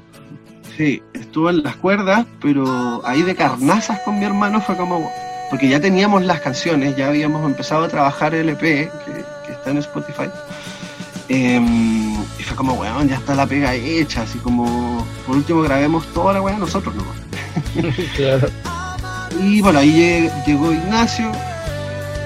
Sí, 0.77 1.01
estuvo 1.13 1.49
en 1.49 1.63
las 1.63 1.75
cuerdas, 1.75 2.25
pero 2.41 3.05
ahí 3.05 3.21
de 3.21 3.35
carnazas 3.35 3.99
con 4.01 4.19
mi 4.19 4.25
hermano 4.25 4.61
fue 4.61 4.75
como. 4.77 5.11
Porque 5.49 5.67
ya 5.67 5.81
teníamos 5.81 6.23
las 6.23 6.39
canciones, 6.39 6.95
ya 6.95 7.09
habíamos 7.09 7.45
empezado 7.45 7.83
a 7.83 7.89
trabajar 7.89 8.33
el 8.33 8.49
EP, 8.49 8.59
que, 8.59 8.89
está 9.51 9.71
en 9.71 9.79
Spotify. 9.79 10.29
Em, 11.27 12.13
y 12.39 12.43
fue 12.43 12.55
como, 12.55 12.73
weón, 12.73 13.09
ya 13.09 13.17
está 13.17 13.35
la 13.35 13.45
pega 13.45 13.73
hecha, 13.75 14.21
así 14.21 14.39
como, 14.39 15.05
por 15.27 15.35
último 15.35 15.61
grabemos 15.61 16.05
toda 16.13 16.33
la 16.33 16.41
weá 16.41 16.57
nosotros, 16.57 16.95
¿no? 16.95 17.03
claro. 18.15 18.47
Y 19.41 19.61
bueno, 19.61 19.79
ahí 19.79 20.29
llegó 20.47 20.71
Ignacio, 20.71 21.31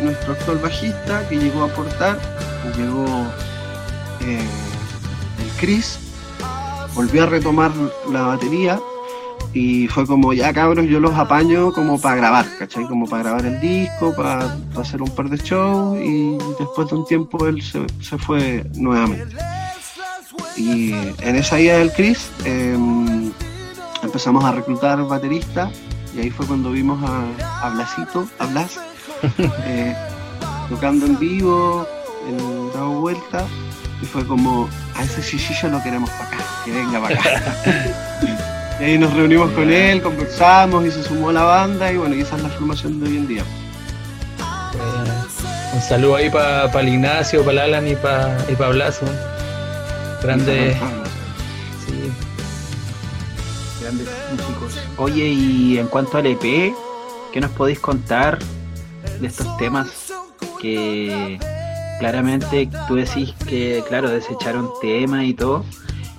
nuestro 0.01 0.33
actual 0.33 0.59
bajista, 0.59 1.27
que 1.27 1.37
llegó 1.37 1.63
a 1.63 1.65
aportar, 1.65 2.19
llegó 2.71 3.05
eh, 4.21 4.39
el 5.39 5.59
Chris, 5.59 5.99
volvió 6.93 7.23
a 7.23 7.25
retomar 7.27 7.71
la 8.11 8.21
batería 8.21 8.79
y 9.55 9.87
fue 9.87 10.05
como, 10.05 10.33
ya 10.33 10.53
cabros, 10.53 10.85
yo 10.87 10.99
los 10.99 11.13
apaño 11.13 11.71
como 11.71 11.99
para 11.99 12.17
grabar, 12.17 12.45
¿cachai? 12.59 12.85
Como 12.87 13.07
para 13.07 13.23
grabar 13.23 13.45
el 13.45 13.59
disco, 13.61 14.13
para, 14.13 14.57
hacer 14.77 15.01
un 15.01 15.09
par 15.09 15.29
de 15.29 15.37
shows 15.37 15.97
y 16.01 16.37
después 16.59 16.89
de 16.89 16.95
un 16.95 17.05
tiempo 17.05 17.47
él 17.47 17.61
se, 17.61 18.17
fue 18.17 18.69
nuevamente. 18.75 19.35
Y 20.57 20.93
en 20.93 21.35
esa 21.35 21.59
idea 21.59 21.77
del 21.77 21.91
Chris 21.93 22.29
em, 22.43 23.31
empezamos 24.03 24.43
a 24.43 24.51
reclutar 24.51 25.01
bateristas 25.07 25.71
y 26.15 26.19
ahí 26.19 26.29
fue 26.29 26.45
cuando 26.45 26.71
vimos 26.71 27.01
a, 27.03 27.65
a 27.65 27.69
Blasito, 27.69 28.27
a 28.39 28.45
Blas, 28.47 28.79
eh, 29.37 29.95
tocando 30.69 31.05
en 31.05 31.17
vivo, 31.17 31.87
en 32.27 32.71
dado 32.73 33.01
vuelta 33.01 33.45
y 34.01 34.05
fue 34.05 34.25
como, 34.25 34.69
a 34.95 35.03
ese 35.03 35.37
ya 35.37 35.67
lo 35.69 35.81
queremos 35.81 36.09
para 36.11 36.27
acá, 36.27 36.37
que 36.63 36.71
venga 36.71 37.01
para 37.01 37.19
acá. 37.19 37.55
y 38.79 38.83
ahí 38.83 38.97
nos 38.97 39.13
reunimos 39.13 39.51
con 39.51 39.71
él, 39.71 40.01
conversamos 40.01 40.85
y 40.85 40.91
se 40.91 41.03
sumó 41.03 41.29
a 41.29 41.33
la 41.33 41.43
banda 41.43 41.91
y 41.91 41.97
bueno, 41.97 42.15
y 42.15 42.21
esa 42.21 42.35
es 42.35 42.43
la 42.43 42.49
formación 42.49 42.99
de 42.99 43.09
hoy 43.09 43.17
en 43.17 43.27
día. 43.27 43.43
un 45.73 45.81
saludo 45.81 46.17
ahí 46.17 46.29
para 46.29 46.71
pa 46.71 46.83
Ignacio, 46.83 47.43
para 47.43 47.63
Alan 47.63 47.87
y 47.87 47.95
para 47.95 48.37
y 48.49 48.55
pa 48.55 48.69
Blaso. 48.69 49.05
Grandes. 50.21 50.75
Sí. 51.85 52.11
Grandes 53.81 54.07
músicos. 54.31 54.79
Oye, 54.97 55.27
y 55.27 55.77
en 55.77 55.87
cuanto 55.87 56.17
al 56.17 56.25
EP, 56.25 56.73
¿qué 57.31 57.41
nos 57.41 57.51
podéis 57.51 57.79
contar 57.79 58.39
de 59.19 59.27
estos 59.27 59.55
temas 59.57 59.87
que 60.59 61.39
claramente 61.99 62.69
tú 62.87 62.95
decís 62.95 63.33
que, 63.47 63.83
claro, 63.87 64.09
desecharon 64.09 64.69
temas 64.81 65.23
y 65.25 65.33
todo, 65.33 65.63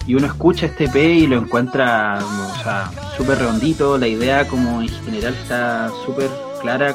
y 0.06 0.14
uno 0.14 0.26
escucha 0.26 0.66
este 0.66 0.88
P 0.88 1.02
y 1.02 1.26
lo 1.26 1.38
encuentra, 1.38 2.18
o 2.20 2.62
sea, 2.62 2.90
súper 3.16 3.38
redondito, 3.38 3.98
la 3.98 4.06
idea 4.06 4.46
como 4.46 4.80
en 4.80 4.88
general 4.88 5.34
está 5.34 5.90
súper 6.04 6.30
clara 6.60 6.94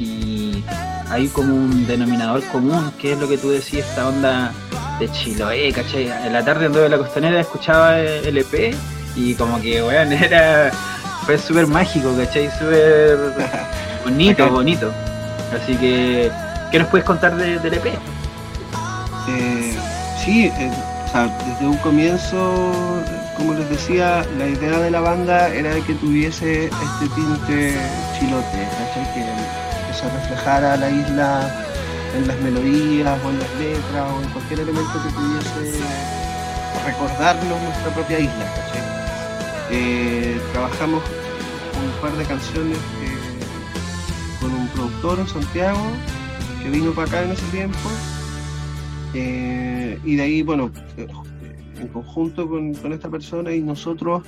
y 0.00 0.64
hay 1.10 1.28
como 1.28 1.54
un 1.54 1.86
denominador 1.86 2.42
común, 2.48 2.92
que 3.00 3.12
es 3.12 3.18
lo 3.18 3.28
que 3.28 3.38
tú 3.38 3.50
decís, 3.50 3.74
esta 3.74 4.08
onda 4.08 4.52
de 4.98 5.10
Chiloé, 5.10 5.72
¿cachai? 5.72 6.08
En 6.08 6.32
la 6.32 6.44
tarde 6.44 6.68
de 6.68 6.88
la 6.88 6.98
costanera 6.98 7.40
escuchaba 7.40 7.98
el 8.00 8.36
EP 8.36 8.74
y 9.14 9.34
como 9.34 9.60
que, 9.60 9.82
weón, 9.82 10.12
era, 10.12 10.70
fue 11.24 11.38
súper 11.38 11.66
mágico, 11.66 12.12
¿cachai? 12.16 12.50
Súper 12.58 13.16
bonito, 14.04 14.50
bonito. 14.50 14.92
Así 15.54 15.76
que, 15.76 16.30
¿qué 16.70 16.78
nos 16.78 16.88
puedes 16.88 17.06
contar 17.06 17.36
del 17.36 17.72
EP? 17.72 18.17
Eh, 19.28 19.74
sí, 20.24 20.46
eh, 20.46 20.70
desde 21.46 21.66
un 21.66 21.76
comienzo, 21.78 23.02
como 23.36 23.54
les 23.54 23.68
decía, 23.68 24.24
la 24.38 24.46
idea 24.46 24.78
de 24.78 24.90
la 24.90 25.00
banda 25.00 25.48
era 25.48 25.74
que 25.86 25.94
tuviese 25.94 26.66
este 26.66 27.08
tinte 27.14 27.76
chilote, 28.18 28.68
que, 29.14 29.94
se 29.94 30.08
reflejara 30.08 30.76
la 30.76 30.90
isla 30.90 31.50
en 32.16 32.28
las 32.28 32.38
melodías 32.40 33.18
o 33.24 33.30
en 33.30 33.38
las 33.40 33.54
letras 33.56 34.12
o 34.12 34.22
en 34.22 34.28
cualquier 34.30 34.60
elemento 34.60 34.92
que 35.02 35.10
pudiese 35.10 35.82
recordarnos 36.86 37.62
nuestra 37.62 37.94
propia 37.94 38.20
isla. 38.20 38.46
Eh, 39.70 40.40
trabajamos 40.52 41.02
un 41.02 42.00
par 42.00 42.16
de 42.16 42.24
canciones 42.24 42.78
con 44.40 44.54
un 44.54 44.68
productor 44.68 45.18
en 45.18 45.28
Santiago 45.28 45.82
que 46.62 46.70
vino 46.70 46.92
para 46.92 47.08
acá 47.08 47.22
en 47.22 47.32
ese 47.32 47.44
tiempo 47.46 47.90
eh, 49.20 49.98
y 50.04 50.14
de 50.14 50.22
ahí, 50.22 50.42
bueno, 50.42 50.70
eh, 50.96 51.08
en 51.80 51.88
conjunto 51.88 52.48
con, 52.48 52.92
esta 52.92 53.08
persona 53.08 53.52
y 53.52 53.60
nosotros 53.60 54.22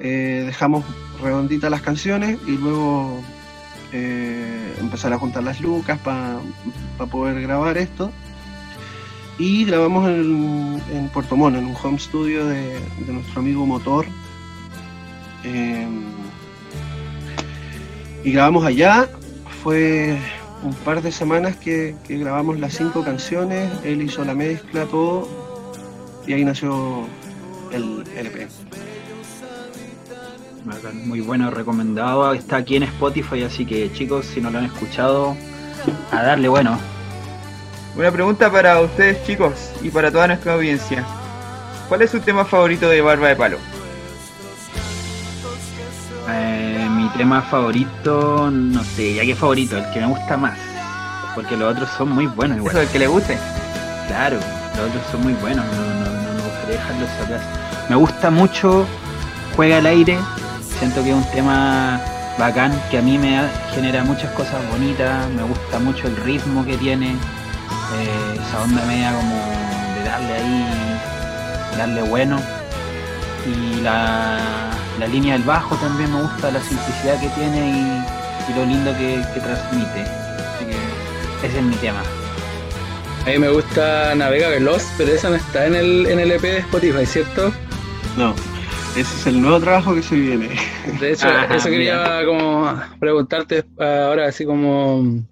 eh, 0.00 0.42
dejamos 0.46 0.84
redonditas 1.22 1.70
las 1.70 1.82
canciones 1.82 2.38
y 2.46 2.56
luego 2.56 3.22
empezar 3.90 5.12
a 5.14 5.18
juntar 5.18 5.44
las 5.44 5.60
lucas 5.60 5.98
para 6.00 6.40
poder 7.10 7.40
grabar 7.40 7.78
esto. 7.78 8.10
Y 9.38 9.64
grabamos 9.64 10.08
en, 10.10 10.82
en, 10.92 11.08
Puerto 11.10 11.36
Montt, 11.36 11.56
en 11.56 11.66
un 11.66 11.76
home 11.80 11.98
studio 11.98 12.44
de, 12.44 12.80
nuestro 13.06 13.40
amigo 13.40 13.64
Motor. 13.64 14.06
y 18.24 18.32
grabamos 18.32 18.64
allá. 18.64 19.08
Fue 19.62 20.18
un 20.62 20.74
par 20.84 21.02
de 21.02 21.12
semanas 21.12 21.56
que, 21.56 21.94
grabamos 22.08 22.58
las 22.58 22.74
cinco 22.74 23.04
canciones, 23.04 23.70
él 23.84 24.02
hizo 24.02 24.24
la 24.24 24.34
mezcla, 24.34 24.84
todo, 24.86 25.28
y 26.26 26.32
ahí 26.32 26.44
nació 26.44 27.06
el 27.72 28.04
LP. 28.16 28.48
Muy 31.06 31.20
bueno, 31.20 31.50
recomendado. 31.50 32.34
Está 32.34 32.56
aquí 32.56 32.76
en 32.76 32.82
Spotify, 32.82 33.44
así 33.44 33.64
que 33.64 33.90
chicos, 33.92 34.26
si 34.26 34.40
no 34.40 34.50
lo 34.50 34.58
han 34.58 34.66
escuchado, 34.66 35.34
a 36.10 36.22
darle 36.22 36.48
bueno. 36.48 36.78
Una 37.96 38.10
pregunta 38.12 38.50
para 38.50 38.80
ustedes 38.80 39.24
chicos 39.24 39.72
y 39.82 39.90
para 39.90 40.10
toda 40.10 40.26
nuestra 40.26 40.54
audiencia. 40.54 41.04
¿Cuál 41.88 42.02
es 42.02 42.10
su 42.10 42.20
tema 42.20 42.44
favorito 42.44 42.88
de 42.88 43.00
Barba 43.00 43.28
de 43.28 43.36
Palo? 43.36 43.58
Tema 47.18 47.42
favorito, 47.42 48.50
no 48.50 48.82
sé, 48.82 49.14
ya 49.14 49.24
que 49.24 49.34
favorito, 49.34 49.76
el 49.76 49.90
que 49.92 50.00
me 50.00 50.06
gusta 50.06 50.36
más. 50.36 50.58
Porque 51.34 51.56
los 51.56 51.72
otros 51.72 51.90
son 51.98 52.10
muy 52.10 52.26
buenos 52.26 52.56
igual. 52.56 52.74
Eso, 52.74 52.82
el 52.82 52.88
que 52.88 52.98
le 52.98 53.06
guste. 53.06 53.38
Claro, 54.06 54.38
los 54.76 54.88
otros 54.88 55.02
son 55.10 55.22
muy 55.22 55.34
buenos, 55.34 55.64
no, 55.66 55.72
no, 55.72 56.10
no 56.10 56.34
me 56.34 56.42
gustaría 56.42 56.76
dejarlos 56.76 57.10
atrás. 57.22 57.42
Me 57.90 57.96
gusta 57.96 58.30
mucho 58.30 58.86
Juega 59.58 59.78
al 59.78 59.86
aire, 59.86 60.16
siento 60.78 61.02
que 61.02 61.10
es 61.10 61.16
un 61.16 61.28
tema 61.32 62.00
bacán, 62.38 62.70
que 62.92 62.98
a 62.98 63.02
mí 63.02 63.18
me 63.18 63.40
genera 63.74 64.04
muchas 64.04 64.30
cosas 64.34 64.54
bonitas, 64.70 65.28
me 65.30 65.42
gusta 65.42 65.80
mucho 65.80 66.06
el 66.06 66.16
ritmo 66.18 66.64
que 66.64 66.76
tiene, 66.76 67.10
eh, 67.10 68.34
esa 68.40 68.62
onda 68.62 68.84
media 68.84 69.12
como 69.12 69.34
de 69.34 70.04
darle 70.04 70.32
ahí, 70.32 71.00
darle 71.76 72.02
bueno. 72.02 72.38
Y 73.46 73.80
la 73.80 74.38
la 74.98 75.06
línea 75.06 75.34
del 75.34 75.42
bajo 75.42 75.76
también 75.76 76.12
me 76.12 76.22
gusta, 76.22 76.50
la 76.50 76.60
simplicidad 76.60 77.20
que 77.20 77.28
tiene 77.28 78.04
y, 78.48 78.54
lo 78.54 78.64
lindo 78.64 78.90
que, 78.96 79.22
transmite. 79.40 80.00
Así 80.00 80.64
que 80.64 81.46
ese 81.46 81.58
es 81.58 81.64
mi 81.64 81.76
tema. 81.76 82.02
A 83.26 83.30
mí 83.30 83.38
me 83.38 83.50
gusta 83.50 84.14
Navega 84.14 84.48
Veloz, 84.48 84.84
pero 84.96 85.12
esa 85.12 85.28
no 85.28 85.36
está 85.36 85.66
en 85.66 85.74
el, 85.74 86.06
en 86.06 86.18
el 86.18 86.32
EP 86.32 86.42
de 86.42 86.58
Spotify, 86.58 87.04
¿cierto? 87.04 87.52
No, 88.16 88.34
ese 88.96 89.00
es 89.00 89.26
el 89.26 89.40
nuevo 89.42 89.60
trabajo 89.60 89.94
que 89.94 90.02
se 90.02 90.16
viene. 90.16 90.48
De 90.98 91.12
hecho, 91.12 91.28
eso 91.54 91.68
quería 91.68 92.22
como 92.24 92.74
preguntarte 92.98 93.64
ahora, 93.78 94.26
así 94.26 94.44
como 94.44 95.22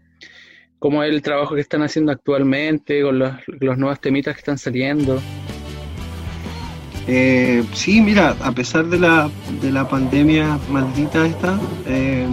cómo 0.78 1.02
es 1.02 1.10
el 1.10 1.22
trabajo 1.22 1.54
que 1.54 1.62
están 1.62 1.82
haciendo 1.82 2.12
actualmente, 2.12 3.02
con 3.02 3.18
los, 3.18 3.34
los 3.46 3.78
nuevos 3.78 4.00
temitas 4.00 4.34
que 4.34 4.40
están 4.40 4.58
saliendo. 4.58 5.20
Eh, 7.08 7.64
sí, 7.72 8.00
mira, 8.00 8.36
a 8.42 8.52
pesar 8.52 8.86
de 8.86 8.98
la, 8.98 9.30
de 9.60 9.70
la 9.70 9.88
pandemia 9.88 10.58
maldita 10.70 11.24
esta, 11.24 11.58
eh, 11.86 12.26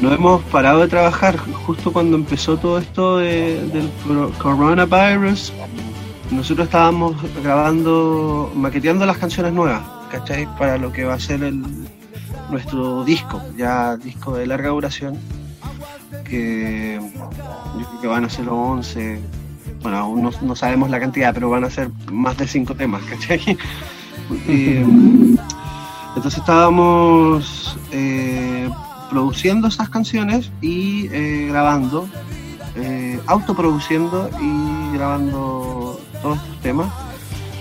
no 0.00 0.12
hemos 0.12 0.42
parado 0.44 0.80
de 0.80 0.88
trabajar. 0.88 1.36
Justo 1.38 1.92
cuando 1.92 2.16
empezó 2.16 2.56
todo 2.56 2.78
esto 2.78 3.18
del 3.18 3.90
coronavirus, 4.38 5.52
nosotros 6.30 6.66
estábamos 6.66 7.16
grabando, 7.42 8.50
maqueteando 8.54 9.06
las 9.06 9.18
canciones 9.18 9.52
nuevas, 9.52 9.82
¿cachai? 10.10 10.46
Para 10.58 10.76
lo 10.78 10.92
que 10.92 11.04
va 11.04 11.14
a 11.14 11.20
ser 11.20 11.42
el, 11.44 11.62
nuestro 12.50 13.04
disco, 13.04 13.40
ya 13.56 13.96
disco 13.96 14.36
de 14.36 14.46
larga 14.46 14.70
duración, 14.70 15.16
que 16.24 16.98
que 18.00 18.06
van 18.06 18.24
a 18.24 18.28
ser 18.28 18.46
los 18.46 18.54
11, 18.54 19.20
bueno, 19.82 19.98
aún 19.98 20.30
no, 20.42 20.56
sabemos 20.56 20.90
la 20.90 21.00
cantidad, 21.00 21.32
pero 21.34 21.50
van 21.50 21.64
a 21.64 21.70
ser 21.70 21.90
más 22.10 22.36
de 22.36 22.46
5 22.46 22.74
temas, 22.74 23.02
¿cachai? 23.04 23.56
entonces 26.16 26.38
estábamos 26.38 27.78
eh, 27.92 28.68
produciendo 29.10 29.68
esas 29.68 29.88
canciones 29.88 30.50
y 30.60 31.08
eh, 31.12 31.46
grabando, 31.48 32.08
eh, 32.76 33.20
autoproduciendo 33.26 34.30
y 34.40 34.96
grabando 34.96 36.00
todos 36.22 36.38
estos 36.38 36.60
temas, 36.60 36.92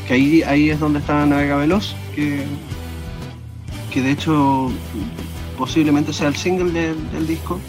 que 0.08 0.14
ahí, 0.14 0.44
ahí 0.44 0.70
es 0.70 0.80
donde 0.80 1.00
está 1.00 1.26
Navega 1.26 1.58
Veloz, 1.58 1.96
que 2.16 2.46
que 3.92 4.02
de 4.02 4.12
hecho 4.12 4.70
posiblemente 5.58 6.14
sea 6.14 6.28
el 6.28 6.36
single 6.36 6.72
del 6.72 7.28
disco. 7.28 7.60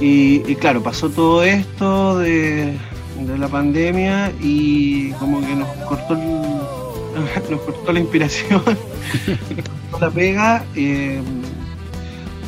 Y, 0.00 0.54
claro, 0.56 0.82
pasó 0.82 1.10
todo 1.10 1.42
esto 1.42 2.18
de, 2.18 2.76
la 3.38 3.48
pandemia 3.48 4.32
y 4.40 5.10
como 5.12 5.40
que 5.40 5.54
nos 5.54 5.68
cortó, 5.86 6.16
nos 7.50 7.60
cortó 7.60 7.92
la 7.92 8.00
inspiración, 8.00 8.62
la 10.00 10.10
pega, 10.10 10.64
eh, 10.74 11.20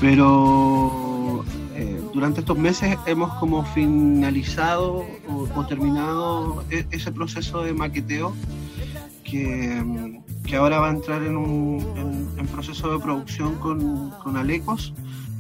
pero 0.01 1.45
eh, 1.75 2.01
durante 2.15 2.41
estos 2.41 2.57
meses 2.57 2.97
hemos 3.07 3.33
como 3.35 3.65
finalizado 3.67 5.05
o 5.55 5.67
terminado 5.67 6.65
e, 6.71 6.87
ese 6.91 7.13
proceso 7.13 7.63
de 7.63 7.75
maqueteo 7.75 8.35
que, 9.25 9.83
que 10.47 10.57
ahora 10.57 10.81
va 10.81 10.89
a 10.89 10.91
entrar 10.91 11.23
en 11.23 11.37
un 11.37 12.35
en, 12.39 12.47
proceso 12.49 12.93
de 12.93 12.99
producción 12.99 13.55
con, 13.57 14.11
con 14.23 14.37
Alecos, 14.37 14.93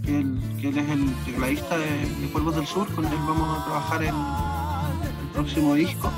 que 0.05 0.21
él, 0.21 0.41
que 0.61 0.69
él, 0.69 0.79
es 0.79 0.89
el 0.89 1.15
tecladista 1.25 1.77
de, 1.79 1.87
de, 1.87 2.57
del 2.57 2.67
Sur, 2.67 2.89
con 2.95 3.05
él 3.05 3.13
vamos 3.27 3.59
a 3.59 3.65
trabajar 3.65 4.03
en 4.03 4.15
el 4.15 5.29
próximo 5.35 5.75
disco. 5.75 6.11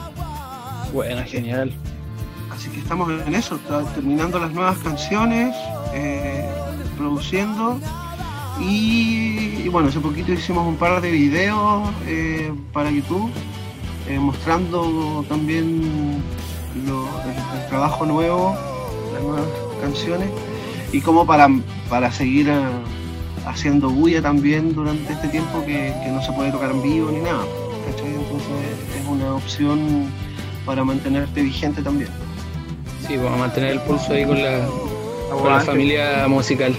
Buena, 0.93 1.25
genial. 1.25 1.73
Así 2.51 2.71
que 2.71 2.79
estamos 2.79 3.11
en 3.27 3.35
eso, 3.35 3.59
terminando 3.95 4.39
las 4.39 4.53
nuevas 4.53 4.79
canciones, 4.79 5.57
eh, 5.93 6.49
produciendo. 6.97 7.81
Y, 8.61 9.69
bueno, 9.69 9.89
hace 9.89 9.99
poquito 9.99 10.33
hicimos 10.33 10.67
un 10.67 10.77
par 10.77 11.01
de 11.01 11.11
videos 11.11 11.91
eh, 12.07 12.55
para 12.73 12.91
YouTube, 12.91 13.31
eh, 14.09 14.19
mostrando 14.19 15.25
también 15.29 16.23
el, 16.77 17.69
trabajo 17.69 18.07
nuevo, 18.07 18.57
las 19.15 19.23
nuevas 19.23 19.47
canciones, 19.81 20.29
y 20.93 21.01
como 21.01 21.27
para, 21.27 21.49
para 21.89 22.13
seguir 22.13 22.49
eh, 22.49 22.55
haciendo 23.47 23.91
bulla 23.91 24.23
también 24.23 24.75
durante 24.75 25.13
este 25.13 25.29
tiempo 25.29 25.65
que, 25.65 25.93
no 26.11 26.23
se 26.23 26.33
puede 26.33 26.51
tocar 26.53 26.71
en 26.71 26.83
vivo 26.83 27.11
ni 27.11 27.21
nada. 27.21 27.45
Entonces 27.87 29.01
es 29.01 29.07
una 29.09 29.35
opción 29.35 30.07
para 30.65 30.85
mantenerte 30.85 31.43
vigente 31.43 31.83
también. 31.83 32.11
Sí, 33.07 33.17
vamos 33.17 33.35
a 33.35 33.37
mantener 33.37 33.73
el 33.73 33.81
pulso 33.81 34.13
ahí 34.13 34.25
con 34.25 34.43
la, 34.43 34.67
con 35.31 35.51
la 35.51 35.61
familia 35.61 36.27
musical. 36.29 36.75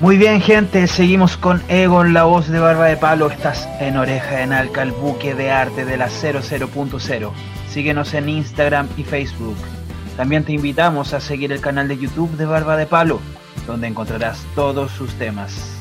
Muy 0.00 0.16
bien, 0.16 0.40
gente, 0.40 0.88
seguimos 0.88 1.36
con 1.36 1.62
Egon, 1.68 2.12
la 2.12 2.24
voz 2.24 2.48
de 2.48 2.58
Barba 2.58 2.86
de 2.86 2.96
Palo. 2.96 3.30
Estás 3.30 3.68
en 3.78 3.96
Oreja 3.96 4.36
de 4.36 4.46
Nalca, 4.48 4.82
el 4.82 4.90
buque 4.90 5.34
de 5.34 5.50
arte 5.50 5.84
de 5.84 5.96
la 5.96 6.08
00.0. 6.08 7.30
Síguenos 7.68 8.14
en 8.14 8.28
Instagram 8.28 8.88
y 8.96 9.04
Facebook. 9.04 9.56
También 10.16 10.44
te 10.44 10.52
invitamos 10.52 11.14
a 11.14 11.20
seguir 11.20 11.52
el 11.52 11.60
canal 11.60 11.88
de 11.88 11.98
YouTube 11.98 12.36
de 12.36 12.44
Barba 12.44 12.76
de 12.76 12.86
Palo, 12.86 13.20
donde 13.66 13.88
encontrarás 13.88 14.44
todos 14.54 14.90
sus 14.92 15.14
temas. 15.14 15.76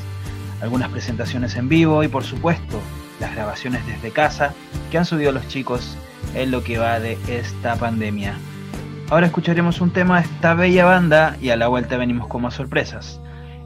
Algunas 0.61 0.89
presentaciones 0.89 1.55
en 1.55 1.67
vivo 1.67 2.03
y 2.03 2.07
por 2.07 2.23
supuesto 2.23 2.79
las 3.19 3.35
grabaciones 3.35 3.85
desde 3.85 4.11
casa 4.11 4.53
que 4.89 4.97
han 4.97 5.05
subido 5.05 5.31
los 5.31 5.47
chicos 5.47 5.97
en 6.33 6.51
lo 6.51 6.63
que 6.63 6.77
va 6.77 6.99
de 6.99 7.17
esta 7.27 7.75
pandemia. 7.75 8.35
Ahora 9.09 9.27
escucharemos 9.27 9.81
un 9.81 9.91
tema 9.91 10.21
de 10.21 10.27
esta 10.27 10.53
bella 10.53 10.85
banda 10.85 11.35
y 11.41 11.49
a 11.49 11.57
la 11.57 11.67
vuelta 11.67 11.97
venimos 11.97 12.27
con 12.27 12.43
más 12.43 12.53
sorpresas. 12.53 13.19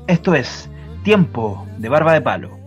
Esto 0.07 0.33
es 0.33 0.69
Tiempo 1.03 1.67
de 1.77 1.89
Barba 1.89 2.13
de 2.13 2.21
Palo. 2.21 2.64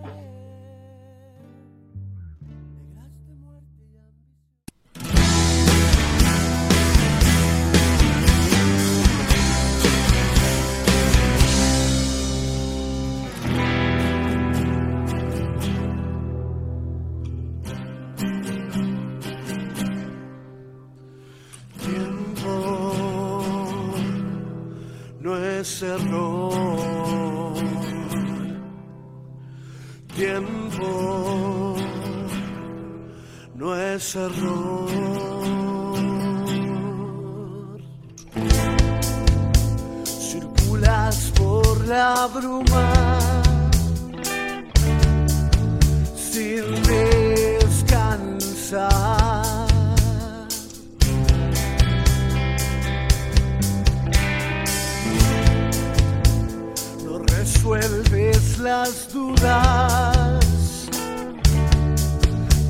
las 58.69 59.11
dudas. 59.15 60.45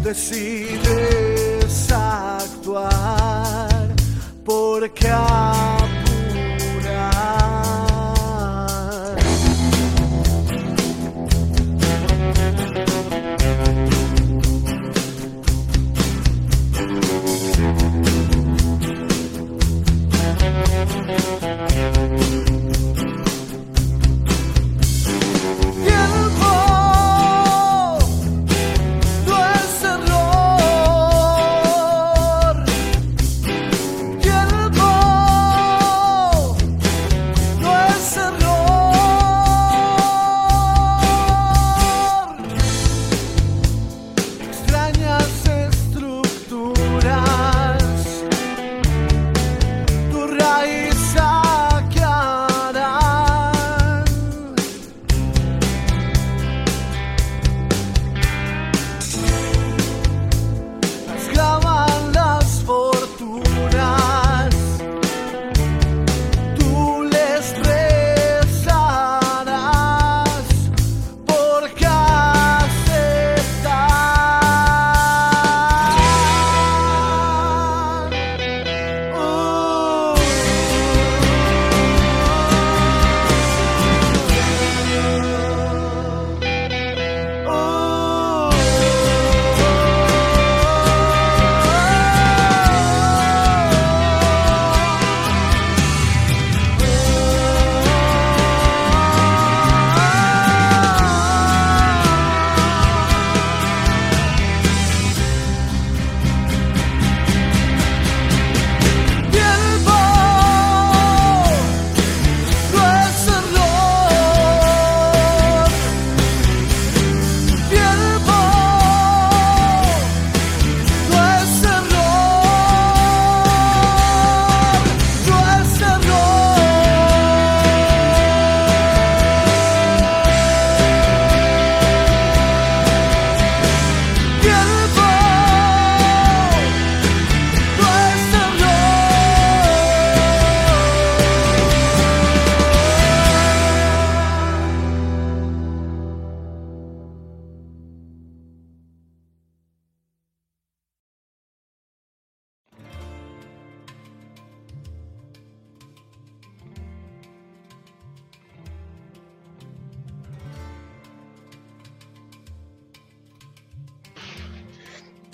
Decides 0.04 1.90
actuar 1.92 3.88
porque 4.44 5.08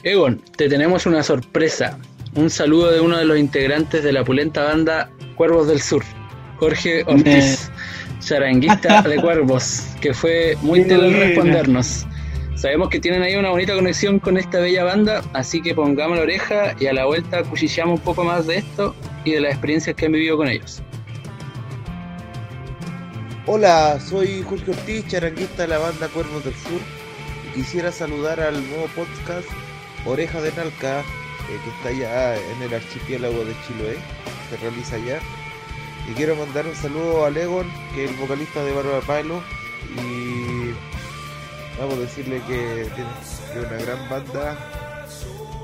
Egon, 0.05 0.39
te 0.59 0.69
tenemos 0.69 1.07
una 1.07 1.23
sorpresa. 1.23 1.99
Un 2.35 2.51
saludo 2.51 2.91
de 2.91 3.01
uno 3.01 3.17
de 3.17 3.25
los 3.25 3.39
integrantes 3.39 4.05
de 4.05 4.13
la 4.13 4.23
pulenta 4.23 4.63
banda 4.63 5.11
Cuervos 5.35 5.67
del 5.67 5.81
Sur, 5.81 6.05
Jorge 6.59 7.05
Ortiz, 7.07 7.71
charanguista 8.21 9.01
de 9.09 9.17
Cuervos, 9.17 9.87
que 10.03 10.13
fue 10.13 10.59
muy 10.61 10.85
telo 10.85 11.07
en 11.07 11.19
respondernos. 11.19 12.07
Sabemos 12.55 12.91
que 12.91 13.01
tienen 13.01 13.23
ahí 13.23 13.35
una 13.37 13.49
bonita 13.49 13.75
conexión 13.75 14.19
con 14.19 14.37
esta 14.37 14.59
bella 14.59 14.85
banda, 14.85 15.23
así 15.33 15.63
que 15.63 15.75
pongamos 15.75 16.19
la 16.19 16.25
oreja 16.25 16.77
y 16.79 16.87
a 16.87 16.93
la 16.93 17.07
vuelta 17.07 17.43
cuchillamos 17.43 18.01
un 18.01 18.05
poco 18.05 18.25
más 18.25 18.47
de 18.47 18.59
esto 18.59 18.95
y 19.25 19.31
de 19.33 19.41
las 19.41 19.53
experiencias 19.53 19.97
que 19.97 20.05
han 20.05 20.13
vivido 20.13 20.37
con 20.37 20.49
ellos. 20.49 20.83
Hola, 23.47 23.99
soy 24.01 24.43
Jorge 24.43 24.71
Ortiz, 24.71 25.09
charanguista 25.09 25.63
de 25.63 25.69
la 25.69 25.79
banda 25.79 26.09
Cuervos 26.09 26.45
del 26.45 26.55
Sur. 26.57 26.81
quisiera 27.55 27.91
saludar 27.91 28.41
al 28.41 28.55
nuevo 28.69 28.87
podcast 28.95 29.49
Oreja 30.07 30.41
de 30.41 30.53
Nalca, 30.53 31.01
eh, 31.01 31.61
que 31.63 31.71
está 31.71 31.89
allá 31.89 32.37
en 32.37 32.63
el 32.63 32.75
archipiélago 32.75 33.45
de 33.45 33.55
Chiloé, 33.67 33.97
se 34.51 34.57
realiza 34.59 34.97
allá. 34.97 35.19
Y 36.11 36.13
quiero 36.13 36.37
mandar 36.37 36.67
un 36.67 36.77
saludo 36.77 37.25
a 37.25 37.31
Legon, 37.31 37.67
que 37.95 38.05
es 38.05 38.11
el 38.11 38.17
vocalista 38.17 38.63
de 38.63 38.73
Barba 38.73 39.01
Palo, 39.01 39.43
y 39.97 40.75
vamos 41.79 41.95
a 41.95 42.01
decirle 42.01 42.43
que 42.47 42.89
tiene 42.95 43.67
una 43.67 43.85
gran 43.85 44.09
banda. 44.11 45.07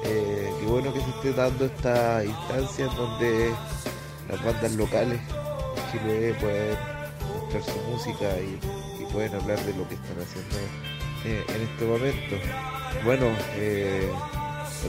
Eh, 0.05 0.51
qué 0.59 0.67
bueno 0.67 0.95
que 0.95 1.01
se 1.01 1.11
esté 1.11 1.33
dando 1.35 1.67
esta 1.67 2.25
instancia 2.25 2.87
en 2.87 2.97
donde 2.97 3.51
las 4.31 4.45
bandas 4.45 4.73
locales 4.73 5.21
de 5.21 5.99
Chiloé 5.99 6.35
pueden 6.35 7.01
su 7.59 7.79
música 7.91 8.27
y, 8.41 8.59
pueden 9.13 9.35
hablar 9.35 9.59
de 9.65 9.75
lo 9.75 9.89
que 9.89 9.97
están 9.97 10.21
haciendo 10.23 10.57
eh, 11.25 11.45
en 11.49 11.63
este 11.63 11.85
momento. 11.85 12.37
Bueno, 13.05 13.27
eh, 13.57 14.11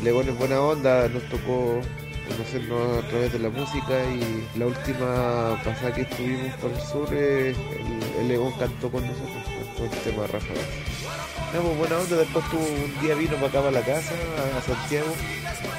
León 0.03 0.29
es 0.29 0.37
buena 0.37 0.61
onda, 0.61 1.07
nos 1.09 1.23
tocó 1.29 1.81
conocernos 2.27 3.03
a 3.03 3.07
través 3.09 3.33
de 3.33 3.39
la 3.39 3.49
música 3.49 4.03
y 4.05 4.47
la 4.57 4.67
última 4.67 5.61
pasada 5.63 5.93
que 5.93 6.01
estuvimos 6.01 6.53
por 6.55 6.71
el 6.71 6.81
sur, 6.81 7.09
eh, 7.11 7.55
el, 8.19 8.27
León 8.27 8.53
cantó 8.57 8.89
con 8.91 9.05
nosotros, 9.05 9.43
cantó 9.45 9.83
el 9.83 10.01
tema 10.01 10.27
Rafa. 10.27 10.53
No, 11.53 11.61
pues 11.61 11.77
buena 11.77 11.97
onda, 11.97 12.15
después 12.17 12.45
tuvo 12.49 12.61
un 12.61 13.01
día 13.01 13.15
vino 13.15 13.35
para 13.35 13.47
acá 13.47 13.67
a 13.67 13.71
la 13.71 13.81
casa, 13.81 14.13
a, 14.57 14.61
Santiago, 14.61 15.13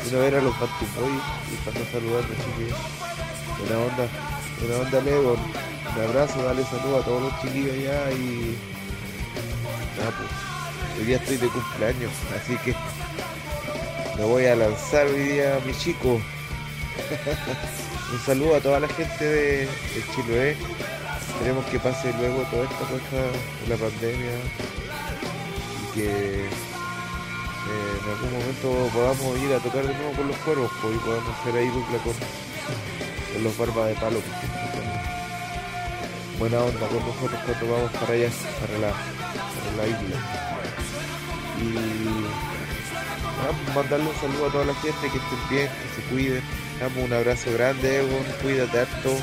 vino 0.05 0.19
a 0.19 0.21
ver 0.21 0.35
a 0.37 0.43
los 0.43 0.59
Bantupoy 0.61 1.13
y 1.51 1.57
para 1.65 1.87
saludarnos, 1.91 2.39
así 2.39 2.69
buena 3.59 3.79
onda, 3.79 4.09
buena 4.61 4.77
onda 4.83 5.01
León 5.01 5.39
un 5.95 6.03
abrazo, 6.03 6.43
dale 6.43 6.65
salud 6.65 6.95
a 6.95 7.05
todos 7.05 7.23
los 7.23 7.41
chiquillos 7.43 7.73
allá 7.73 8.13
y. 8.13 8.57
Nada, 9.99 10.11
pues. 10.17 10.31
Hoy 10.99 11.05
día 11.07 11.17
estoy 11.17 11.37
de 11.39 11.49
cumpleaños, 11.49 12.13
así 12.37 12.57
que 12.59 12.75
me 14.19 14.25
voy 14.25 14.47
a 14.47 14.57
lanzar 14.57 15.07
hoy 15.07 15.21
día 15.21 15.57
a 15.57 15.61
mi 15.61 15.75
chico. 15.75 16.21
Un 18.13 18.21
saludo 18.27 18.57
a 18.57 18.61
toda 18.61 18.81
la 18.81 18.89
gente 18.89 19.25
de, 19.25 19.59
de 19.67 20.05
Chiloé. 20.15 20.57
Esperemos 21.33 21.65
que 21.67 21.79
pase 21.79 22.13
luego 22.19 22.43
toda 22.51 22.65
esta 22.65 22.79
cosa 22.79 23.17
de 23.63 23.69
la 23.69 23.77
pandemia 23.77 24.33
y 25.83 25.95
que 25.95 26.45
eh, 27.63 27.99
en 28.03 28.11
algún 28.11 28.33
momento 28.33 28.91
podamos 28.93 29.39
ir 29.39 29.55
a 29.55 29.59
tocar 29.59 29.87
de 29.87 29.95
nuevo 29.95 30.13
con 30.13 30.29
los 30.29 30.37
cuervos 30.39 30.71
pues, 30.83 30.95
y 30.95 30.99
podamos 30.99 31.29
hacer 31.41 31.57
ahí 31.57 31.69
dupla 31.69 31.99
con, 31.99 32.15
los 33.43 33.57
barbas 33.57 33.89
de 33.89 33.95
palo 33.95 34.21
buena 36.39 36.59
onda 36.59 36.87
con 36.89 36.99
nosotros 36.99 37.41
cuando 37.47 37.73
vamos 37.73 37.93
para 37.93 38.15
allá, 38.15 38.29
para 38.61 38.79
la, 38.79 38.93
la 39.77 39.87
isla. 39.87 40.17
Y 41.61 41.75
vamos 43.45 43.75
mandarle 43.75 44.09
un 44.09 44.17
saludo 44.17 44.47
a 44.49 44.53
toda 44.53 44.65
la 44.65 44.75
gente, 44.75 45.01
que 45.01 45.19
estén 45.19 45.49
bien, 45.51 45.69
que 45.69 45.89
se 46.01 46.09
cuiden. 46.09 46.43
Damos 46.81 47.05
un 47.05 47.13
abrazo 47.13 47.53
grande, 47.53 48.01
Egon, 48.01 48.25
cuídate 48.43 48.81
harto. 48.81 49.11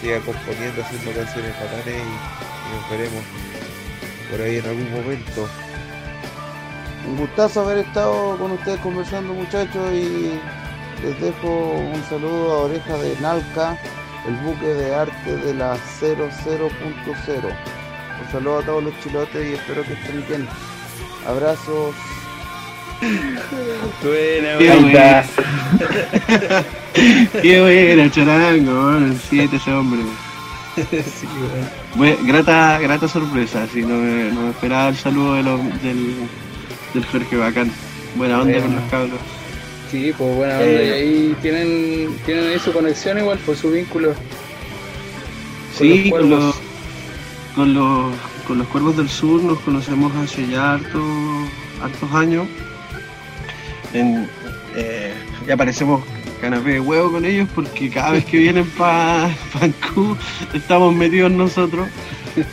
Siga 0.00 0.20
componiendo, 0.20 0.82
haciendo 0.82 1.12
canciones 1.12 1.54
bacanes 1.54 1.86
y, 1.86 1.90
y 1.90 1.92
nos 2.76 2.90
veremos 2.90 3.24
por 4.30 4.40
ahí 4.40 4.56
en 4.56 4.66
algún 4.66 4.92
momento. 4.92 5.48
Un 7.08 7.16
gustazo 7.18 7.60
haber 7.62 7.78
estado 7.78 8.36
con 8.36 8.52
ustedes 8.52 8.80
conversando 8.80 9.32
muchachos 9.32 9.92
y 9.92 10.40
les 11.02 11.20
dejo 11.20 11.48
un 11.48 12.02
saludo 12.08 12.52
a 12.52 12.58
Oreja 12.62 12.96
de 12.98 13.16
Nalca 13.20 13.78
el 14.26 14.34
buque 14.38 14.66
de 14.66 14.94
arte 14.94 15.36
de 15.36 15.54
la 15.54 15.76
00.0. 15.76 17.75
Un 18.24 18.32
saludo 18.32 18.58
a 18.58 18.62
todos 18.62 18.84
los 18.84 19.00
chilotes 19.02 19.50
y 19.50 19.54
espero 19.54 19.82
que 19.84 19.92
estén 19.92 20.24
bien. 20.28 20.48
Abrazos. 21.26 21.94
Buena, 24.02 24.56
buena. 24.56 25.24
Qué 27.42 27.60
buena, 27.60 28.10
charango, 28.10 28.96
el 28.96 29.18
7 29.28 29.56
ese 29.56 29.72
hombre. 29.72 30.00
sí, 30.76 31.26
grata, 32.26 32.78
grata 32.80 33.08
sorpresa, 33.08 33.66
si 33.72 33.82
no 33.82 33.96
me, 33.96 34.30
no 34.32 34.42
me 34.42 34.50
esperaba 34.50 34.88
el 34.88 34.96
saludo 34.96 35.34
de 35.34 35.42
del, 35.42 36.14
del 36.94 37.04
Jorge 37.06 37.36
Bacán. 37.36 37.70
Buena 38.14 38.40
onda 38.40 38.60
con 38.60 38.74
los 38.74 38.84
cabros. 38.90 39.20
Sí, 39.90 40.12
pues 40.16 40.36
buena 40.36 40.58
onda. 40.58 40.82
y 40.82 40.90
ahí 40.90 41.36
tienen, 41.42 42.16
tienen 42.24 42.48
ahí 42.48 42.58
su 42.58 42.72
conexión 42.72 43.18
igual, 43.18 43.38
por 43.38 43.56
su 43.56 43.70
vínculo. 43.70 44.14
sí, 45.78 46.10
con 46.10 46.30
los, 46.30 46.56
con 47.56 47.74
los, 47.74 48.14
con 48.46 48.58
los 48.58 48.68
cuervos 48.68 48.96
del 48.96 49.08
sur 49.08 49.42
nos 49.42 49.58
conocemos 49.60 50.14
hace 50.16 50.46
ya 50.46 50.74
hartos, 50.74 52.12
años. 52.12 52.46
Eh, 53.92 55.14
ya 55.46 55.56
parecemos 55.56 56.04
canapé 56.40 56.72
de 56.72 56.80
huevo 56.80 57.12
con 57.12 57.24
ellos 57.24 57.48
porque 57.54 57.88
cada 57.88 58.10
vez 58.10 58.26
que 58.26 58.36
vienen 58.38 58.66
para 58.76 59.34
Pancú 59.52 60.16
estamos 60.52 60.94
metidos 60.94 61.32
nosotros. 61.32 61.88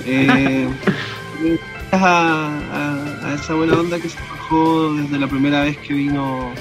Eh, 0.06 0.70
a, 1.92 3.36
esa 3.36 3.54
buena 3.56 3.74
onda 3.74 4.00
que 4.00 4.08
se 4.10 4.18
bajó 4.18 4.94
desde 4.94 5.20
la 5.20 5.28
primera 5.28 5.64
vez 5.64 5.78
que 5.80 5.94
vino 5.94 6.54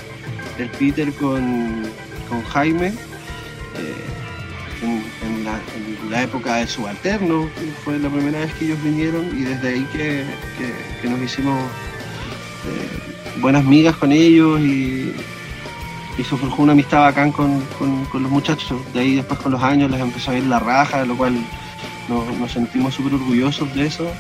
el 0.59 0.69
Peter 0.71 1.13
con, 1.15 1.83
Jaime 2.53 2.89
eh, 2.89 2.93
en, 4.83 5.45
época 6.21 6.57
de 6.57 6.67
subalterno, 6.67 7.49
fue 7.85 7.99
la 7.99 8.09
primera 8.09 8.41
vez 8.41 8.53
que 8.55 8.65
ellos 8.65 8.83
vinieron 8.83 9.27
y 9.39 9.45
desde 9.45 9.69
ahí 9.69 9.87
que, 9.93 10.25
nos 11.09 11.21
hicimos 11.23 11.63
eh, 12.67 13.41
buenas 13.41 13.65
migas 13.65 13.97
con 13.97 14.11
ellos 14.11 14.61
y, 14.61 15.15
y 16.19 16.25
se 16.25 16.37
forjó 16.37 16.63
una 16.63 16.73
amistad 16.73 17.01
bacán 17.01 17.33
con, 17.33 17.63
los 17.81 18.31
muchachos. 18.31 18.81
De 18.93 19.01
ahí 19.01 19.17
después 19.17 19.41
con 19.41 19.53
los 19.53 19.63
años 19.63 19.91
les 19.91 20.01
empezó 20.01 20.33
a 20.33 20.37
ir 20.37 20.45
la 20.45 20.59
raja, 20.59 21.05
lo 21.05 21.17
cual 21.17 21.35
nos, 22.09 22.53
sentimos 22.53 22.95
súper 22.95 23.15
orgullosos 23.15 23.73
de 23.75 23.87
eso. 23.87 24.11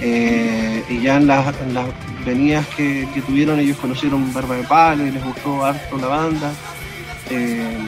Eh, 0.00 0.84
y 0.90 1.00
ya 1.00 1.16
en 1.16 1.26
las, 1.26 1.54
venidas 2.24 2.66
que, 2.76 3.06
tuvieron, 3.26 3.60
ellos 3.60 3.78
conocieron 3.78 4.32
Barba 4.32 4.56
de 4.56 4.64
Palo 4.64 5.06
y 5.06 5.10
les 5.10 5.24
gustó 5.24 5.64
harto 5.64 5.96
la 5.98 6.08
banda. 6.08 6.52
Eh, 7.30 7.78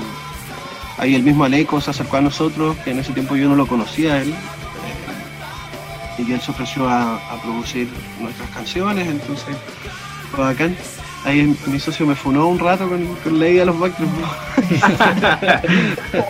ahí 0.99 1.15
el 1.15 1.23
mismo 1.23 1.45
Aleco 1.45 1.81
se 1.81 1.91
acercó 1.91 2.19
a 2.19 2.21
nosotros, 2.21 2.77
que 2.85 2.91
en 2.91 2.99
ese 2.99 3.13
tiempo 3.13 3.37
yo 3.37 3.49
no 3.49 3.57
lo 3.57 3.67
conocía 3.67 4.15
a 4.15 4.23
él, 4.23 4.31
eh, 4.31 6.25
y 6.27 6.33
él 6.33 6.41
se 6.41 6.51
ofreció 6.51 6.89
a, 6.89 7.21
producir 7.43 7.89
nuestras 8.21 8.51
canciones, 8.51 9.09
entonces 9.09 9.57
fue 10.33 10.45
bacán. 10.45 10.77
Ahí 11.25 11.57
mi 11.67 11.81
socio 11.81 12.07
me 12.07 12.15
funó 12.15 12.47
un 12.49 12.59
rato 12.59 12.89
con, 12.89 13.05
con 13.17 13.39
la 13.39 13.49
idea 13.49 13.61
de 13.61 13.67
los 13.67 13.79
Backstreet 13.79 14.11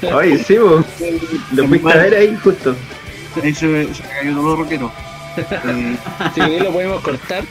Oye, 0.15 0.43
sí, 0.43 0.57
vos. 0.57 0.85
Lo 1.53 1.69
fuiste 1.69 1.93
a 1.93 1.97
ver 1.97 2.15
ahí 2.15 2.39
justo. 2.43 2.75
Ahí 3.43 3.55
se 3.55 3.67
me, 3.67 3.95
se 3.95 4.03
me 4.03 4.09
cayó 4.09 4.35
todo 4.35 4.43
lo 4.43 4.57
rockero. 4.57 4.91
Si 6.35 6.41
bien 6.41 6.65
lo 6.65 6.73
podemos 6.73 7.01
cortar. 7.03 7.45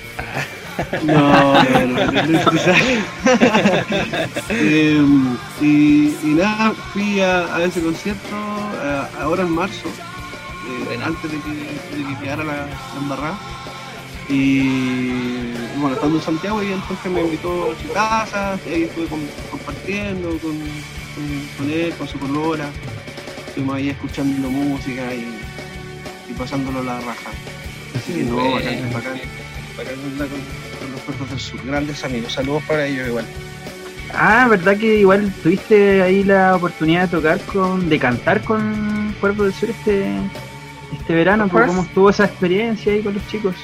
No, 1.04 1.64
no, 1.64 2.06
no, 2.06 2.34
em, 4.50 5.38
y, 5.62 6.14
nada, 6.24 6.74
fui 6.94 7.20
a, 7.20 7.64
ese 7.64 7.82
concierto 7.82 8.36
ahora 9.20 9.44
en 9.44 9.52
marzo, 9.52 9.90
eh, 9.90 11.00
antes 11.04 11.32
de 11.32 11.38
que, 11.40 11.98
de 11.98 12.04
que 12.08 12.20
quedara 12.20 12.44
la, 12.44 12.68
embarrada. 13.00 13.38
Y 14.30 15.54
bueno, 15.78 15.96
estando 15.96 16.18
en 16.18 16.24
Santiago, 16.24 16.62
y 16.62 16.74
entonces 16.74 17.12
me 17.12 17.22
invitó 17.22 17.72
a 17.72 17.82
su 17.82 17.94
casa, 17.94 18.60
y 18.68 18.74
ahí 18.74 18.84
estuve 18.84 19.08
compartiendo 19.50 20.30
con, 20.40 20.58
con, 21.58 21.72
él, 21.72 21.94
con 21.98 22.08
su 22.08 22.20
colora. 22.20 22.70
Estuvimos 23.48 23.78
ahí 23.78 23.90
escuchando 23.90 24.50
música 24.50 25.14
y, 25.14 25.40
y 26.30 26.34
pasándolo 26.34 26.84
la 26.84 27.00
raja. 27.00 27.32
Así 27.96 28.14
que 28.14 28.24
no, 28.24 28.52
bacán, 28.52 28.94
bacán, 28.94 29.20
bacán 29.78 29.96
con, 29.96 30.92
los 30.92 31.02
cuerpos 31.02 31.30
del 31.30 31.40
sur. 31.40 31.60
Grandes 31.66 32.04
amigos, 32.04 32.34
saludos 32.34 32.64
para 32.68 32.86
ellos 32.86 33.08
igual. 33.08 33.26
Ah, 34.14 34.48
¿verdad 34.50 34.78
que 34.78 35.00
igual 35.00 35.32
tuviste 35.44 36.02
ahí 36.02 36.24
la 36.24 36.56
oportunidad 36.56 37.04
de 37.04 37.08
tocar 37.18 37.40
con, 37.42 37.90
de 37.90 38.00
cantar 38.00 38.42
con 38.44 39.16
Cuerpo 39.20 39.44
del 39.44 39.54
Sur 39.54 39.70
este, 39.70 40.08
este 40.94 41.14
verano? 41.14 41.50
¿Cómo 41.50 41.84
estuvo 41.84 42.10
esa 42.10 42.26
experiencia 42.26 42.94
ahí 42.94 43.02
con 43.02 43.14
los 43.14 43.28
chicos? 43.28 43.56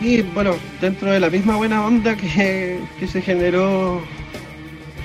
Y 0.00 0.22
bueno, 0.22 0.54
dentro 0.80 1.10
de 1.10 1.20
la 1.20 1.30
misma 1.30 1.56
buena 1.56 1.84
onda 1.84 2.16
que, 2.16 2.78
se 3.06 3.22
generó 3.22 4.02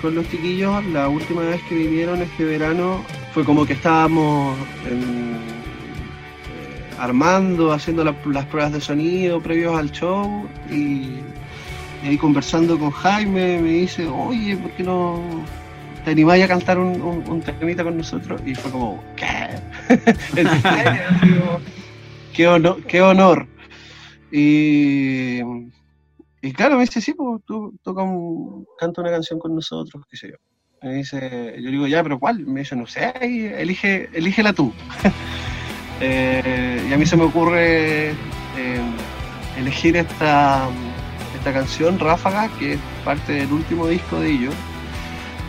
con 0.02 0.16
los 0.16 0.30
chiquillos, 0.30 0.86
la 0.88 1.08
última 1.08 1.42
vez 1.42 1.62
que 1.64 1.76
vinieron 1.76 2.22
este 2.22 2.44
verano 2.46 3.04
fue 3.34 3.44
como 3.44 3.66
que 3.66 3.74
estábamos 3.74 4.58
eh, 4.88 5.59
armando, 7.00 7.72
haciendo 7.72 8.04
las 8.04 8.46
pruebas 8.46 8.74
de 8.74 8.82
sonido 8.82 9.42
previos 9.42 9.78
al 9.78 9.92
show 9.92 10.48
y, 10.70 11.20
ahí 12.04 12.18
conversando 12.18 12.78
con 12.78 12.92
Jaime 12.92 13.62
me 13.62 13.70
dice, 13.70 14.08
oye, 14.08 14.56
¿por 14.58 14.72
qué 14.72 14.84
no 14.84 15.22
te 16.06 16.12
animáis 16.12 16.44
a 16.44 16.48
cantar 16.48 16.78
un, 16.78 17.02
un, 17.02 17.42
temita 17.42 17.84
con 17.84 17.98
nosotros? 17.98 18.42
Y 18.46 18.56
fue 18.56 18.72
como, 18.72 19.04
¿qué? 19.16 19.50
qué, 22.34 22.48
honor, 22.48 22.84
qué 22.86 23.02
honor. 23.02 23.48
Y, 24.32 25.40
y 26.42 26.54
claro, 26.54 26.76
me 26.76 26.82
dice, 26.82 27.02
sí, 27.02 27.14
pues 27.14 27.42
tú 27.46 27.78
toca 27.84 28.04
un, 28.04 28.66
canta 28.78 29.02
una 29.02 29.12
canción 29.12 29.40
con 29.40 29.56
nosotros, 29.56 30.04
qué 30.10 30.18
sé 30.18 30.30
yo. 30.30 30.36
Me 30.82 30.96
dice, 30.96 31.56
yo 31.60 31.72
digo, 31.72 31.88
ya, 31.88 32.02
pero 32.04 32.20
¿cuál? 32.20 32.46
Me 32.46 32.62
dice, 32.62 32.76
no 32.76 32.88
sé, 32.88 33.12
elige, 33.22 34.10
elígela 34.14 34.54
tú. 34.54 34.72
Eh, 36.02 36.88
y 36.90 36.94
a 36.94 36.98
mí 36.98 37.06
se 37.06 37.18
me 37.18 37.24
ocurre 37.24 38.12
eh, 38.12 38.16
elegir 39.58 39.98
esta, 39.98 40.68
esta 41.38 41.54
canción, 41.54 42.00
Ráfaga, 42.00 42.50
que 42.60 42.74
es 42.74 42.80
parte 43.04 43.34
del 43.34 43.52
último 43.52 43.88
disco 43.88 44.20
de 44.20 44.32
ellos, 44.32 44.54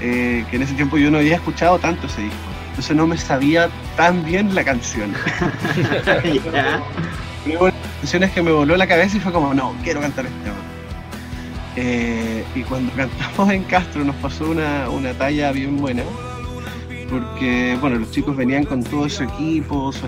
eh, 0.01 0.45
que 0.51 0.57
en 0.57 0.63
ese 0.63 0.75
tiempo 0.75 0.99
yo 0.99 1.11
no 1.11 1.19
había 1.19 1.37
escuchado 1.37 1.79
tanto 1.79 2.07
ese 2.07 2.23
disco. 2.23 2.37
Entonces 2.71 2.97
no 2.97 3.07
me 3.07 3.19
sabía 3.19 3.69
tan 3.97 4.25
bien 4.25 4.55
la 4.55 4.65
canción. 4.65 5.15
canciones 8.01 8.31
que 8.31 8.43
me 8.43 8.51
voló 8.51 8.77
la 8.77 8.87
cabeza 8.87 9.17
y 9.17 9.21
fue 9.21 9.33
como, 9.33 9.53
no, 9.53 9.75
quiero 9.83 10.01
cantar 10.01 10.27
este 10.27 10.39
tema. 10.41 10.57
Eh, 11.77 12.45
y 12.55 12.63
cuando 12.63 12.93
cantamos 12.93 13.51
en 13.51 13.63
Castro 13.65 14.05
nos 14.05 14.17
pasó 14.17 14.51
una, 14.51 14.89
una, 14.89 15.13
talla 15.13 15.53
bien 15.53 15.77
buena, 15.77 16.03
porque 17.11 17.77
bueno, 17.81 17.99
los 17.99 18.11
chicos 18.13 18.37
venían 18.37 18.65
con 18.65 18.85
todo 18.85 19.09
su 19.09 19.25
equipo, 19.25 19.93
su, 19.93 20.07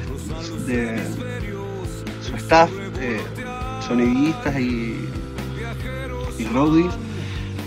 staff, 2.37 2.71
eh, 3.01 3.21
sonidistas 3.87 4.59
y, 4.59 4.97
y 6.39 6.45
roadies. 6.53 6.93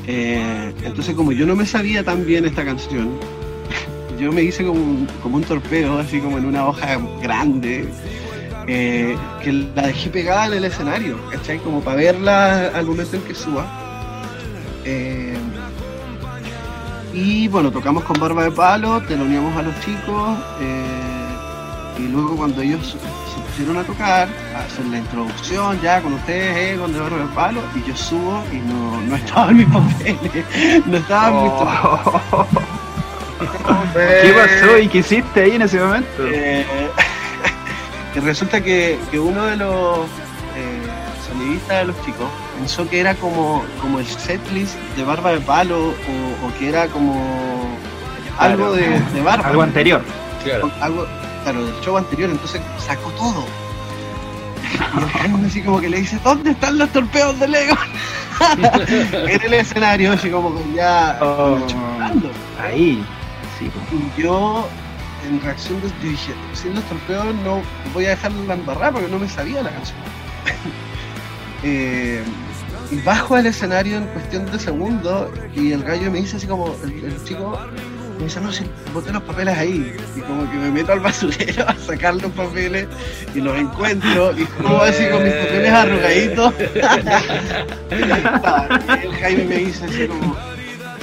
Eh, 0.08 0.74
entonces 0.84 1.14
como 1.16 1.32
yo 1.32 1.46
no 1.46 1.56
me 1.56 1.66
sabía 1.66 2.04
tan 2.04 2.26
bien 2.26 2.46
esta 2.46 2.64
canción, 2.64 3.10
yo 4.20 4.32
me 4.32 4.44
hice 4.44 4.66
como 4.66 4.80
un, 4.80 5.08
como 5.22 5.38
un 5.38 5.44
torpedo, 5.44 6.00
así 6.00 6.20
como 6.20 6.38
en 6.38 6.46
una 6.46 6.68
hoja 6.68 6.98
grande, 7.22 7.90
eh, 8.68 9.18
que 9.44 9.52
la 9.52 9.88
dejé 9.88 10.10
pegada 10.10 10.48
en 10.48 10.54
el 10.54 10.66
escenario, 10.66 11.20
¿cachai? 11.30 11.60
Como 11.60 11.82
para 11.82 11.98
verla 11.98 12.68
al 12.70 12.86
momento 12.86 13.18
en 13.18 13.24
que 13.24 13.36
suba. 13.36 13.68
Eh, 14.86 15.36
y 17.16 17.48
bueno, 17.48 17.72
tocamos 17.72 18.04
con 18.04 18.20
Barba 18.20 18.44
de 18.44 18.52
Palo, 18.52 19.02
te 19.02 19.16
lo 19.16 19.24
uníamos 19.24 19.56
a 19.56 19.62
los 19.62 19.80
chicos, 19.80 20.38
eh, 20.60 21.98
y 21.98 22.08
luego 22.10 22.36
cuando 22.36 22.62
ellos 22.62 22.98
se 23.34 23.40
pusieron 23.42 23.78
a 23.78 23.84
tocar, 23.84 24.28
a 24.54 24.60
hacer 24.60 24.86
la 24.88 24.98
introducción 24.98 25.80
ya 25.82 26.02
con 26.02 26.14
ustedes, 26.14 26.78
con 26.78 26.92
de 26.92 27.00
Barba 27.00 27.18
de 27.18 27.28
Palo, 27.34 27.62
y 27.74 27.88
yo 27.88 27.96
subo 27.96 28.44
y 28.52 28.58
no, 28.58 29.02
no 29.02 29.16
estaba 29.16 29.50
en 29.52 29.58
mis 29.58 29.68
papeles, 29.68 30.86
no 30.86 30.98
estaba 30.98 31.30
en 31.30 31.44
mis 31.44 31.52
oh. 31.54 32.48
¿Qué 33.94 34.34
pasó 34.34 34.78
y 34.78 34.88
qué 34.90 34.98
hiciste 34.98 35.42
ahí 35.42 35.52
en 35.52 35.62
ese 35.62 35.80
momento? 35.80 36.28
Y 38.16 38.20
resulta 38.20 38.62
que, 38.62 38.98
uno 39.14 39.46
de 39.46 39.58
los 39.58 40.00
eh, 40.00 40.25
sonidistas 41.46 41.78
de 41.78 41.86
los 41.86 42.06
chicos 42.06 42.28
pensó 42.58 42.90
que 42.90 43.00
era 43.00 43.16
como, 43.16 43.64
como 43.82 44.00
el 44.00 44.06
setlist 44.06 44.76
de 44.96 45.04
Barba 45.04 45.32
de 45.32 45.42
Palo 45.42 45.90
o, 45.90 46.60
que 46.60 46.70
era 46.70 46.88
como 46.88 47.16
algo 48.38 48.74
de, 48.74 49.22
Barba. 49.24 49.48
Algo 49.48 49.62
anterior. 49.62 50.02
Claro. 50.44 50.72
Algo, 50.82 51.06
claro, 51.44 51.66
del 51.66 51.82
show 51.82 51.98
anterior, 51.98 52.30
entonces 52.30 52.62
sacó 52.80 53.10
todo. 53.12 53.46
Y 55.42 55.46
así 55.46 55.62
como 55.62 55.80
que 55.80 55.90
le 55.90 56.00
dice, 56.00 56.20
¿dónde 56.24 56.52
están 56.52 56.78
los 56.78 56.90
torpedos 56.90 57.40
de 57.40 57.48
Lego? 57.48 57.76
en 59.12 59.42
el 59.42 59.54
escenario, 59.54 60.14
así 60.14 60.30
como 60.30 60.60
ya 60.74 61.18
oh, 61.22 61.58
ahí. 62.62 63.06
Sí. 63.58 63.72
Y 63.92 64.22
yo 64.22 64.68
en 65.28 65.42
reacción 65.42 65.80
de, 65.82 65.88
yo 65.88 66.10
dije, 66.10 66.34
sin 66.54 66.76
los 66.76 66.84
torpedos 66.86 67.34
no 67.44 67.62
voy 67.94 68.06
a 68.06 68.10
dejarlo 68.10 68.44
la 68.44 68.56
embarrada 68.56 68.92
porque 68.92 69.08
no 69.08 69.20
me 69.20 69.30
sabía 69.30 69.62
la 69.62 69.70
canción. 69.70 69.98
Eh, 71.64 72.24
bajo 73.04 73.36
al 73.36 73.46
escenario 73.46 73.98
en 73.98 74.06
cuestión 74.08 74.46
de 74.52 74.60
segundos 74.60 75.30
y 75.56 75.72
el 75.72 75.84
gallo 75.84 76.12
me 76.12 76.20
dice 76.20 76.38
así 76.38 76.48
como, 76.48 76.76
el, 76.84 77.24
chico 77.24 77.60
me 78.18 78.26
dice, 78.26 78.40
no, 78.40 78.52
si 78.52 78.64
boté 78.94 79.12
los 79.12 79.24
papeles 79.24 79.58
ahí. 79.58 79.96
Y 80.16 80.22
como 80.22 80.50
que 80.50 80.58
me 80.58 80.72
meto 80.72 80.94
al 80.94 81.00
basurero 81.02 81.68
a 81.68 81.76
sacar 81.76 82.16
los 82.16 82.32
papeles 82.32 82.88
y 83.34 83.42
los 83.42 83.58
encuentro 83.58 84.38
y 84.38 84.46
como 84.46 84.78
así 84.82 85.06
con 85.10 85.24
mis 85.24 85.34
papeles 85.34 85.72
arrugaditos. 85.72 86.54
y 87.92 89.06
el 89.06 89.14
Jaime 89.16 89.44
me 89.46 89.58
dice 89.58 89.86
así 89.86 90.08
como, 90.08 90.36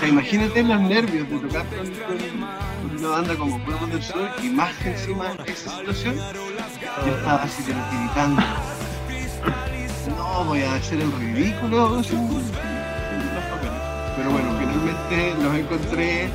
imagínate 0.08 0.62
los 0.62 0.80
nervios 0.80 1.28
de 1.28 1.38
tocar 1.38 1.66
con 1.66 2.96
una 2.98 3.08
banda 3.08 3.34
como 3.34 3.64
Pueblo 3.64 3.86
del 3.88 4.02
Sur 4.02 4.30
y 4.42 4.48
más 4.48 4.72
que 4.76 4.90
encima 4.90 5.34
esa 5.46 5.76
situación, 5.76 6.16
yo 6.16 7.16
estaba 7.16 7.42
así 7.42 7.62
tiritando. 7.62 8.42
No 10.16 10.44
voy 10.44 10.62
a 10.62 10.74
hacer 10.74 11.00
el 11.00 11.12
ridículo 11.12 12.02
sin. 12.02 12.28
Pero 14.16 14.30
bueno, 14.30 14.48
finalmente 14.58 15.34
los 15.42 15.54
encontré, 15.54 16.28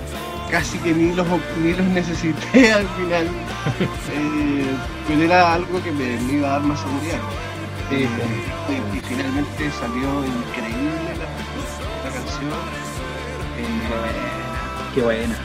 casi 0.50 0.78
que 0.80 0.94
ni 0.94 1.14
los, 1.14 1.28
ni 1.62 1.74
los 1.74 1.86
necesité 1.88 2.72
al 2.80 2.88
final. 2.88 3.28
Eh, 4.14 4.76
pero 5.08 5.22
era 5.24 5.54
algo 5.54 5.84
que 5.84 5.92
me, 5.92 6.16
iba 6.34 6.48
a 6.48 6.52
dar 6.54 6.62
más 6.62 6.80
seguridad. 6.80 7.20
Eh, 7.92 8.08
y, 8.94 9.00
finalmente 9.00 9.72
salió 9.72 10.26
increíble 10.26 11.14
la, 11.20 12.12
canción. 12.12 12.52
Eh, 13.58 14.96
Qué 14.96 15.02
buena 15.02 15.36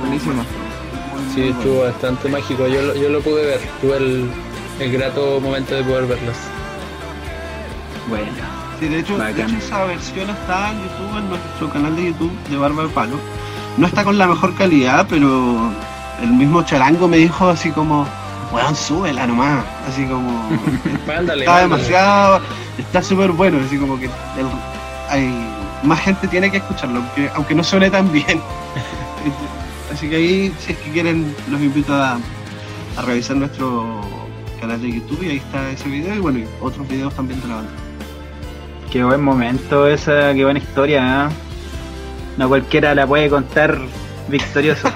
buenísimo. 0.00 0.44
Sí, 1.34 1.48
estuvo 1.48 1.82
bastante 1.82 2.28
mágico. 2.28 2.66
Yo, 2.66 2.94
yo 2.94 3.08
lo 3.08 3.20
pude 3.20 3.44
ver. 3.44 3.60
Tuve 3.80 3.96
el, 3.96 4.30
el 4.80 4.92
grato 4.92 5.40
momento 5.40 5.74
de 5.74 5.84
poder 5.84 6.06
verlos. 6.06 6.36
Bueno. 8.08 8.26
Sí, 8.80 8.88
de 8.88 9.00
hecho, 9.00 9.18
de 9.18 9.30
hecho, 9.30 9.56
esa 9.56 9.84
versión 9.84 10.30
está 10.30 10.70
en 10.70 10.82
YouTube, 10.82 11.18
en 11.18 11.28
nuestro 11.30 11.70
canal 11.70 11.96
de 11.96 12.06
YouTube 12.06 12.32
de 12.48 12.56
Barba 12.56 12.84
de 12.84 12.88
Palo. 12.90 13.16
No 13.76 13.86
está 13.86 14.04
con 14.04 14.18
la 14.18 14.26
mejor 14.26 14.54
calidad, 14.54 15.06
pero 15.08 15.72
el 16.22 16.30
mismo 16.30 16.62
charango 16.62 17.08
me 17.08 17.16
dijo 17.16 17.48
así 17.48 17.70
como, 17.70 18.06
weón, 18.52 18.76
súbela 18.76 19.26
nomás. 19.26 19.64
Así 19.88 20.04
como. 20.06 20.48
está 21.40 21.60
demasiado. 21.60 22.40
Está 22.78 23.02
súper 23.02 23.32
bueno, 23.32 23.58
así 23.64 23.76
como 23.76 23.98
que 23.98 24.08
hay 25.08 25.28
más 25.82 26.00
gente 26.00 26.28
tiene 26.28 26.50
que 26.50 26.58
escucharlo, 26.58 27.00
aunque, 27.00 27.30
aunque 27.34 27.54
no 27.54 27.64
suene 27.64 27.90
tan 27.90 28.10
bien. 28.12 28.40
Así 29.92 30.08
que 30.08 30.16
ahí, 30.16 30.54
si 30.58 30.72
es 30.72 30.78
que 30.78 30.90
quieren, 30.90 31.34
los 31.50 31.60
invito 31.60 31.94
a, 31.94 32.18
revisar 33.06 33.36
nuestro 33.36 34.00
canal 34.60 34.82
de 34.82 34.92
YouTube 34.92 35.22
y 35.22 35.30
ahí 35.30 35.36
está 35.36 35.70
ese 35.70 35.88
video 35.88 36.16
y 36.16 36.18
bueno, 36.18 36.40
y 36.40 36.48
otros 36.60 36.86
videos 36.88 37.14
también 37.14 37.40
de 37.40 37.46
la 37.46 37.54
banda. 37.56 37.70
Qué 38.90 39.04
buen 39.04 39.20
momento 39.20 39.86
esa, 39.86 40.32
qué 40.34 40.44
buena 40.44 40.58
historia, 40.58 41.26
¿eh? 41.26 41.34
No 42.38 42.48
cualquiera 42.48 42.94
la 42.94 43.06
puede 43.06 43.28
contar 43.28 43.78
victorioso 44.28 44.90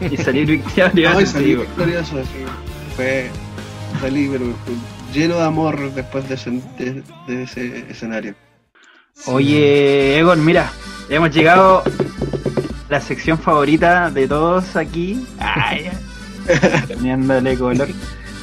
y 0.00 0.16
salir 0.16 0.46
victorioso. 0.46 1.18
No, 1.20 1.26
salir 1.26 1.58
victorioso, 1.58 2.16
Fue, 2.96 3.30
salí, 4.00 4.28
pero 4.30 4.44
lleno 5.12 5.36
de 5.36 5.44
amor 5.44 5.92
después 5.92 6.28
de 6.28 7.02
de 7.26 7.42
ese 7.42 7.90
escenario. 7.90 8.34
Oye, 9.26 10.18
Egon, 10.18 10.44
mira, 10.44 10.72
hemos 11.08 11.30
llegado 11.30 11.82
la 12.88 13.00
sección 13.00 13.38
favorita 13.38 14.10
de 14.10 14.28
todos 14.28 14.76
aquí. 14.76 15.26
Ay, 15.38 15.90
cambiándole 16.88 17.56
color. 17.56 17.88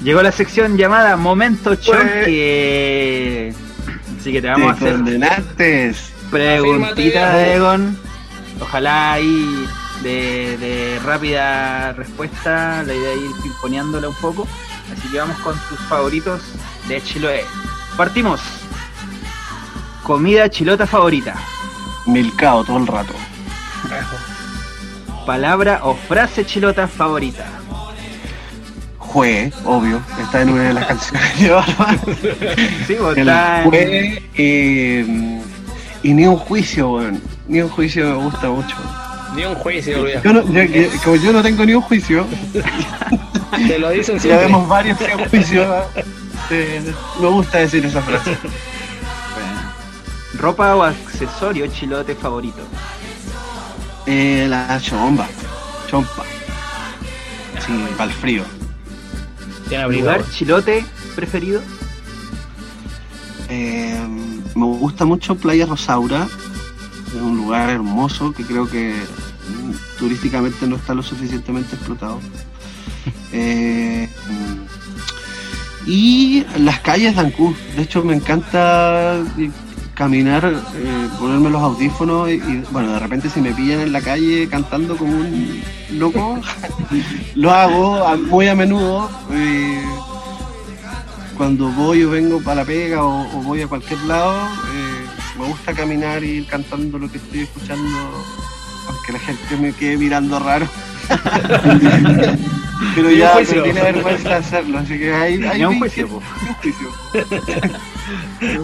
Llegó 0.03 0.21
la 0.21 0.31
sección 0.31 0.77
llamada 0.77 1.17
Momento 1.17 1.75
Choque. 1.75 3.53
Así 4.19 4.33
que 4.33 4.41
te 4.41 4.47
vamos 4.49 4.71
a 4.71 4.73
hacer 4.73 4.93
condenates. 4.95 6.11
preguntita 6.29 7.35
de 7.35 7.55
Egon. 7.55 7.97
Ojalá 8.59 9.13
ahí 9.13 9.65
de, 10.03 10.57
de, 10.57 10.99
rápida 10.99 11.93
respuesta. 11.93 12.83
La 12.83 12.93
idea 12.93 13.13
es 13.13 13.21
ir 13.21 13.31
pimponeándola 13.41 14.09
un 14.09 14.15
poco. 14.15 14.45
Así 14.91 15.07
que 15.09 15.19
vamos 15.19 15.37
con 15.37 15.57
tus 15.69 15.79
favoritos 15.87 16.41
de 16.89 17.01
Chiloé. 17.01 17.45
Partimos. 17.95 18.41
Comida 20.03 20.49
chilota 20.49 20.85
favorita. 20.85 21.35
Milcao 22.05 22.65
todo 22.65 22.77
el 22.77 22.87
rato. 22.87 23.13
Palabra 25.25 25.79
o 25.83 25.95
frase 25.95 26.45
chilota 26.45 26.87
favorita. 26.87 27.58
Jue, 29.11 29.51
obvio, 29.65 29.99
está 30.21 30.43
en 30.43 30.49
una 30.49 30.63
de 30.63 30.73
las 30.73 30.85
canciones 30.85 31.39
de 31.39 31.49
Batman. 31.49 31.99
Sí, 32.87 32.95
Jue, 33.63 34.21
eh, 34.35 35.41
y 36.03 36.13
ni 36.13 36.27
un 36.27 36.37
juicio, 36.37 36.91
weón. 36.91 37.21
Ni 37.47 37.61
un 37.61 37.69
juicio 37.69 38.05
me 38.05 38.23
gusta 38.23 38.49
mucho. 38.49 38.75
Ni 39.35 39.43
un 39.45 39.55
juicio, 39.55 40.07
yo 40.07 40.21
Como 41.03 41.15
yo 41.15 41.33
no 41.33 41.41
tengo 41.41 41.65
ni 41.65 41.73
un 41.73 41.81
juicio. 41.81 42.25
Te 43.67 43.79
lo 43.79 43.89
dicen 43.89 44.19
siempre. 44.19 44.29
Ya 44.29 44.47
vemos 44.47 44.67
varios 44.67 44.97
sin 44.99 45.29
juicio. 45.29 45.83
Eh, 46.51 46.93
me 47.19 47.27
gusta 47.27 47.59
decir 47.59 47.83
esa 47.83 48.01
frase. 48.03 48.37
¿Ropa 50.37 50.75
o 50.75 50.83
accesorio 50.83 51.65
chilote 51.67 52.13
favorito? 52.13 52.61
Eh, 54.05 54.45
la 54.47 54.79
chomba. 54.79 55.27
Chompa. 55.87 56.23
Sí, 57.65 57.73
para 57.97 58.11
el 58.11 58.15
frío. 58.15 58.58
¿Lugar 59.69 60.25
chilote 60.31 60.83
preferido? 61.15 61.61
Eh, 63.49 63.99
me 64.55 64.65
gusta 64.65 65.05
mucho 65.05 65.35
Playa 65.35 65.65
Rosaura. 65.65 66.27
Es 67.07 67.21
un 67.21 67.37
lugar 67.37 67.69
hermoso 67.69 68.31
que 68.33 68.43
creo 68.43 68.69
que 68.69 68.95
turísticamente 69.97 70.67
no 70.67 70.75
está 70.75 70.93
lo 70.93 71.03
suficientemente 71.03 71.75
explotado. 71.75 72.19
Eh, 73.31 74.09
y 75.85 76.43
las 76.57 76.79
calles 76.79 77.15
de 77.15 77.21
Ancú. 77.21 77.55
De 77.75 77.83
hecho, 77.83 78.03
me 78.03 78.15
encanta 78.15 79.23
caminar, 79.99 80.45
eh, 80.45 81.09
ponerme 81.19 81.49
los 81.49 81.61
audífonos 81.61 82.29
y, 82.29 82.39
bueno, 82.71 82.93
de 82.93 82.99
repente 82.99 83.29
si 83.29 83.41
me 83.41 83.51
pillan 83.51 83.81
en 83.81 83.91
la 83.91 83.99
calle 83.99 84.47
cantando 84.47 84.95
como 84.95 85.11
un 85.11 85.61
loco, 85.91 86.39
lo 87.35 87.51
hago 87.51 88.17
muy 88.17 88.47
a 88.47 88.55
menudo. 88.55 89.11
Eh, 89.33 89.83
cuando 91.35 91.69
voy 91.73 92.03
o 92.03 92.11
vengo 92.11 92.41
para 92.41 92.61
la 92.61 92.65
pega 92.65 93.03
o, 93.03 93.25
voy 93.43 93.61
a 93.61 93.67
cualquier 93.67 93.99
lado, 94.03 94.39
eh, 94.73 95.05
me 95.37 95.47
gusta 95.47 95.73
caminar 95.73 96.23
y 96.23 96.29
ir 96.29 96.47
cantando 96.47 96.97
lo 96.97 97.11
que 97.11 97.17
estoy 97.17 97.41
escuchando, 97.41 97.99
aunque 98.87 99.11
la 99.11 99.19
gente 99.19 99.57
me 99.57 99.73
quede 99.73 99.97
mirando 99.97 100.39
raro. 100.39 100.65
Pero 102.95 103.11
ya 103.11 103.35
me 103.35 103.43
tiene 103.43 103.81
vergüenza 103.81 104.37
hacerlo, 104.37 104.79
así 104.79 104.97
que 104.97 105.13
hay, 105.13 105.43
hay 105.43 105.65
un 105.65 105.77
juicio. 105.77 106.21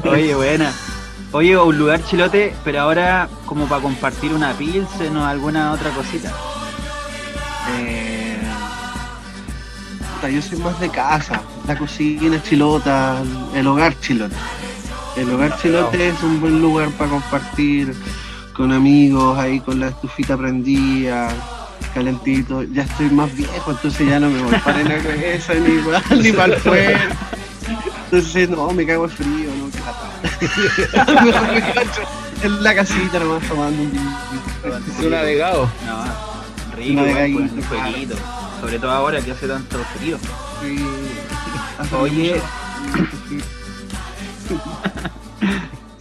Oye, 0.05 0.33
buena. 0.33 0.71
Oye, 1.35 1.57
un 1.57 1.77
lugar 1.77 2.01
chilote, 2.01 2.55
pero 2.63 2.79
ahora 2.79 3.27
como 3.45 3.67
para 3.67 3.81
compartir 3.81 4.31
una 4.31 4.53
pilsen 4.53 5.17
o 5.17 5.25
alguna 5.25 5.73
otra 5.73 5.89
cosita. 5.89 6.31
Eh, 7.77 8.37
yo 10.31 10.41
soy 10.41 10.59
más 10.59 10.79
de 10.79 10.87
casa, 10.87 11.41
la 11.67 11.77
cocina 11.77 12.41
chilota, 12.41 13.21
el 13.53 13.67
hogar 13.67 13.99
chilote. 13.99 14.33
El 15.17 15.29
hogar 15.29 15.59
chilote 15.61 16.07
es 16.07 16.23
un 16.23 16.39
buen 16.39 16.61
lugar 16.61 16.89
para 16.91 17.09
compartir 17.09 17.93
con 18.53 18.71
amigos, 18.71 19.37
ahí 19.37 19.59
con 19.59 19.81
la 19.81 19.89
estufita 19.89 20.37
prendida, 20.37 21.27
calentito. 21.93 22.63
Ya 22.63 22.83
estoy 22.83 23.09
más 23.09 23.35
viejo, 23.35 23.71
entonces 23.71 24.07
ya 24.07 24.21
no 24.21 24.29
me 24.29 24.41
voy 24.41 24.57
para 24.59 24.83
la 24.83 24.97
cabeza 25.03 25.53
ni 25.55 26.21
ni 26.21 26.31
para 26.31 26.55
el 26.55 26.61
fuego. 26.61 26.99
Entonces, 28.05 28.49
no, 28.49 28.71
me 28.71 28.85
cago 28.85 29.09
frío, 29.09 29.49
no, 29.57 29.69
que 29.71 29.79
la 29.79 29.93
Mejor 31.23 31.53
me 31.53 31.61
cacho 31.73 32.01
en 32.43 32.63
la 32.63 32.75
casita 32.75 33.19
nomás 33.19 33.47
tomando 33.47 33.81
un 33.81 33.91
Un 35.03 35.09
navegado. 35.09 35.69
No, 35.85 36.03
rico, 36.75 37.01
un, 37.01 37.43
un 37.43 37.63
jueguito. 37.63 38.15
Sobre 38.61 38.77
todo 38.79 38.91
ahora 38.91 39.21
que 39.21 39.31
hace 39.31 39.47
tanto 39.47 39.79
frío. 39.97 40.17
Sí. 40.61 40.85
Oye. 41.99 42.39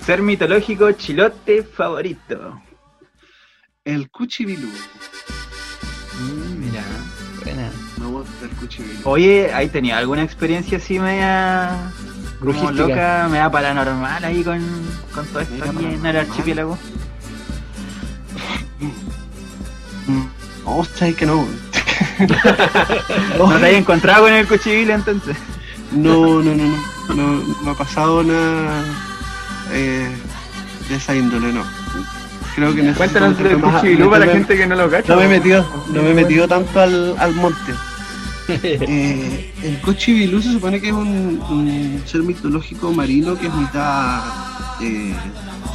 Ser 0.05 0.21
mitológico 0.23 0.93
chilote 0.93 1.63
favorito. 1.63 2.61
El 3.85 4.11
cuchibilú. 4.11 4.69
Mm, 6.21 6.59
mira, 6.59 6.85
buena. 7.43 7.71
Oye, 9.05 9.53
¿ahí 9.53 9.69
tenía 9.69 9.99
alguna 9.99 10.23
experiencia 10.23 10.79
así 10.79 10.99
media 10.99 11.91
como 12.41 12.71
loca, 12.71 13.29
media 13.31 13.51
paranormal 13.51 14.25
ahí 14.25 14.43
con, 14.43 14.61
con 15.15 15.27
todo 15.27 15.41
esto 15.41 15.65
aquí 15.65 15.85
en 15.85 16.05
el 16.05 16.17
archipiélago? 16.17 16.79
No, 20.65 20.85
sabes 20.95 21.17
que 21.17 21.27
no. 21.27 21.47
¿No 23.39 23.59
te 23.59 23.67
hayas 23.67 23.81
encontrado 23.81 24.25
con 24.25 24.33
el 24.33 24.47
cuchibil 24.47 24.91
entonces? 24.91 25.37
No, 25.93 26.43
no, 26.43 26.55
no, 26.55 26.65
no, 27.09 27.15
no, 27.15 27.55
no 27.63 27.71
ha 27.71 27.75
pasado 27.77 28.23
nada 28.23 28.85
eh, 29.73 30.09
de 30.89 30.97
esa 30.97 31.15
índole, 31.15 31.53
no. 31.53 31.65
Creo 32.55 32.75
que 32.75 32.93
Cuéntanos 32.93 33.37
del 33.39 33.61
cuchibilú 33.61 34.11
para 34.11 34.27
la 34.27 34.33
gente 34.33 34.57
que 34.57 34.67
no 34.67 34.77
lo 34.77 34.89
cacha. 34.89 35.13
No 35.13 35.21
me 35.21 35.27
he 35.27 35.29
metido, 35.29 35.67
no 35.89 36.03
me 36.03 36.11
he 36.11 36.15
metido 36.15 36.47
tanto 36.47 36.81
al, 36.81 37.15
al 37.19 37.35
monte. 37.35 37.73
Eh, 38.49 39.53
el 39.63 39.81
cuchibilú 39.81 40.43
se 40.43 40.53
supone 40.53 40.81
que 40.81 40.89
es 40.89 40.93
un, 40.93 42.03
ser 42.05 42.23
mitológico 42.23 42.93
marino 42.93 43.37
que 43.39 43.47
es 43.47 43.55
mitad 43.55 44.23
eh, 44.83 45.15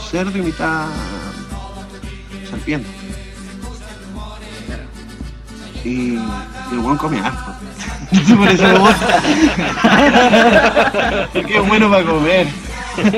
cerdo 0.09 0.37
y 0.37 0.41
mitad 0.41 0.87
serpiente. 2.49 2.89
Y, 5.83 6.17
el 6.71 6.79
buen 6.79 6.97
come 6.97 7.19
harto. 7.19 7.53
Por 8.37 8.47
eso. 8.49 8.65
Porque 11.33 11.57
es 11.57 11.67
bueno 11.67 11.89
para 11.89 12.05
comer. 12.05 12.47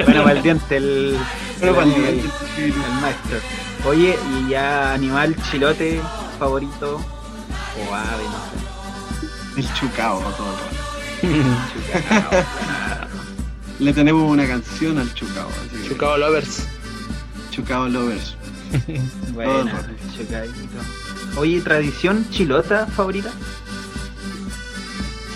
Bueno, 0.05 0.23
para 0.23 0.37
el 0.37 0.43
diente, 0.43 0.77
el, 0.77 1.17
bueno, 1.59 1.73
para 1.73 1.85
el, 1.87 2.21
diente, 2.21 2.29
el, 2.57 2.73
maestro. 3.01 3.39
Oye, 3.85 4.17
¿y 4.31 4.49
ya 4.49 4.93
animal 4.93 5.35
chilote 5.49 5.99
favorito? 6.37 6.97
O 6.97 7.95
ave, 7.95 8.23
no 8.25 8.61
sé. 8.61 8.70
El 9.57 9.73
chucao 9.73 10.19
todo 10.19 10.55
chucao, 11.21 12.31
Le 13.79 13.93
tenemos 13.93 14.29
una 14.29 14.47
canción 14.47 14.97
al 14.97 15.13
chucao. 15.13 15.49
Así 15.49 15.87
chucao 15.87 16.17
Lovers. 16.17 16.67
Chucao 17.51 17.87
Lovers. 17.87 18.35
bueno, 19.33 19.71
chucaito. 20.15 20.53
Oye, 21.37 21.61
¿tradición 21.61 22.29
chilota 22.29 22.85
favorita? 22.87 23.31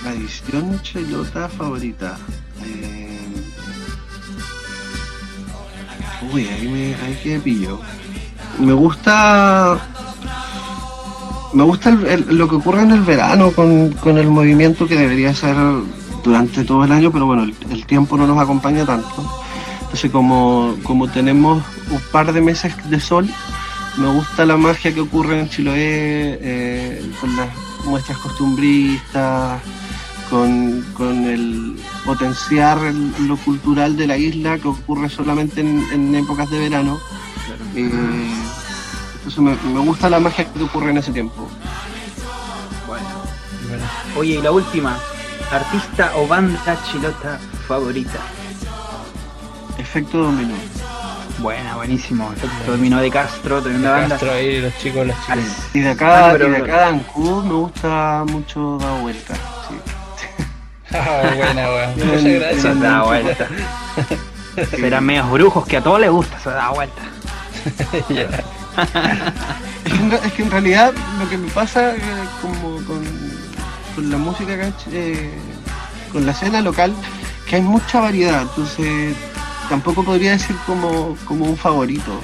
Tradición 0.03 0.81
chilota 0.81 1.49
favorita. 1.49 2.17
Eh... 2.63 3.19
Uy, 6.31 6.47
ahí 6.47 6.67
me, 6.67 6.95
ahí 6.95 7.19
que 7.21 7.29
me 7.33 7.39
pillo. 7.39 7.79
Me 8.59 8.73
gusta. 8.73 9.94
Me 11.55 11.63
gusta 11.63 11.89
lo 11.89 12.49
que 12.49 12.55
ocurre 12.55 12.81
en 12.81 12.91
el 12.91 12.99
verano 12.99 13.49
con, 13.51 13.93
con, 13.93 14.17
el 14.17 14.27
movimiento 14.27 14.85
que 14.87 14.97
debería 14.97 15.33
ser 15.33 15.55
durante 16.21 16.65
todo 16.65 16.83
el 16.83 16.91
año, 16.91 17.13
pero 17.13 17.27
bueno, 17.27 17.43
el, 17.43 17.85
tiempo 17.85 18.17
no 18.17 18.27
nos 18.27 18.37
acompaña 18.37 18.85
tanto. 18.85 19.23
Entonces, 19.79 20.11
como, 20.11 20.75
como 20.83 21.07
tenemos 21.07 21.63
un 21.89 22.01
par 22.11 22.33
de 22.33 22.41
meses 22.41 22.73
de 22.89 22.99
sol, 22.99 23.29
me 23.95 24.11
gusta 24.11 24.45
la 24.45 24.57
magia 24.57 24.93
que 24.93 24.99
ocurre 24.99 25.39
en 25.39 25.49
Chiloé 25.49 25.77
eh, 26.41 27.11
con 27.21 27.33
las 27.37 27.47
muestras 27.85 28.17
costumbristas, 28.17 29.61
con, 30.29 30.83
el 31.25 31.77
potenciar 32.03 32.79
lo 33.21 33.37
cultural 33.37 33.95
de 33.95 34.07
la 34.07 34.17
isla 34.17 34.57
que 34.57 34.67
ocurre 34.67 35.07
solamente 35.07 35.61
en, 35.61 36.15
épocas 36.15 36.49
de 36.49 36.59
verano. 36.59 36.99
Eh, 37.77 37.87
entonces 39.25 39.63
me, 39.65 39.79
gusta 39.79 40.07
la 40.07 40.19
magia 40.19 40.45
que 40.45 40.63
ocurre 40.63 40.91
en 40.91 40.97
ese 40.97 41.11
tiempo. 41.11 41.47
Bueno. 42.85 43.03
Oye, 44.15 44.35
y 44.35 44.41
la 44.41 44.51
última, 44.51 44.97
artista 45.51 46.11
o 46.15 46.27
banda 46.27 46.77
chilota 46.91 47.39
favorita. 47.67 48.19
Efecto 49.79 50.19
Dominó. 50.19 50.53
Buena, 51.39 51.75
buenísimo. 51.75 52.31
Terminó 52.67 53.01
de 53.01 53.09
Castro, 53.09 53.63
tremenda 53.63 53.91
banda. 53.91 54.09
Castro 54.09 54.31
ahí, 54.31 54.61
los 54.61 54.77
chicos, 54.77 55.07
las 55.07 55.19
chicas. 55.21 55.69
Y 55.73 55.79
de 55.79 55.89
acá, 55.89 56.29
ah, 56.29 56.35
y 56.35 56.49
de 56.49 56.57
acá 56.57 56.91
me 56.91 57.03
gusta 57.13 58.25
mucho 58.27 58.77
Da 58.77 59.01
Vuelta. 59.01 59.33
Sí. 59.33 60.35
Ah, 60.93 61.33
buena, 61.35 61.69
weón. 61.71 61.95
Muchas 61.95 62.23
gracias. 62.23 62.79
Da 62.79 63.01
Vuelta. 63.01 63.47
Serán 64.69 65.03
medios 65.03 65.31
brujos 65.31 65.65
que 65.65 65.77
a 65.77 65.81
todos 65.81 65.99
les 65.99 66.11
gusta 66.11 66.39
se 66.39 66.51
Da 66.51 66.69
Vuelta. 66.69 67.01
es, 70.23 70.33
que, 70.33 70.43
en 70.43 70.51
realidad 70.51 70.93
lo 71.19 71.29
que 71.29 71.37
me 71.37 71.49
pasa 71.49 71.95
eh, 71.95 71.99
como 72.41 72.75
con, 72.85 73.03
con, 73.95 74.09
la 74.09 74.17
música 74.17 74.53
eh, 74.91 75.31
con 76.11 76.25
la 76.25 76.31
escena 76.31 76.61
local, 76.61 76.93
que 77.47 77.57
hay 77.57 77.61
mucha 77.61 77.99
variedad. 78.01 78.41
Entonces 78.41 79.15
tampoco 79.69 80.03
podría 80.03 80.31
decir 80.31 80.55
como, 80.65 81.15
como 81.25 81.45
un 81.45 81.57
favorito, 81.57 82.21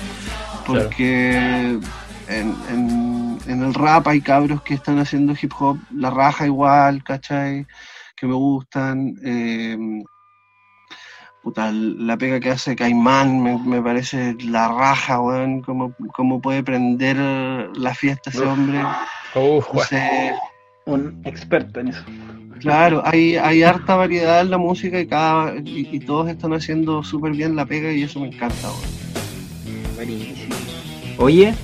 porque 0.65 1.79
en, 2.27 2.55
en 3.47 3.63
el 3.63 3.73
rap 3.73 4.07
hay 4.07 4.21
cabros 4.21 4.61
que 4.61 4.75
están 4.75 4.99
haciendo 4.99 5.33
hip 5.39 5.51
hop, 5.59 5.77
la 5.95 6.09
raja 6.09 6.45
igual, 6.45 7.03
¿cachai? 7.03 7.65
Que 8.15 8.27
me 8.27 8.33
gustan. 8.33 9.15
Eh, 9.23 9.77
puta, 11.43 11.71
la 11.71 12.17
pega 12.17 12.39
que 12.39 12.51
hace 12.51 12.75
Caimán 12.75 13.63
me, 13.65 13.81
parece 13.81 14.35
la 14.45 14.67
raja, 14.67 15.19
weón, 15.19 15.61
cómo, 15.61 16.41
puede 16.41 16.63
prender 16.63 17.17
la 17.75 17.93
fiesta 17.95 18.29
ese 18.29 18.43
hombre. 18.43 18.81
un 20.85 21.21
experto 21.25 21.79
en 21.79 21.89
eso. 21.89 22.03
Claro, 22.59 23.01
hay, 23.05 23.37
hay 23.37 23.63
harta 23.63 23.95
variedad 23.95 24.41
en 24.41 24.51
la 24.51 24.59
música 24.59 24.99
y, 24.99 25.07
cada, 25.07 25.55
y, 25.55 25.99
todos 26.01 26.29
están 26.29 26.53
haciendo 26.53 27.03
súper 27.03 27.31
bien 27.31 27.55
la 27.55 27.65
pega 27.65 27.91
y 27.91 28.03
eso 28.03 28.19
me 28.19 28.27
encanta. 28.27 28.69
Buenísimo. 29.95 30.55
Oye, 31.17 31.55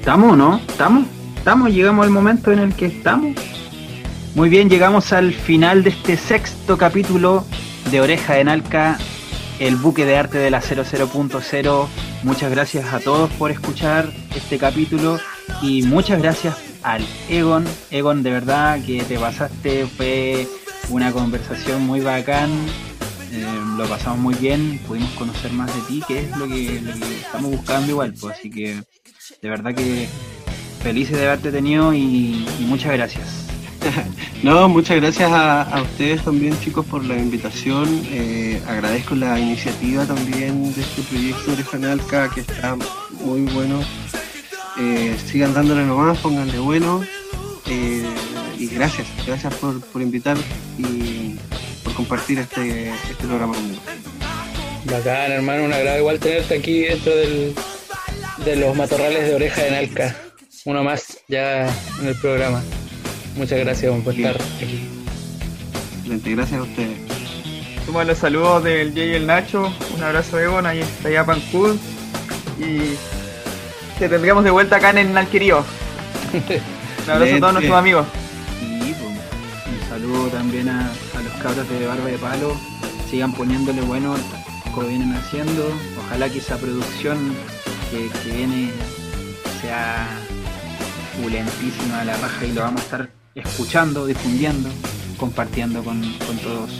¿estamos 0.00 0.32
o 0.32 0.36
no? 0.36 0.56
¿Estamos? 0.56 1.06
¿Estamos? 1.36 1.72
¿Llegamos 1.72 2.06
al 2.06 2.12
momento 2.12 2.50
en 2.50 2.58
el 2.58 2.74
que 2.74 2.86
estamos? 2.86 3.36
Muy 4.34 4.48
bien, 4.48 4.68
llegamos 4.68 5.12
al 5.12 5.32
final 5.32 5.84
de 5.84 5.90
este 5.90 6.16
sexto 6.16 6.76
capítulo 6.76 7.44
de 7.90 8.00
Oreja 8.00 8.34
de 8.34 8.44
Nalca, 8.44 8.98
el 9.58 9.76
buque 9.76 10.04
de 10.04 10.16
arte 10.16 10.38
de 10.38 10.50
la 10.50 10.62
00.0. 10.62 11.88
Muchas 12.22 12.50
gracias 12.50 12.92
a 12.92 13.00
todos 13.00 13.30
por 13.32 13.50
escuchar 13.50 14.12
este 14.34 14.58
capítulo 14.58 15.18
y 15.60 15.82
muchas 15.82 16.20
gracias 16.20 16.56
al 16.82 17.04
Egon. 17.28 17.64
Egon, 17.90 18.22
de 18.22 18.30
verdad 18.30 18.78
que 18.84 19.02
te 19.02 19.18
pasaste, 19.18 19.86
fue 19.86 20.46
una 20.90 21.12
conversación 21.12 21.82
muy 21.82 22.00
bacán. 22.00 22.50
Eh, 23.32 23.44
lo 23.76 23.88
pasamos 23.88 24.20
muy 24.20 24.34
bien, 24.34 24.80
pudimos 24.86 25.10
conocer 25.12 25.52
más 25.52 25.74
de 25.74 25.80
ti, 25.82 26.02
que 26.06 26.20
es 26.20 26.36
lo 26.36 26.46
que, 26.46 26.80
estamos 27.20 27.50
buscando 27.50 27.90
igual. 27.90 28.14
Pues, 28.20 28.38
así 28.38 28.50
que 28.50 28.82
de 29.42 29.48
verdad 29.48 29.74
que 29.74 30.08
felices 30.82 31.16
de 31.16 31.26
haberte 31.26 31.50
tenido 31.50 31.92
y, 31.92 32.46
muchas 32.60 32.92
gracias. 32.92 33.39
no, 34.42 34.68
muchas 34.68 34.96
gracias 34.96 35.30
a, 35.32 35.82
ustedes 35.82 36.22
también 36.22 36.58
chicos 36.60 36.84
por 36.86 37.04
la 37.04 37.16
invitación. 37.16 37.88
Eh, 38.10 38.60
agradezco 38.68 39.14
la 39.14 39.38
iniciativa 39.38 40.04
también 40.04 40.74
de 40.74 40.80
este 40.82 41.02
proyecto 41.02 41.56
de 41.56 41.64
Janalca 41.64 42.30
que 42.30 42.40
está 42.40 42.76
muy 43.24 43.42
bueno 43.52 43.80
eh, 44.78 45.16
sigan 45.26 45.52
dándole 45.52 45.84
nomás, 45.84 46.18
pónganle 46.18 46.58
bueno. 46.58 47.04
Eh, 47.68 48.04
y 48.58 48.66
gracias, 48.68 49.06
gracias 49.26 49.54
por, 49.54 49.80
por, 49.80 50.02
invitar 50.02 50.36
y 50.78 51.36
por 51.84 51.94
compartir 51.94 52.38
este, 52.38 52.90
este 52.90 53.26
programa 53.26 53.54
conmigo. 53.54 53.80
Bacán, 54.84 55.32
hermano, 55.32 55.64
un 55.64 55.72
agrado 55.72 55.98
igual 55.98 56.18
tenerte 56.18 56.56
aquí 56.56 56.80
dentro 56.80 57.14
del, 57.14 57.54
de 58.44 58.56
los 58.56 58.74
matorrales 58.74 59.28
de 59.28 59.34
oreja 59.34 59.62
de 59.62 59.70
Nalca. 59.70 60.16
Uno 60.64 60.82
más 60.82 61.18
ya 61.28 61.66
en 62.00 62.08
el 62.08 62.16
programa. 62.16 62.62
Muchas 63.36 63.58
gracias 63.60 63.92
por 64.02 64.14
estar 64.14 64.36
aquí. 64.56 64.88
Gracias 66.24 66.60
a 66.60 66.62
ustedes. 66.62 66.98
Toma 67.86 68.04
los 68.04 68.18
saludos 68.18 68.64
del 68.64 68.92
Jay 68.92 69.10
y 69.10 69.14
el 69.14 69.26
Nacho. 69.26 69.72
Un 69.94 70.02
abrazo, 70.02 70.38
Egon, 70.38 70.66
ahí 70.66 70.80
está 70.80 71.10
ya 71.10 71.24
Pancud. 71.24 71.76
Y 72.58 72.96
te 73.98 74.08
tendríamos 74.08 74.44
de 74.44 74.50
vuelta 74.50 74.76
acá 74.76 74.90
en 74.90 74.98
el 74.98 75.12
Nalquerío. 75.12 75.64
Un 77.04 77.10
abrazo 77.10 77.36
a 77.36 77.40
todos 77.40 77.52
nuestros 77.54 77.78
amigos. 77.78 78.06
Y 78.60 78.92
pues, 78.92 79.02
un 79.02 79.88
saludo 79.88 80.28
también 80.28 80.68
a, 80.68 80.90
los 81.22 81.32
cabros 81.42 81.68
de 81.68 81.86
Barba 81.86 82.04
de 82.04 82.18
Palo. 82.18 82.56
Sigan 83.10 83.32
poniéndole 83.32 83.80
bueno 83.82 84.14
como 84.74 84.88
vienen 84.88 85.14
haciendo. 85.14 85.72
Ojalá 86.06 86.28
que 86.28 86.38
esa 86.38 86.56
producción 86.58 87.34
que, 87.90 88.08
viene 88.30 88.70
sea 89.60 90.06
pulentísima 91.20 92.00
a 92.00 92.04
la 92.04 92.16
raja 92.16 92.44
y 92.44 92.52
lo 92.52 92.62
vamos 92.62 92.80
a 92.80 92.84
estar 92.84 93.19
escuchando, 93.44 94.06
difundiendo, 94.06 94.68
compartiendo 95.18 95.82
con, 95.82 96.00
con 96.26 96.36
todos. 96.38 96.70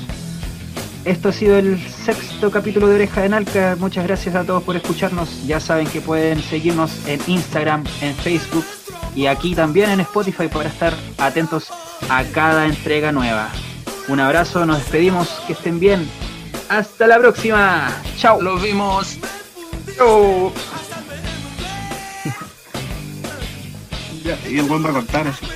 Esto 1.05 1.31
ha 1.31 1.33
sido 1.33 1.57
el 1.57 1.79
sexto 1.89 2.51
capítulo 2.51 2.87
de 2.89 2.97
Oreja 2.97 3.23
de 3.23 3.31
Nalca. 3.31 3.77
Muchas 3.79 4.07
gracias 4.07 4.35
a 4.35 4.45
todos 4.45 4.63
por 4.63 4.77
escucharnos. 4.77 5.47
Ya 5.47 5.59
saben 5.59 5.87
que 5.87 6.01
pueden 6.01 6.43
seguirnos 6.43 7.07
en 7.07 7.21
Instagram, 7.27 7.85
en 8.03 8.15
Facebook 8.15 8.65
y 9.15 9.27
aquí 9.27 9.55
también 9.55 9.91
en 9.91 10.01
Spotify 10.01 10.49
para 10.49 10.69
estar 10.69 10.95
atentos 11.19 11.69
a 12.09 12.25
cada 12.25 12.67
entrega 12.67 13.13
nueva. 13.13 13.51
Un 14.09 14.21
abrazo, 14.21 14.67
nos 14.67 14.79
despedimos, 14.79 15.29
que 15.47 15.55
estén 15.55 15.81
bien. 15.81 16.09
Hasta 16.69 17.07
la 17.07 17.19
próxima. 17.19 17.91
Chao. 18.17 18.41
Los 18.41 18.63
vimos. 18.63 19.19
Chao. 19.97 20.53
Y 24.49 24.59
el 24.59 24.67
buen 24.67 24.85
va 24.85 24.91
a 24.91 24.93
contar 24.93 25.27
eso. 25.27 25.47